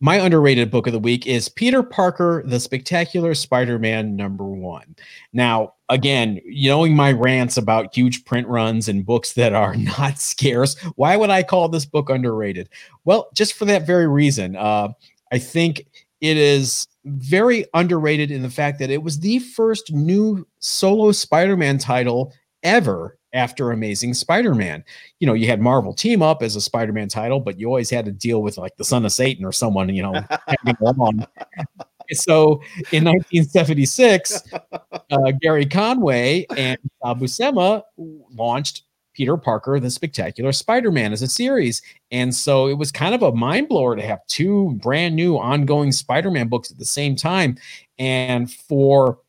my 0.00 0.16
underrated 0.16 0.70
book 0.70 0.86
of 0.86 0.92
the 0.92 0.98
week 0.98 1.26
is 1.26 1.48
Peter 1.48 1.82
Parker, 1.82 2.42
The 2.46 2.60
Spectacular 2.60 3.34
Spider 3.34 3.78
Man 3.78 4.16
number 4.16 4.44
one. 4.44 4.96
Now, 5.32 5.74
again, 5.88 6.40
knowing 6.46 6.94
my 6.94 7.12
rants 7.12 7.56
about 7.56 7.94
huge 7.94 8.24
print 8.24 8.46
runs 8.48 8.88
and 8.88 9.06
books 9.06 9.32
that 9.34 9.52
are 9.52 9.74
not 9.98 10.18
scarce, 10.18 10.78
why 10.96 11.16
would 11.16 11.30
I 11.30 11.42
call 11.42 11.68
this 11.68 11.86
book 11.86 12.10
underrated? 12.10 12.68
Well, 13.04 13.28
just 13.34 13.54
for 13.54 13.64
that 13.66 13.86
very 13.86 14.08
reason. 14.08 14.56
Uh, 14.56 14.88
I 15.32 15.38
think 15.38 15.86
it 16.20 16.36
is 16.36 16.86
very 17.04 17.66
underrated 17.74 18.30
in 18.30 18.42
the 18.42 18.50
fact 18.50 18.78
that 18.78 18.90
it 18.90 19.02
was 19.02 19.20
the 19.20 19.38
first 19.38 19.92
new 19.92 20.46
solo 20.58 21.12
Spider 21.12 21.56
Man 21.56 21.78
title 21.78 22.32
ever 22.62 23.18
after 23.34 23.72
Amazing 23.72 24.14
Spider-Man. 24.14 24.84
You 25.18 25.26
know, 25.26 25.34
you 25.34 25.46
had 25.46 25.60
Marvel 25.60 25.92
Team 25.92 26.22
Up 26.22 26.42
as 26.42 26.56
a 26.56 26.60
Spider-Man 26.60 27.08
title, 27.08 27.40
but 27.40 27.58
you 27.58 27.66
always 27.66 27.90
had 27.90 28.06
to 28.06 28.12
deal 28.12 28.42
with 28.42 28.56
like 28.56 28.76
the 28.76 28.84
Son 28.84 29.04
of 29.04 29.12
Satan 29.12 29.44
or 29.44 29.52
someone, 29.52 29.88
you 29.90 30.02
know, 30.02 30.14
on. 30.98 31.26
So 32.12 32.60
in 32.92 33.04
1976, 33.04 34.42
uh, 34.52 35.32
Gerry 35.42 35.66
Conway 35.66 36.46
and 36.56 36.78
Sal 37.02 37.16
Buscema 37.16 37.82
launched 37.96 38.84
Peter 39.14 39.36
Parker, 39.36 39.80
the 39.80 39.90
Spectacular 39.90 40.52
Spider-Man 40.52 41.12
as 41.12 41.22
a 41.22 41.28
series. 41.28 41.82
And 42.10 42.34
so 42.34 42.66
it 42.66 42.74
was 42.74 42.92
kind 42.92 43.14
of 43.14 43.22
a 43.22 43.32
mind 43.32 43.68
blower 43.68 43.96
to 43.96 44.02
have 44.02 44.26
two 44.26 44.74
brand 44.82 45.14
new 45.16 45.36
ongoing 45.36 45.92
Spider-Man 45.92 46.48
books 46.48 46.70
at 46.70 46.78
the 46.78 46.84
same 46.84 47.16
time. 47.16 47.56
And 47.98 48.52
for 48.52 49.20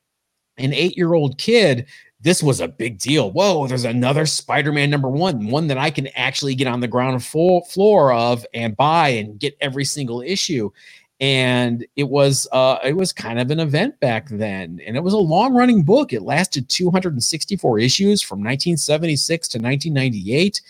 an 0.57 0.73
eight-year-old 0.73 1.37
kid 1.37 1.85
this 2.25 2.41
was 2.41 2.59
a 2.59 2.67
big 2.67 2.97
deal. 2.97 3.31
Whoa, 3.31 3.67
there's 3.67 3.85
another 3.85 4.25
Spider-Man 4.25 4.89
number 4.89 5.07
one, 5.07 5.45
one 5.45 5.67
that 5.67 5.77
I 5.77 5.91
can 5.91 6.07
actually 6.15 6.55
get 6.55 6.65
on 6.65 6.79
the 6.79 6.87
ground 6.87 7.23
floor 7.23 8.11
of 8.13 8.43
and 8.51 8.75
buy 8.75 9.09
and 9.09 9.39
get 9.39 9.55
every 9.61 9.85
single 9.85 10.21
issue. 10.21 10.71
And 11.19 11.85
it 11.95 12.09
was 12.09 12.47
uh, 12.51 12.79
it 12.83 12.97
was 12.97 13.13
kind 13.13 13.39
of 13.39 13.51
an 13.51 13.59
event 13.59 13.99
back 13.99 14.27
then, 14.29 14.81
and 14.85 14.97
it 14.97 15.03
was 15.03 15.13
a 15.13 15.17
long-running 15.17 15.83
book. 15.83 16.13
It 16.13 16.23
lasted 16.23 16.67
264 16.67 17.77
issues 17.77 18.23
from 18.23 18.39
1976 18.39 19.47
to 19.49 19.57
1998. 19.59 20.61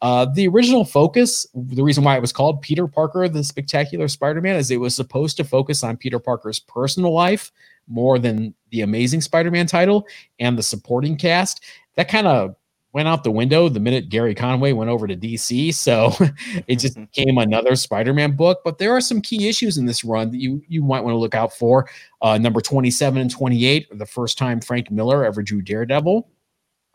Uh, 0.00 0.24
the 0.34 0.48
original 0.48 0.84
focus, 0.84 1.46
the 1.54 1.82
reason 1.84 2.02
why 2.02 2.16
it 2.16 2.22
was 2.22 2.32
called 2.32 2.62
Peter 2.62 2.88
Parker, 2.88 3.28
the 3.28 3.44
Spectacular 3.44 4.08
Spider 4.08 4.40
Man, 4.40 4.56
is 4.56 4.70
it 4.70 4.80
was 4.80 4.96
supposed 4.96 5.36
to 5.36 5.44
focus 5.44 5.84
on 5.84 5.98
Peter 5.98 6.18
Parker's 6.18 6.58
personal 6.58 7.12
life 7.12 7.52
more 7.88 8.18
than 8.18 8.54
the 8.70 8.82
Amazing 8.82 9.20
Spider-Man 9.20 9.66
title 9.66 10.06
and 10.38 10.58
the 10.58 10.62
supporting 10.62 11.16
cast. 11.16 11.62
That 11.96 12.08
kind 12.08 12.26
of 12.26 12.56
went 12.92 13.08
out 13.08 13.24
the 13.24 13.30
window 13.30 13.68
the 13.68 13.80
minute 13.80 14.08
Gerry 14.08 14.34
Conway 14.34 14.72
went 14.72 14.90
over 14.90 15.06
to 15.06 15.16
DC. 15.16 15.72
So 15.74 16.12
it 16.66 16.76
just 16.76 16.96
became 17.12 17.38
another 17.38 17.76
Spider-Man 17.76 18.36
book. 18.36 18.60
But 18.64 18.78
there 18.78 18.94
are 18.94 19.00
some 19.00 19.20
key 19.20 19.48
issues 19.48 19.78
in 19.78 19.86
this 19.86 20.04
run 20.04 20.30
that 20.30 20.38
you 20.38 20.62
you 20.68 20.82
might 20.82 21.02
want 21.02 21.14
to 21.14 21.18
look 21.18 21.34
out 21.34 21.52
for. 21.52 21.88
Uh, 22.20 22.38
number 22.38 22.60
27 22.60 23.20
and 23.20 23.30
28 23.30 23.88
are 23.90 23.96
the 23.96 24.06
first 24.06 24.38
time 24.38 24.60
Frank 24.60 24.90
Miller 24.90 25.24
ever 25.24 25.42
drew 25.42 25.62
Daredevil. 25.62 26.28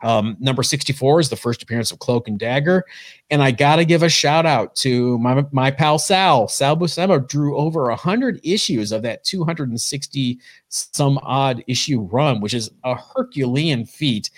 Um, 0.00 0.36
number 0.38 0.62
64 0.62 1.20
is 1.20 1.28
the 1.28 1.36
first 1.36 1.62
appearance 1.62 1.90
of 1.90 1.98
Cloak 1.98 2.28
and 2.28 2.38
Dagger. 2.38 2.84
And 3.30 3.42
I 3.42 3.50
got 3.50 3.76
to 3.76 3.84
give 3.84 4.02
a 4.02 4.08
shout 4.08 4.46
out 4.46 4.74
to 4.76 5.18
my, 5.18 5.44
my 5.50 5.70
pal 5.70 5.98
Sal. 5.98 6.48
Sal 6.48 6.76
Buscema 6.76 7.26
drew 7.26 7.56
over 7.56 7.84
100 7.84 8.40
issues 8.44 8.92
of 8.92 9.02
that 9.02 9.24
260 9.24 10.38
some 10.68 11.18
odd 11.22 11.64
issue 11.66 12.00
run, 12.00 12.40
which 12.40 12.54
is 12.54 12.70
a 12.84 12.94
Herculean 12.94 13.84
feat 13.84 14.30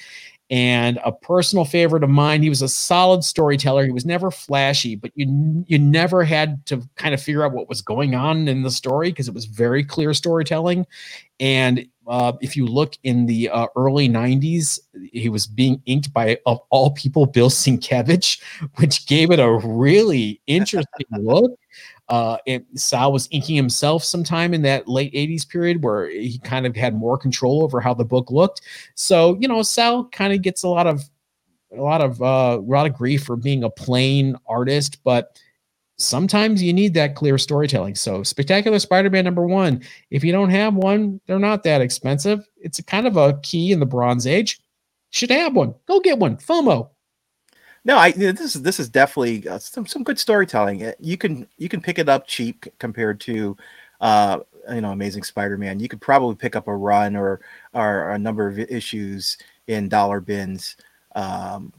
and 0.50 0.98
a 1.04 1.12
personal 1.12 1.64
favorite 1.64 2.02
of 2.02 2.10
mine. 2.10 2.42
He 2.42 2.48
was 2.48 2.60
a 2.60 2.68
solid 2.68 3.22
storyteller. 3.22 3.84
He 3.84 3.92
was 3.92 4.04
never 4.04 4.30
flashy, 4.30 4.96
but 4.96 5.12
you 5.14 5.64
you 5.68 5.78
never 5.78 6.24
had 6.24 6.66
to 6.66 6.82
kind 6.96 7.14
of 7.14 7.22
figure 7.22 7.44
out 7.44 7.52
what 7.52 7.68
was 7.68 7.80
going 7.82 8.14
on 8.14 8.48
in 8.48 8.62
the 8.62 8.70
story 8.70 9.10
because 9.10 9.28
it 9.28 9.34
was 9.34 9.44
very 9.44 9.84
clear 9.84 10.12
storytelling. 10.12 10.86
And 11.38 11.86
uh, 12.06 12.32
if 12.40 12.56
you 12.56 12.66
look 12.66 12.94
in 13.04 13.26
the 13.26 13.48
uh, 13.48 13.68
early 13.76 14.08
90s, 14.08 14.80
he 15.12 15.28
was 15.28 15.46
being 15.46 15.80
inked 15.86 16.12
by, 16.12 16.38
of 16.44 16.60
all 16.70 16.90
people, 16.90 17.24
Bill 17.24 17.48
Sienkiewicz, 17.48 18.40
which 18.76 19.06
gave 19.06 19.30
it 19.30 19.38
a 19.38 19.50
really 19.64 20.40
interesting 20.48 21.06
look. 21.18 21.52
Uh, 22.10 22.36
it, 22.44 22.66
Sal 22.74 23.12
was 23.12 23.28
inking 23.30 23.54
himself 23.54 24.02
sometime 24.02 24.52
in 24.52 24.62
that 24.62 24.88
late 24.88 25.14
80s 25.14 25.48
period 25.48 25.84
where 25.84 26.10
he 26.10 26.40
kind 26.40 26.66
of 26.66 26.74
had 26.74 26.94
more 26.94 27.16
control 27.16 27.62
over 27.62 27.80
how 27.80 27.94
the 27.94 28.04
book 28.04 28.32
looked. 28.32 28.62
So, 28.96 29.38
you 29.40 29.46
know, 29.46 29.62
Sal 29.62 30.06
kind 30.08 30.32
of 30.32 30.42
gets 30.42 30.64
a 30.64 30.68
lot 30.68 30.88
of 30.88 31.08
a 31.72 31.80
lot 31.80 32.00
of 32.00 32.20
uh, 32.20 32.58
a 32.58 32.64
lot 32.66 32.86
of 32.86 32.94
grief 32.94 33.22
for 33.22 33.36
being 33.36 33.62
a 33.62 33.70
plain 33.70 34.36
artist, 34.48 34.98
but 35.04 35.40
sometimes 35.98 36.60
you 36.60 36.72
need 36.72 36.94
that 36.94 37.14
clear 37.14 37.38
storytelling. 37.38 37.94
So, 37.94 38.24
Spectacular 38.24 38.80
Spider-Man 38.80 39.24
number 39.24 39.46
1, 39.46 39.80
if 40.10 40.24
you 40.24 40.32
don't 40.32 40.50
have 40.50 40.74
one, 40.74 41.20
they're 41.26 41.38
not 41.38 41.62
that 41.62 41.80
expensive. 41.80 42.44
It's 42.56 42.80
kind 42.82 43.06
of 43.06 43.16
a 43.16 43.38
key 43.42 43.70
in 43.70 43.78
the 43.78 43.86
Bronze 43.86 44.26
Age. 44.26 44.58
Should 45.10 45.30
have 45.30 45.54
one. 45.54 45.74
Go 45.86 46.00
get 46.00 46.18
one. 46.18 46.38
FOMO. 46.38 46.90
No, 47.84 47.96
I 47.96 48.12
this 48.12 48.40
is 48.54 48.62
this 48.62 48.78
is 48.78 48.88
definitely 48.88 49.48
uh, 49.48 49.58
some 49.58 49.86
some 49.86 50.04
good 50.04 50.18
storytelling. 50.18 50.84
Uh, 50.84 50.92
You 51.00 51.16
can 51.16 51.46
you 51.58 51.68
can 51.68 51.80
pick 51.80 51.98
it 51.98 52.08
up 52.08 52.26
cheap 52.26 52.66
compared 52.78 53.20
to 53.20 53.56
uh 54.00 54.40
you 54.70 54.80
know 54.82 54.90
Amazing 54.92 55.22
Spider-Man. 55.22 55.80
You 55.80 55.88
could 55.88 56.00
probably 56.00 56.34
pick 56.36 56.56
up 56.56 56.68
a 56.68 56.76
run 56.76 57.16
or 57.16 57.40
or 57.72 58.10
a 58.10 58.18
number 58.18 58.46
of 58.48 58.58
issues 58.58 59.38
in 59.66 59.88
dollar 59.88 60.20
bins. 60.20 60.76
Um, 61.14 61.72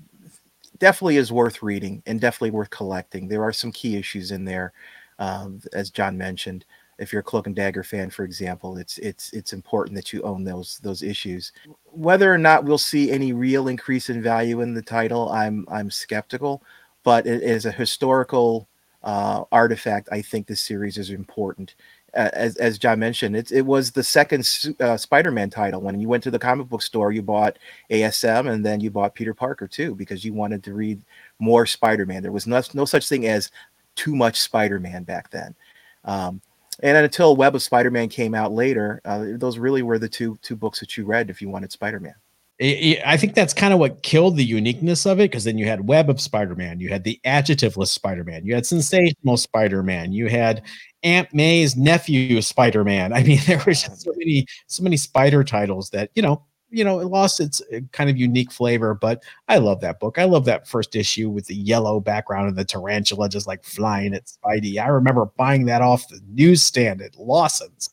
definitely 0.80 1.18
is 1.18 1.32
worth 1.32 1.62
reading 1.64 2.02
and 2.08 2.20
definitely 2.20 2.52
worth 2.52 2.70
collecting. 2.72 3.28
There 3.28 3.43
are 3.43 3.54
some 3.54 3.72
key 3.72 3.97
issues 3.97 4.32
in 4.32 4.45
there, 4.45 4.74
um, 5.20 5.62
as 5.74 5.91
John 5.91 6.18
mentioned. 6.18 6.66
If 7.02 7.12
you're 7.12 7.22
a 7.22 7.24
Cloak 7.24 7.47
and 7.47 7.56
Dagger 7.56 7.84
fan, 7.84 8.10
for 8.10 8.24
example, 8.24 8.78
it's 8.78 8.97
it's 8.99 9.34
it's 9.34 9.54
important 9.54 9.95
that 9.95 10.14
you 10.14 10.22
own 10.22 10.43
those 10.43 10.80
those 10.80 11.02
issues. 11.02 11.52
Whether 11.86 12.34
or 12.34 12.38
not 12.38 12.64
we'll 12.64 12.78
see 12.78 13.12
any 13.12 13.34
real 13.34 13.68
increase 13.68 14.10
in 14.10 14.22
value 14.22 14.62
in 14.62 14.74
the 14.74 14.82
title, 14.82 15.30
I'm 15.30 15.66
I'm 15.70 15.89
skeptical. 15.89 16.64
But 17.04 17.26
it 17.26 17.41
is 17.41 17.66
a 17.66 17.72
historical 17.72 18.68
uh, 19.04 19.43
artifact. 19.52 20.10
I 20.12 20.22
think 20.22 20.47
this 20.47 20.62
series 20.62 20.97
is 20.97 21.10
important. 21.10 21.76
As 22.14 22.58
as 22.58 22.78
John 22.78 22.99
mentioned, 22.99 23.36
it 23.36 23.52
it 23.52 23.66
was 23.66 23.91
the 23.91 24.04
second 24.04 24.47
uh, 24.80 24.97
Spider-Man 24.97 25.49
title. 25.49 25.82
When 25.82 25.99
you 25.99 26.08
went 26.10 26.24
to 26.24 26.32
the 26.32 26.38
comic 26.39 26.68
book 26.68 26.82
store, 26.82 27.12
you 27.12 27.22
bought 27.22 27.58
ASM, 27.89 28.52
and 28.52 28.66
then 28.66 28.82
you 28.82 28.91
bought 28.91 29.16
Peter 29.16 29.34
Parker 29.34 29.68
too, 29.68 29.95
because 29.95 30.26
you 30.26 30.34
wanted 30.34 30.62
to 30.66 30.74
read 30.74 31.02
more 31.39 31.66
Spider-Man. 31.66 32.22
There 32.22 32.32
was 32.32 32.47
no, 32.47 32.62
no 32.74 32.86
such 32.86 33.08
thing 33.08 33.28
as 33.28 33.49
too 33.95 34.16
much 34.16 34.41
Spider-Man 34.41 35.04
back 35.04 35.32
then. 35.32 35.56
Um, 36.04 36.41
and 36.80 36.97
until 36.97 37.36
Web 37.36 37.55
of 37.55 37.61
Spider-Man 37.61 38.09
came 38.09 38.34
out 38.34 38.51
later, 38.51 39.01
uh, 39.05 39.26
those 39.36 39.57
really 39.57 39.84
were 39.84 39.99
the 39.99 40.09
two 40.09 40.38
two 40.41 40.55
books 40.55 40.80
that 40.80 40.97
you 40.97 41.05
read 41.05 41.30
if 41.30 41.41
you 41.41 41.49
wanted 41.49 41.72
Spider-Man. 41.72 42.15
I 42.63 43.17
think 43.17 43.34
that's 43.34 43.55
kind 43.55 43.74
of 43.74 43.80
what 43.80 44.03
killed 44.03 44.38
the 44.38 44.43
uniqueness 44.43 45.07
of 45.07 45.19
it 45.19 45.32
because 45.32 45.45
then 45.45 45.57
you 45.57 45.65
had 45.65 45.88
Web 45.88 46.11
of 46.11 46.22
Spider 46.22 46.55
Man, 46.55 46.80
you 46.80 46.89
had 46.89 47.03
the 47.03 47.19
adjectiveless 47.26 47.88
Spider 47.88 48.24
Man, 48.24 48.45
you 48.45 48.53
had 48.53 48.67
Sensational 48.67 49.36
Spider 49.38 49.82
Man, 49.82 50.11
you 50.13 50.28
had 50.28 50.61
Aunt 51.01 51.28
May's 51.34 51.76
nephew 51.76 52.39
Spider 52.43 52.84
Man. 52.84 53.13
I 53.13 53.24
mean, 53.24 53.39
there 53.47 53.57
were 53.57 53.74
just 53.74 54.01
so 54.01 54.11
many, 54.15 54.45
so 54.67 54.84
many 54.84 54.95
spider 54.95 55.43
titles 55.43 55.89
that 55.89 56.11
you 56.13 56.22
know, 56.22 56.43
you 56.72 56.84
know, 56.84 56.99
it 56.99 57.05
lost 57.05 57.39
its 57.39 57.61
uh, 57.74 57.82
kind 57.91 58.09
of 58.09 58.17
unique 58.17 58.51
flavor. 58.51 58.93
But 58.93 59.24
I 59.47 59.57
love 59.57 59.82
that 59.82 59.99
book. 59.99 60.17
I 60.17 60.24
love 60.24 60.45
that 60.45 60.67
first 60.67 60.95
issue 60.95 61.30
with 61.30 61.45
the 61.45 61.55
yellow 61.55 61.99
background 61.99 62.47
and 62.47 62.57
the 62.57 62.65
tarantula 62.65 63.30
just 63.30 63.47
like 63.47 63.63
flying 63.63 64.13
at 64.13 64.26
Spidey. 64.26 64.82
I 64.82 64.88
remember 64.88 65.26
buying 65.38 65.65
that 65.65 65.82
off 65.82 66.07
the 66.07 66.22
newsstand 66.30 67.01
at 67.01 67.17
Lawson's. 67.17 67.89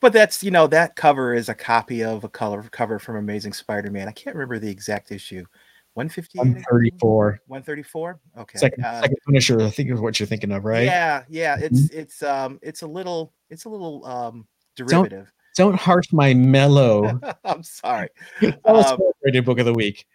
But 0.00 0.12
that's 0.12 0.42
you 0.42 0.50
know 0.50 0.66
that 0.68 0.96
cover 0.96 1.34
is 1.34 1.48
a 1.48 1.54
copy 1.54 2.02
of 2.02 2.24
a 2.24 2.28
color 2.28 2.62
cover 2.70 2.98
from 2.98 3.16
Amazing 3.16 3.52
Spider-Man. 3.52 4.08
I 4.08 4.12
can't 4.12 4.34
remember 4.36 4.58
the 4.58 4.70
exact 4.70 5.12
issue. 5.12 5.44
158 5.94 6.38
134. 6.38 7.40
134 7.48 8.20
okay 8.38 8.58
Second, 8.58 8.84
uh, 8.84 9.00
second 9.00 9.16
Punisher, 9.26 9.60
I 9.60 9.70
think 9.70 9.90
is 9.90 10.00
what 10.00 10.20
you're 10.20 10.26
thinking 10.26 10.52
of, 10.52 10.64
right? 10.64 10.84
yeah 10.84 11.24
yeah 11.28 11.56
it's 11.60 11.90
it's 11.90 12.22
um 12.22 12.60
it's 12.62 12.82
a 12.82 12.86
little 12.86 13.34
it's 13.50 13.64
a 13.64 13.68
little 13.68 14.06
um 14.06 14.46
derivative 14.76 15.26
Don't 15.26 15.28
harsh 15.58 16.12
my 16.12 16.32
mellow. 16.34 17.18
i'm 17.44 17.62
sorry. 17.62 18.08
Tell 18.40 18.76
us 18.76 18.90
Um, 18.90 18.98
book 19.44 19.58
of 19.58 19.66
the 19.66 19.72
week. 19.74 20.06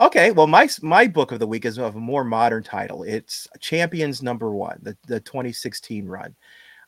okay 0.00 0.30
well 0.32 0.46
my 0.46 0.68
my 0.82 1.06
book 1.06 1.32
of 1.32 1.38
the 1.38 1.46
week 1.46 1.64
is 1.64 1.78
of 1.78 1.96
a 1.96 2.00
more 2.00 2.24
modern 2.24 2.62
title. 2.62 3.02
It's 3.02 3.46
champions 3.60 4.22
number 4.22 4.50
one 4.50 4.78
the, 4.82 4.96
the 5.06 5.20
2016 5.20 6.06
run. 6.06 6.34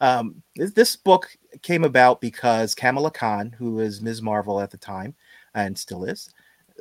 Um 0.01 0.42
this, 0.57 0.96
book 0.96 1.36
came 1.62 1.84
about 1.84 2.20
because 2.20 2.74
kamala 2.74 3.11
khan 3.11 3.55
who 3.59 3.72
was 3.72 4.01
ms. 4.01 4.22
Marvel 4.22 4.61
at 4.61 4.70
the 4.70 4.78
time 4.78 5.14
and 5.55 5.76
still 5.76 6.05
is 6.05 6.30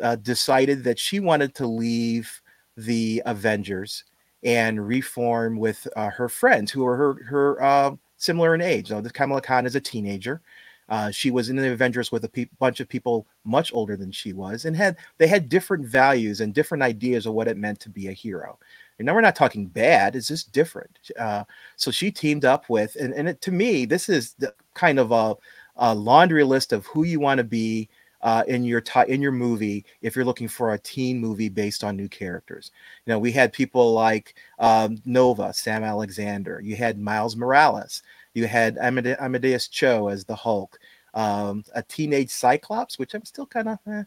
uh, 0.01 0.15
decided 0.15 0.83
that 0.85 0.97
she 0.97 1.19
wanted 1.19 1.53
to 1.55 1.67
leave 1.67 2.41
the 2.77 3.21
avengers 3.25 4.05
and 4.43 4.87
reform 4.87 5.57
with 5.57 5.85
uh, 5.97 6.09
her 6.09 6.29
friends 6.29 6.71
who 6.71 6.85
are 6.85 6.95
her 6.95 7.23
her 7.25 7.61
uh, 7.61 7.91
similar 8.15 8.55
in 8.55 8.61
age. 8.61 8.89
Now 8.89 9.01
this 9.01 9.11
kamala 9.11 9.41
khan 9.41 9.65
is 9.65 9.75
a 9.75 9.81
teenager 9.81 10.41
uh, 10.89 11.11
she 11.11 11.31
was 11.31 11.49
in 11.49 11.55
the 11.55 11.71
Avengers 11.71 12.11
with 12.11 12.25
a 12.25 12.29
pe- 12.29 12.49
bunch 12.59 12.79
of 12.79 12.89
people 12.89 13.27
much 13.43 13.71
older 13.73 13.95
than 13.95 14.11
she 14.11 14.33
was, 14.33 14.65
and 14.65 14.75
had 14.75 14.97
they 15.17 15.27
had 15.27 15.49
different 15.49 15.85
values 15.85 16.41
and 16.41 16.53
different 16.53 16.83
ideas 16.83 17.25
of 17.25 17.33
what 17.33 17.47
it 17.47 17.57
meant 17.57 17.79
to 17.81 17.89
be 17.89 18.07
a 18.07 18.13
hero. 18.13 18.57
And 18.97 19.05
now 19.05 19.13
we're 19.13 19.21
not 19.21 19.35
talking 19.35 19.67
bad; 19.67 20.15
it's 20.15 20.27
just 20.27 20.51
different. 20.51 20.99
Uh, 21.17 21.43
so 21.75 21.91
she 21.91 22.11
teamed 22.11 22.45
up 22.45 22.69
with, 22.69 22.95
and, 22.95 23.13
and 23.13 23.29
it, 23.29 23.41
to 23.41 23.51
me, 23.51 23.85
this 23.85 24.09
is 24.09 24.33
the 24.39 24.53
kind 24.73 24.99
of 24.99 25.11
a, 25.11 25.35
a 25.77 25.93
laundry 25.95 26.43
list 26.43 26.73
of 26.73 26.85
who 26.87 27.03
you 27.03 27.19
want 27.19 27.37
to 27.37 27.43
be 27.43 27.89
uh, 28.21 28.43
in 28.47 28.63
your 28.63 28.81
ti 28.81 29.01
in 29.07 29.21
your 29.21 29.31
movie 29.31 29.85
if 30.01 30.15
you're 30.15 30.25
looking 30.25 30.47
for 30.47 30.73
a 30.73 30.79
teen 30.79 31.19
movie 31.19 31.49
based 31.49 31.83
on 31.83 31.95
new 31.95 32.09
characters. 32.09 32.71
You 33.05 33.13
know, 33.13 33.19
we 33.19 33.31
had 33.31 33.53
people 33.53 33.93
like 33.93 34.35
um, 34.59 34.97
Nova, 35.05 35.53
Sam 35.53 35.83
Alexander. 35.83 36.61
You 36.63 36.75
had 36.75 36.99
Miles 36.99 37.35
Morales. 37.35 38.03
You 38.33 38.47
had 38.47 38.77
Amade- 38.77 39.19
Amadeus 39.19 39.67
Cho 39.67 40.07
as 40.07 40.25
the 40.25 40.35
Hulk, 40.35 40.79
um, 41.13 41.63
a 41.73 41.83
teenage 41.83 42.29
Cyclops, 42.29 42.99
which 42.99 43.13
I'm 43.13 43.25
still 43.25 43.45
kind 43.45 43.69
of, 43.69 43.79
eh. 43.87 44.03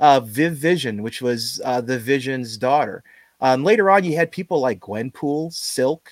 uh, 0.00 0.20
Viv 0.20 0.54
Vision, 0.54 1.02
which 1.02 1.22
was 1.22 1.60
uh, 1.64 1.80
the 1.80 1.98
Vision's 1.98 2.56
daughter. 2.56 3.02
Um, 3.40 3.64
later 3.64 3.90
on, 3.90 4.04
you 4.04 4.16
had 4.16 4.30
people 4.32 4.60
like 4.60 4.80
Gwenpool, 4.80 5.52
Silk, 5.52 6.10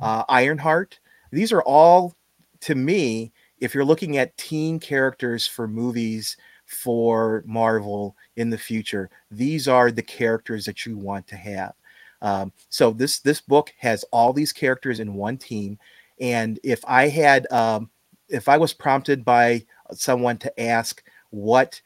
uh, 0.00 0.24
Ironheart. 0.28 1.00
These 1.32 1.52
are 1.52 1.62
all, 1.62 2.14
to 2.60 2.74
me, 2.74 3.32
if 3.60 3.74
you're 3.74 3.84
looking 3.84 4.16
at 4.18 4.36
teen 4.36 4.78
characters 4.78 5.46
for 5.46 5.66
movies 5.66 6.36
for 6.66 7.42
Marvel 7.46 8.14
in 8.36 8.50
the 8.50 8.58
future, 8.58 9.10
these 9.30 9.66
are 9.66 9.90
the 9.90 10.02
characters 10.02 10.64
that 10.66 10.86
you 10.86 10.96
want 10.96 11.26
to 11.28 11.36
have. 11.36 11.72
Um, 12.20 12.52
so 12.68 12.90
this 12.90 13.20
this 13.20 13.40
book 13.40 13.72
has 13.78 14.04
all 14.12 14.32
these 14.32 14.52
characters 14.52 15.00
in 15.00 15.14
one 15.14 15.36
team, 15.36 15.78
and 16.20 16.58
if 16.62 16.84
I 16.86 17.08
had, 17.08 17.50
um, 17.52 17.90
if 18.28 18.48
I 18.48 18.56
was 18.56 18.72
prompted 18.72 19.24
by 19.24 19.64
someone 19.92 20.38
to 20.38 20.60
ask 20.60 21.02
what 21.30 21.80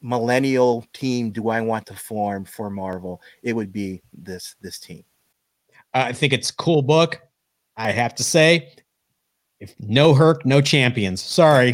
millennial 0.00 0.84
team 0.92 1.30
do 1.30 1.48
I 1.48 1.60
want 1.60 1.86
to 1.86 1.94
form 1.94 2.44
for 2.44 2.70
Marvel, 2.70 3.20
it 3.42 3.54
would 3.54 3.72
be 3.72 4.02
this 4.12 4.56
this 4.60 4.78
team. 4.78 5.04
I 5.94 6.12
think 6.12 6.32
it's 6.32 6.50
cool 6.50 6.82
book. 6.82 7.20
I 7.76 7.90
have 7.90 8.14
to 8.16 8.24
say, 8.24 8.74
if 9.62 9.76
no 9.78 10.12
Herc, 10.12 10.44
no 10.44 10.60
champions. 10.60 11.22
Sorry. 11.22 11.72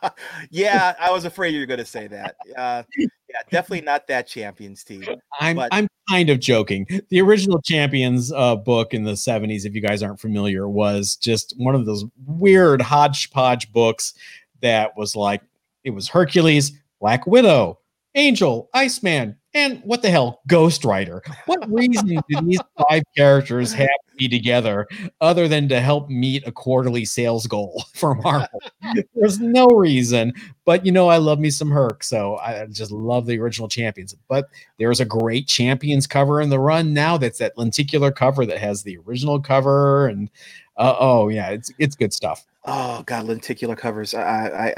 yeah, 0.50 0.94
I 1.00 1.10
was 1.10 1.24
afraid 1.24 1.52
you 1.52 1.60
were 1.60 1.66
going 1.66 1.80
to 1.80 1.84
say 1.84 2.06
that. 2.06 2.36
Uh, 2.56 2.84
yeah, 2.96 3.06
definitely 3.50 3.80
not 3.80 4.06
that 4.06 4.28
champions 4.28 4.84
team. 4.84 5.04
I'm 5.40 5.56
But- 5.56 5.74
I'm 5.74 5.88
kind 6.08 6.30
of 6.30 6.38
joking. 6.38 6.86
The 7.08 7.20
original 7.20 7.60
Champions 7.62 8.30
uh, 8.32 8.54
book 8.54 8.94
in 8.94 9.02
the 9.02 9.12
70s, 9.12 9.66
if 9.66 9.74
you 9.74 9.80
guys 9.80 10.02
aren't 10.02 10.20
familiar, 10.20 10.68
was 10.68 11.16
just 11.16 11.54
one 11.58 11.74
of 11.74 11.86
those 11.86 12.04
weird 12.24 12.80
hodgepodge 12.80 13.72
books 13.72 14.14
that 14.60 14.96
was 14.96 15.16
like 15.16 15.42
it 15.82 15.90
was 15.90 16.08
Hercules, 16.08 16.72
Black 17.00 17.26
Widow, 17.26 17.80
Angel, 18.14 18.70
Iceman, 18.74 19.36
and 19.54 19.80
what 19.84 20.02
the 20.02 20.10
hell, 20.10 20.40
Ghost 20.48 20.84
Rider. 20.84 21.22
What 21.46 21.72
reason 21.72 22.06
do 22.06 22.40
these 22.42 22.58
five 22.88 23.04
characters 23.16 23.72
have 23.72 23.86
to 23.86 24.16
be 24.16 24.28
together 24.28 24.88
other 25.20 25.46
than 25.46 25.68
to 25.68 25.80
help 25.80 26.10
meet 26.10 26.44
a 26.46 26.52
quarterly 26.52 27.04
sales 27.04 27.46
goal 27.46 27.84
for 27.94 28.16
Marvel? 28.16 28.60
There's 29.14 29.38
no 29.38 29.66
reason. 29.66 30.32
But 30.64 30.84
you 30.84 30.90
know, 30.90 31.08
I 31.08 31.18
love 31.18 31.38
me 31.38 31.50
some 31.50 31.70
Herc, 31.70 32.02
so 32.02 32.36
I 32.38 32.66
just 32.66 32.90
love 32.90 33.26
the 33.26 33.38
original 33.38 33.68
champions. 33.68 34.14
But 34.28 34.48
there's 34.78 35.00
a 35.00 35.04
great 35.04 35.46
champions 35.46 36.06
cover 36.06 36.40
in 36.40 36.48
the 36.48 36.58
run 36.58 36.92
now. 36.94 37.16
That's 37.18 37.38
that 37.38 37.56
lenticular 37.58 38.10
cover 38.10 38.46
that 38.46 38.58
has 38.58 38.82
the 38.82 38.96
original 39.06 39.40
cover, 39.40 40.08
and 40.08 40.30
uh, 40.78 40.96
oh 40.98 41.28
yeah, 41.28 41.50
it's 41.50 41.70
it's 41.78 41.94
good 41.94 42.14
stuff. 42.14 42.46
Oh 42.64 43.02
God, 43.04 43.26
lenticular 43.26 43.76
covers. 43.76 44.14
I 44.14 44.22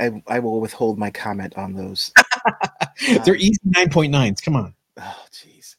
I 0.00 0.06
I, 0.06 0.22
I 0.26 0.38
will 0.40 0.60
withhold 0.60 0.98
my 0.98 1.10
comment 1.10 1.56
on 1.56 1.74
those. 1.74 2.12
They're 3.24 3.36
easy 3.36 3.58
nine 3.64 3.90
point 3.90 4.12
nines. 4.12 4.40
Come 4.40 4.56
on. 4.56 4.74
Oh, 4.98 5.24
jeez. 5.30 5.76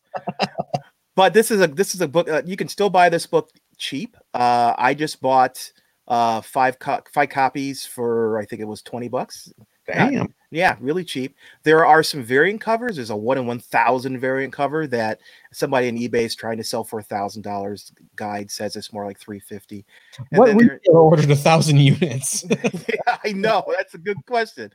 but 1.16 1.34
this 1.34 1.50
is 1.50 1.60
a 1.60 1.68
this 1.68 1.96
is 1.96 2.02
a 2.02 2.08
book. 2.08 2.30
Uh, 2.30 2.44
you 2.46 2.56
can 2.56 2.68
still 2.68 2.92
buy 2.92 3.10
this 3.10 3.26
book 3.26 3.50
cheap. 3.78 4.16
Uh, 4.34 4.74
I 4.78 4.94
just 4.94 5.22
bought 5.22 5.72
uh 6.08 6.42
five 6.42 6.78
co- 6.78 7.02
five 7.12 7.30
copies 7.30 7.84
for 7.84 8.38
I 8.38 8.46
think 8.46 8.62
it 8.62 8.66
was 8.66 8.84
twenty 8.84 9.08
bucks. 9.08 9.52
Damn. 9.88 10.34
Yeah, 10.50 10.76
really 10.80 11.04
cheap. 11.04 11.36
There 11.64 11.86
are 11.86 12.04
some 12.04 12.24
variant 12.24 12.62
covers. 12.62 12.96
There's 12.96 13.10
a 13.10 13.16
one 13.16 13.38
in 13.38 13.46
one 13.46 13.60
thousand 13.60 14.20
variant 14.20 14.54
cover 14.54 14.88
that 14.88 15.20
somebody 15.52 15.90
on 15.90 15.98
eBay 15.98 16.24
is 16.24 16.36
trying 16.36 16.58
to 16.58 16.64
sell 16.64 16.84
for 16.84 17.00
a 17.00 17.04
thousand 17.04 17.42
dollars. 17.42 17.92
Guide 18.16 18.50
says 18.50 18.76
it's 18.76 18.94
more 18.94 19.06
like 19.06 19.20
three 19.20 19.40
fifty. 19.40 19.86
What 20.32 20.56
retailer 20.56 21.00
ordered 21.00 21.32
a 21.32 21.36
thousand 21.36 21.80
units? 21.80 22.46
yeah, 22.50 23.18
I 23.24 23.34
know. 23.34 23.64
That's 23.76 23.94
a 23.94 23.98
good 23.98 24.18
question. 24.26 24.72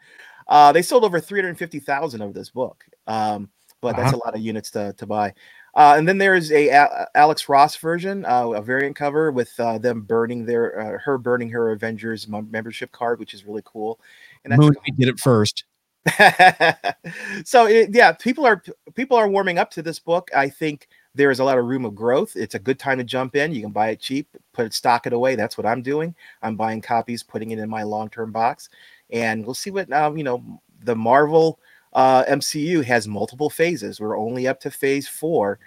Uh, 0.48 0.72
they 0.72 0.82
sold 0.82 1.04
over 1.04 1.20
350,000 1.20 2.20
of 2.22 2.34
this 2.34 2.50
book. 2.50 2.84
Um, 3.06 3.50
but 3.82 3.96
that's 3.96 4.12
a 4.12 4.16
lot 4.16 4.34
of 4.34 4.40
units 4.40 4.70
to, 4.70 4.94
to 4.94 5.06
buy. 5.06 5.34
Uh, 5.74 5.94
and 5.96 6.06
then 6.08 6.16
there's 6.16 6.52
a, 6.52 6.68
a- 6.68 7.08
Alex 7.14 7.48
Ross 7.48 7.76
version, 7.76 8.24
uh, 8.24 8.48
a 8.50 8.62
variant 8.62 8.96
cover 8.96 9.32
with 9.32 9.52
uh, 9.58 9.76
them 9.78 10.02
burning 10.02 10.46
their 10.46 10.80
uh, 10.80 10.98
her 10.98 11.18
burning 11.18 11.50
her 11.50 11.72
Avengers 11.72 12.28
mem- 12.28 12.50
membership 12.50 12.92
card, 12.92 13.18
which 13.18 13.34
is 13.34 13.44
really 13.44 13.62
cool. 13.64 13.98
And 14.44 14.52
that's 14.52 14.60
Mooney 14.60 14.76
did 14.96 15.08
it 15.08 15.18
first. 15.18 15.64
so 17.44 17.66
it, 17.66 17.90
yeah, 17.92 18.12
people 18.12 18.44
are 18.44 18.62
people 18.94 19.16
are 19.16 19.28
warming 19.28 19.58
up 19.58 19.70
to 19.72 19.82
this 19.82 19.98
book. 19.98 20.30
I 20.36 20.48
think 20.48 20.88
there 21.14 21.30
is 21.30 21.40
a 21.40 21.44
lot 21.44 21.58
of 21.58 21.64
room 21.64 21.84
of 21.84 21.94
growth. 21.94 22.36
It's 22.36 22.54
a 22.54 22.58
good 22.58 22.78
time 22.78 22.98
to 22.98 23.04
jump 23.04 23.36
in. 23.36 23.52
You 23.52 23.62
can 23.62 23.72
buy 23.72 23.90
it 23.90 24.00
cheap, 24.00 24.28
put 24.52 24.66
it, 24.66 24.74
stock 24.74 25.06
it 25.06 25.12
away. 25.12 25.36
That's 25.36 25.56
what 25.56 25.66
I'm 25.66 25.82
doing. 25.82 26.14
I'm 26.42 26.56
buying 26.56 26.80
copies, 26.80 27.22
putting 27.22 27.50
it 27.50 27.58
in 27.58 27.68
my 27.70 27.82
long 27.82 28.10
term 28.10 28.32
box, 28.32 28.68
and 29.12 29.44
we'll 29.44 29.54
see 29.54 29.70
what 29.70 29.88
now. 29.88 30.14
You 30.14 30.24
know, 30.24 30.60
the 30.80 30.96
Marvel 30.96 31.60
uh, 31.92 32.24
MCU 32.24 32.82
has 32.84 33.06
multiple 33.06 33.50
phases. 33.50 34.00
We're 34.00 34.18
only 34.18 34.48
up 34.48 34.60
to 34.60 34.70
phase 34.70 35.06
four. 35.06 35.58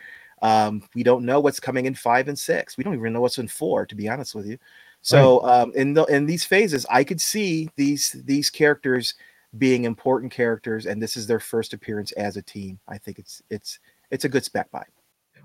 Um, 0.41 0.83
we 0.93 1.03
don't 1.03 1.25
know 1.25 1.39
what's 1.39 1.59
coming 1.59 1.85
in 1.85 1.95
five 1.95 2.27
and 2.27 2.37
six. 2.37 2.77
We 2.77 2.83
don't 2.83 2.95
even 2.95 3.13
know 3.13 3.21
what's 3.21 3.37
in 3.37 3.47
four, 3.47 3.85
to 3.85 3.95
be 3.95 4.09
honest 4.09 4.35
with 4.35 4.47
you. 4.47 4.57
So 5.01 5.41
right. 5.41 5.61
um, 5.61 5.71
in 5.75 5.93
the 5.93 6.03
in 6.05 6.25
these 6.25 6.45
phases, 6.45 6.85
I 6.89 7.03
could 7.03 7.21
see 7.21 7.69
these 7.75 8.15
these 8.25 8.49
characters 8.49 9.13
being 9.57 9.85
important 9.85 10.31
characters, 10.31 10.87
and 10.87 11.01
this 11.01 11.15
is 11.15 11.27
their 11.27 11.39
first 11.39 11.73
appearance 11.73 12.11
as 12.13 12.37
a 12.37 12.41
team. 12.41 12.79
I 12.87 12.97
think 12.97 13.19
it's 13.19 13.41
it's 13.49 13.79
it's 14.09 14.25
a 14.25 14.29
good 14.29 14.43
spec 14.43 14.69
buy. 14.71 14.83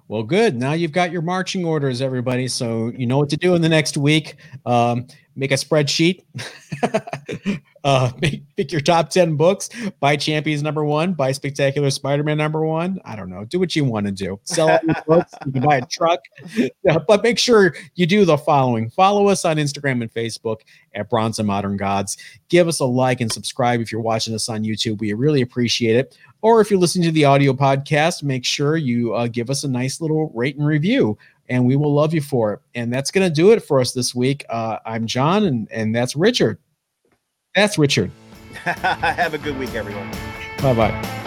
Well, 0.08 0.24
good. 0.24 0.56
Now 0.56 0.72
you've 0.72 0.92
got 0.92 1.12
your 1.12 1.22
marching 1.22 1.64
orders, 1.64 2.02
everybody. 2.02 2.48
So 2.48 2.90
you 2.96 3.06
know 3.06 3.18
what 3.18 3.28
to 3.30 3.36
do 3.36 3.54
in 3.54 3.62
the 3.62 3.68
next 3.68 3.96
week. 3.96 4.36
Um, 4.66 5.06
make 5.40 5.50
a 5.50 5.54
spreadsheet. 5.54 6.22
uh, 7.84 8.12
make, 8.20 8.42
pick 8.56 8.70
your 8.70 8.82
top 8.82 9.08
10 9.08 9.36
books. 9.36 9.70
Buy 9.98 10.14
Champions 10.14 10.62
number 10.62 10.84
one. 10.84 11.14
Buy 11.14 11.32
Spectacular 11.32 11.88
Spider 11.88 12.22
Man 12.22 12.36
number 12.36 12.64
one. 12.64 13.00
I 13.06 13.16
don't 13.16 13.30
know. 13.30 13.46
Do 13.46 13.58
what 13.58 13.74
you 13.74 13.84
want 13.86 14.04
to 14.04 14.12
do. 14.12 14.38
Sell 14.44 14.70
all 14.70 14.78
your 14.84 14.96
books. 15.06 15.32
You 15.46 15.52
can 15.52 15.62
buy 15.62 15.76
a 15.78 15.86
truck. 15.86 16.20
but 17.08 17.22
make 17.22 17.38
sure 17.38 17.74
you 17.94 18.06
do 18.06 18.26
the 18.26 18.36
following 18.36 18.90
follow 18.90 19.28
us 19.28 19.46
on 19.46 19.56
Instagram 19.56 20.02
and 20.02 20.12
Facebook 20.12 20.60
at 20.94 21.08
Bronze 21.08 21.38
and 21.38 21.48
Modern 21.48 21.78
Gods. 21.78 22.18
Give 22.50 22.68
us 22.68 22.80
a 22.80 22.84
like 22.84 23.22
and 23.22 23.32
subscribe 23.32 23.80
if 23.80 23.90
you're 23.90 24.02
watching 24.02 24.34
us 24.34 24.50
on 24.50 24.62
YouTube. 24.62 25.00
We 25.00 25.14
really 25.14 25.40
appreciate 25.40 25.96
it. 25.96 26.18
Or 26.42 26.60
if 26.60 26.70
you're 26.70 26.80
listening 26.80 27.06
to 27.06 27.12
the 27.12 27.24
audio 27.24 27.54
podcast, 27.54 28.22
make 28.22 28.44
sure 28.44 28.76
you 28.76 29.14
uh, 29.14 29.26
give 29.26 29.48
us 29.48 29.64
a 29.64 29.68
nice 29.68 30.00
little 30.00 30.30
rate 30.34 30.56
and 30.56 30.66
review, 30.66 31.16
and 31.50 31.66
we 31.66 31.76
will 31.76 31.92
love 31.92 32.14
you 32.14 32.22
for 32.22 32.54
it. 32.54 32.60
And 32.74 32.92
that's 32.92 33.10
going 33.10 33.28
to 33.28 33.34
do 33.34 33.50
it 33.50 33.60
for 33.62 33.80
us 33.80 33.92
this 33.92 34.14
week. 34.14 34.46
Uh, 34.48 34.78
I'm 34.86 35.06
John, 35.06 35.44
and, 35.44 35.70
and 35.70 35.94
that's 35.94 36.16
Richard. 36.16 36.58
That's 37.54 37.76
Richard. 37.76 38.10
Have 38.64 39.34
a 39.34 39.38
good 39.38 39.58
week, 39.58 39.74
everyone. 39.74 40.10
Bye 40.62 40.74
bye. 40.74 41.26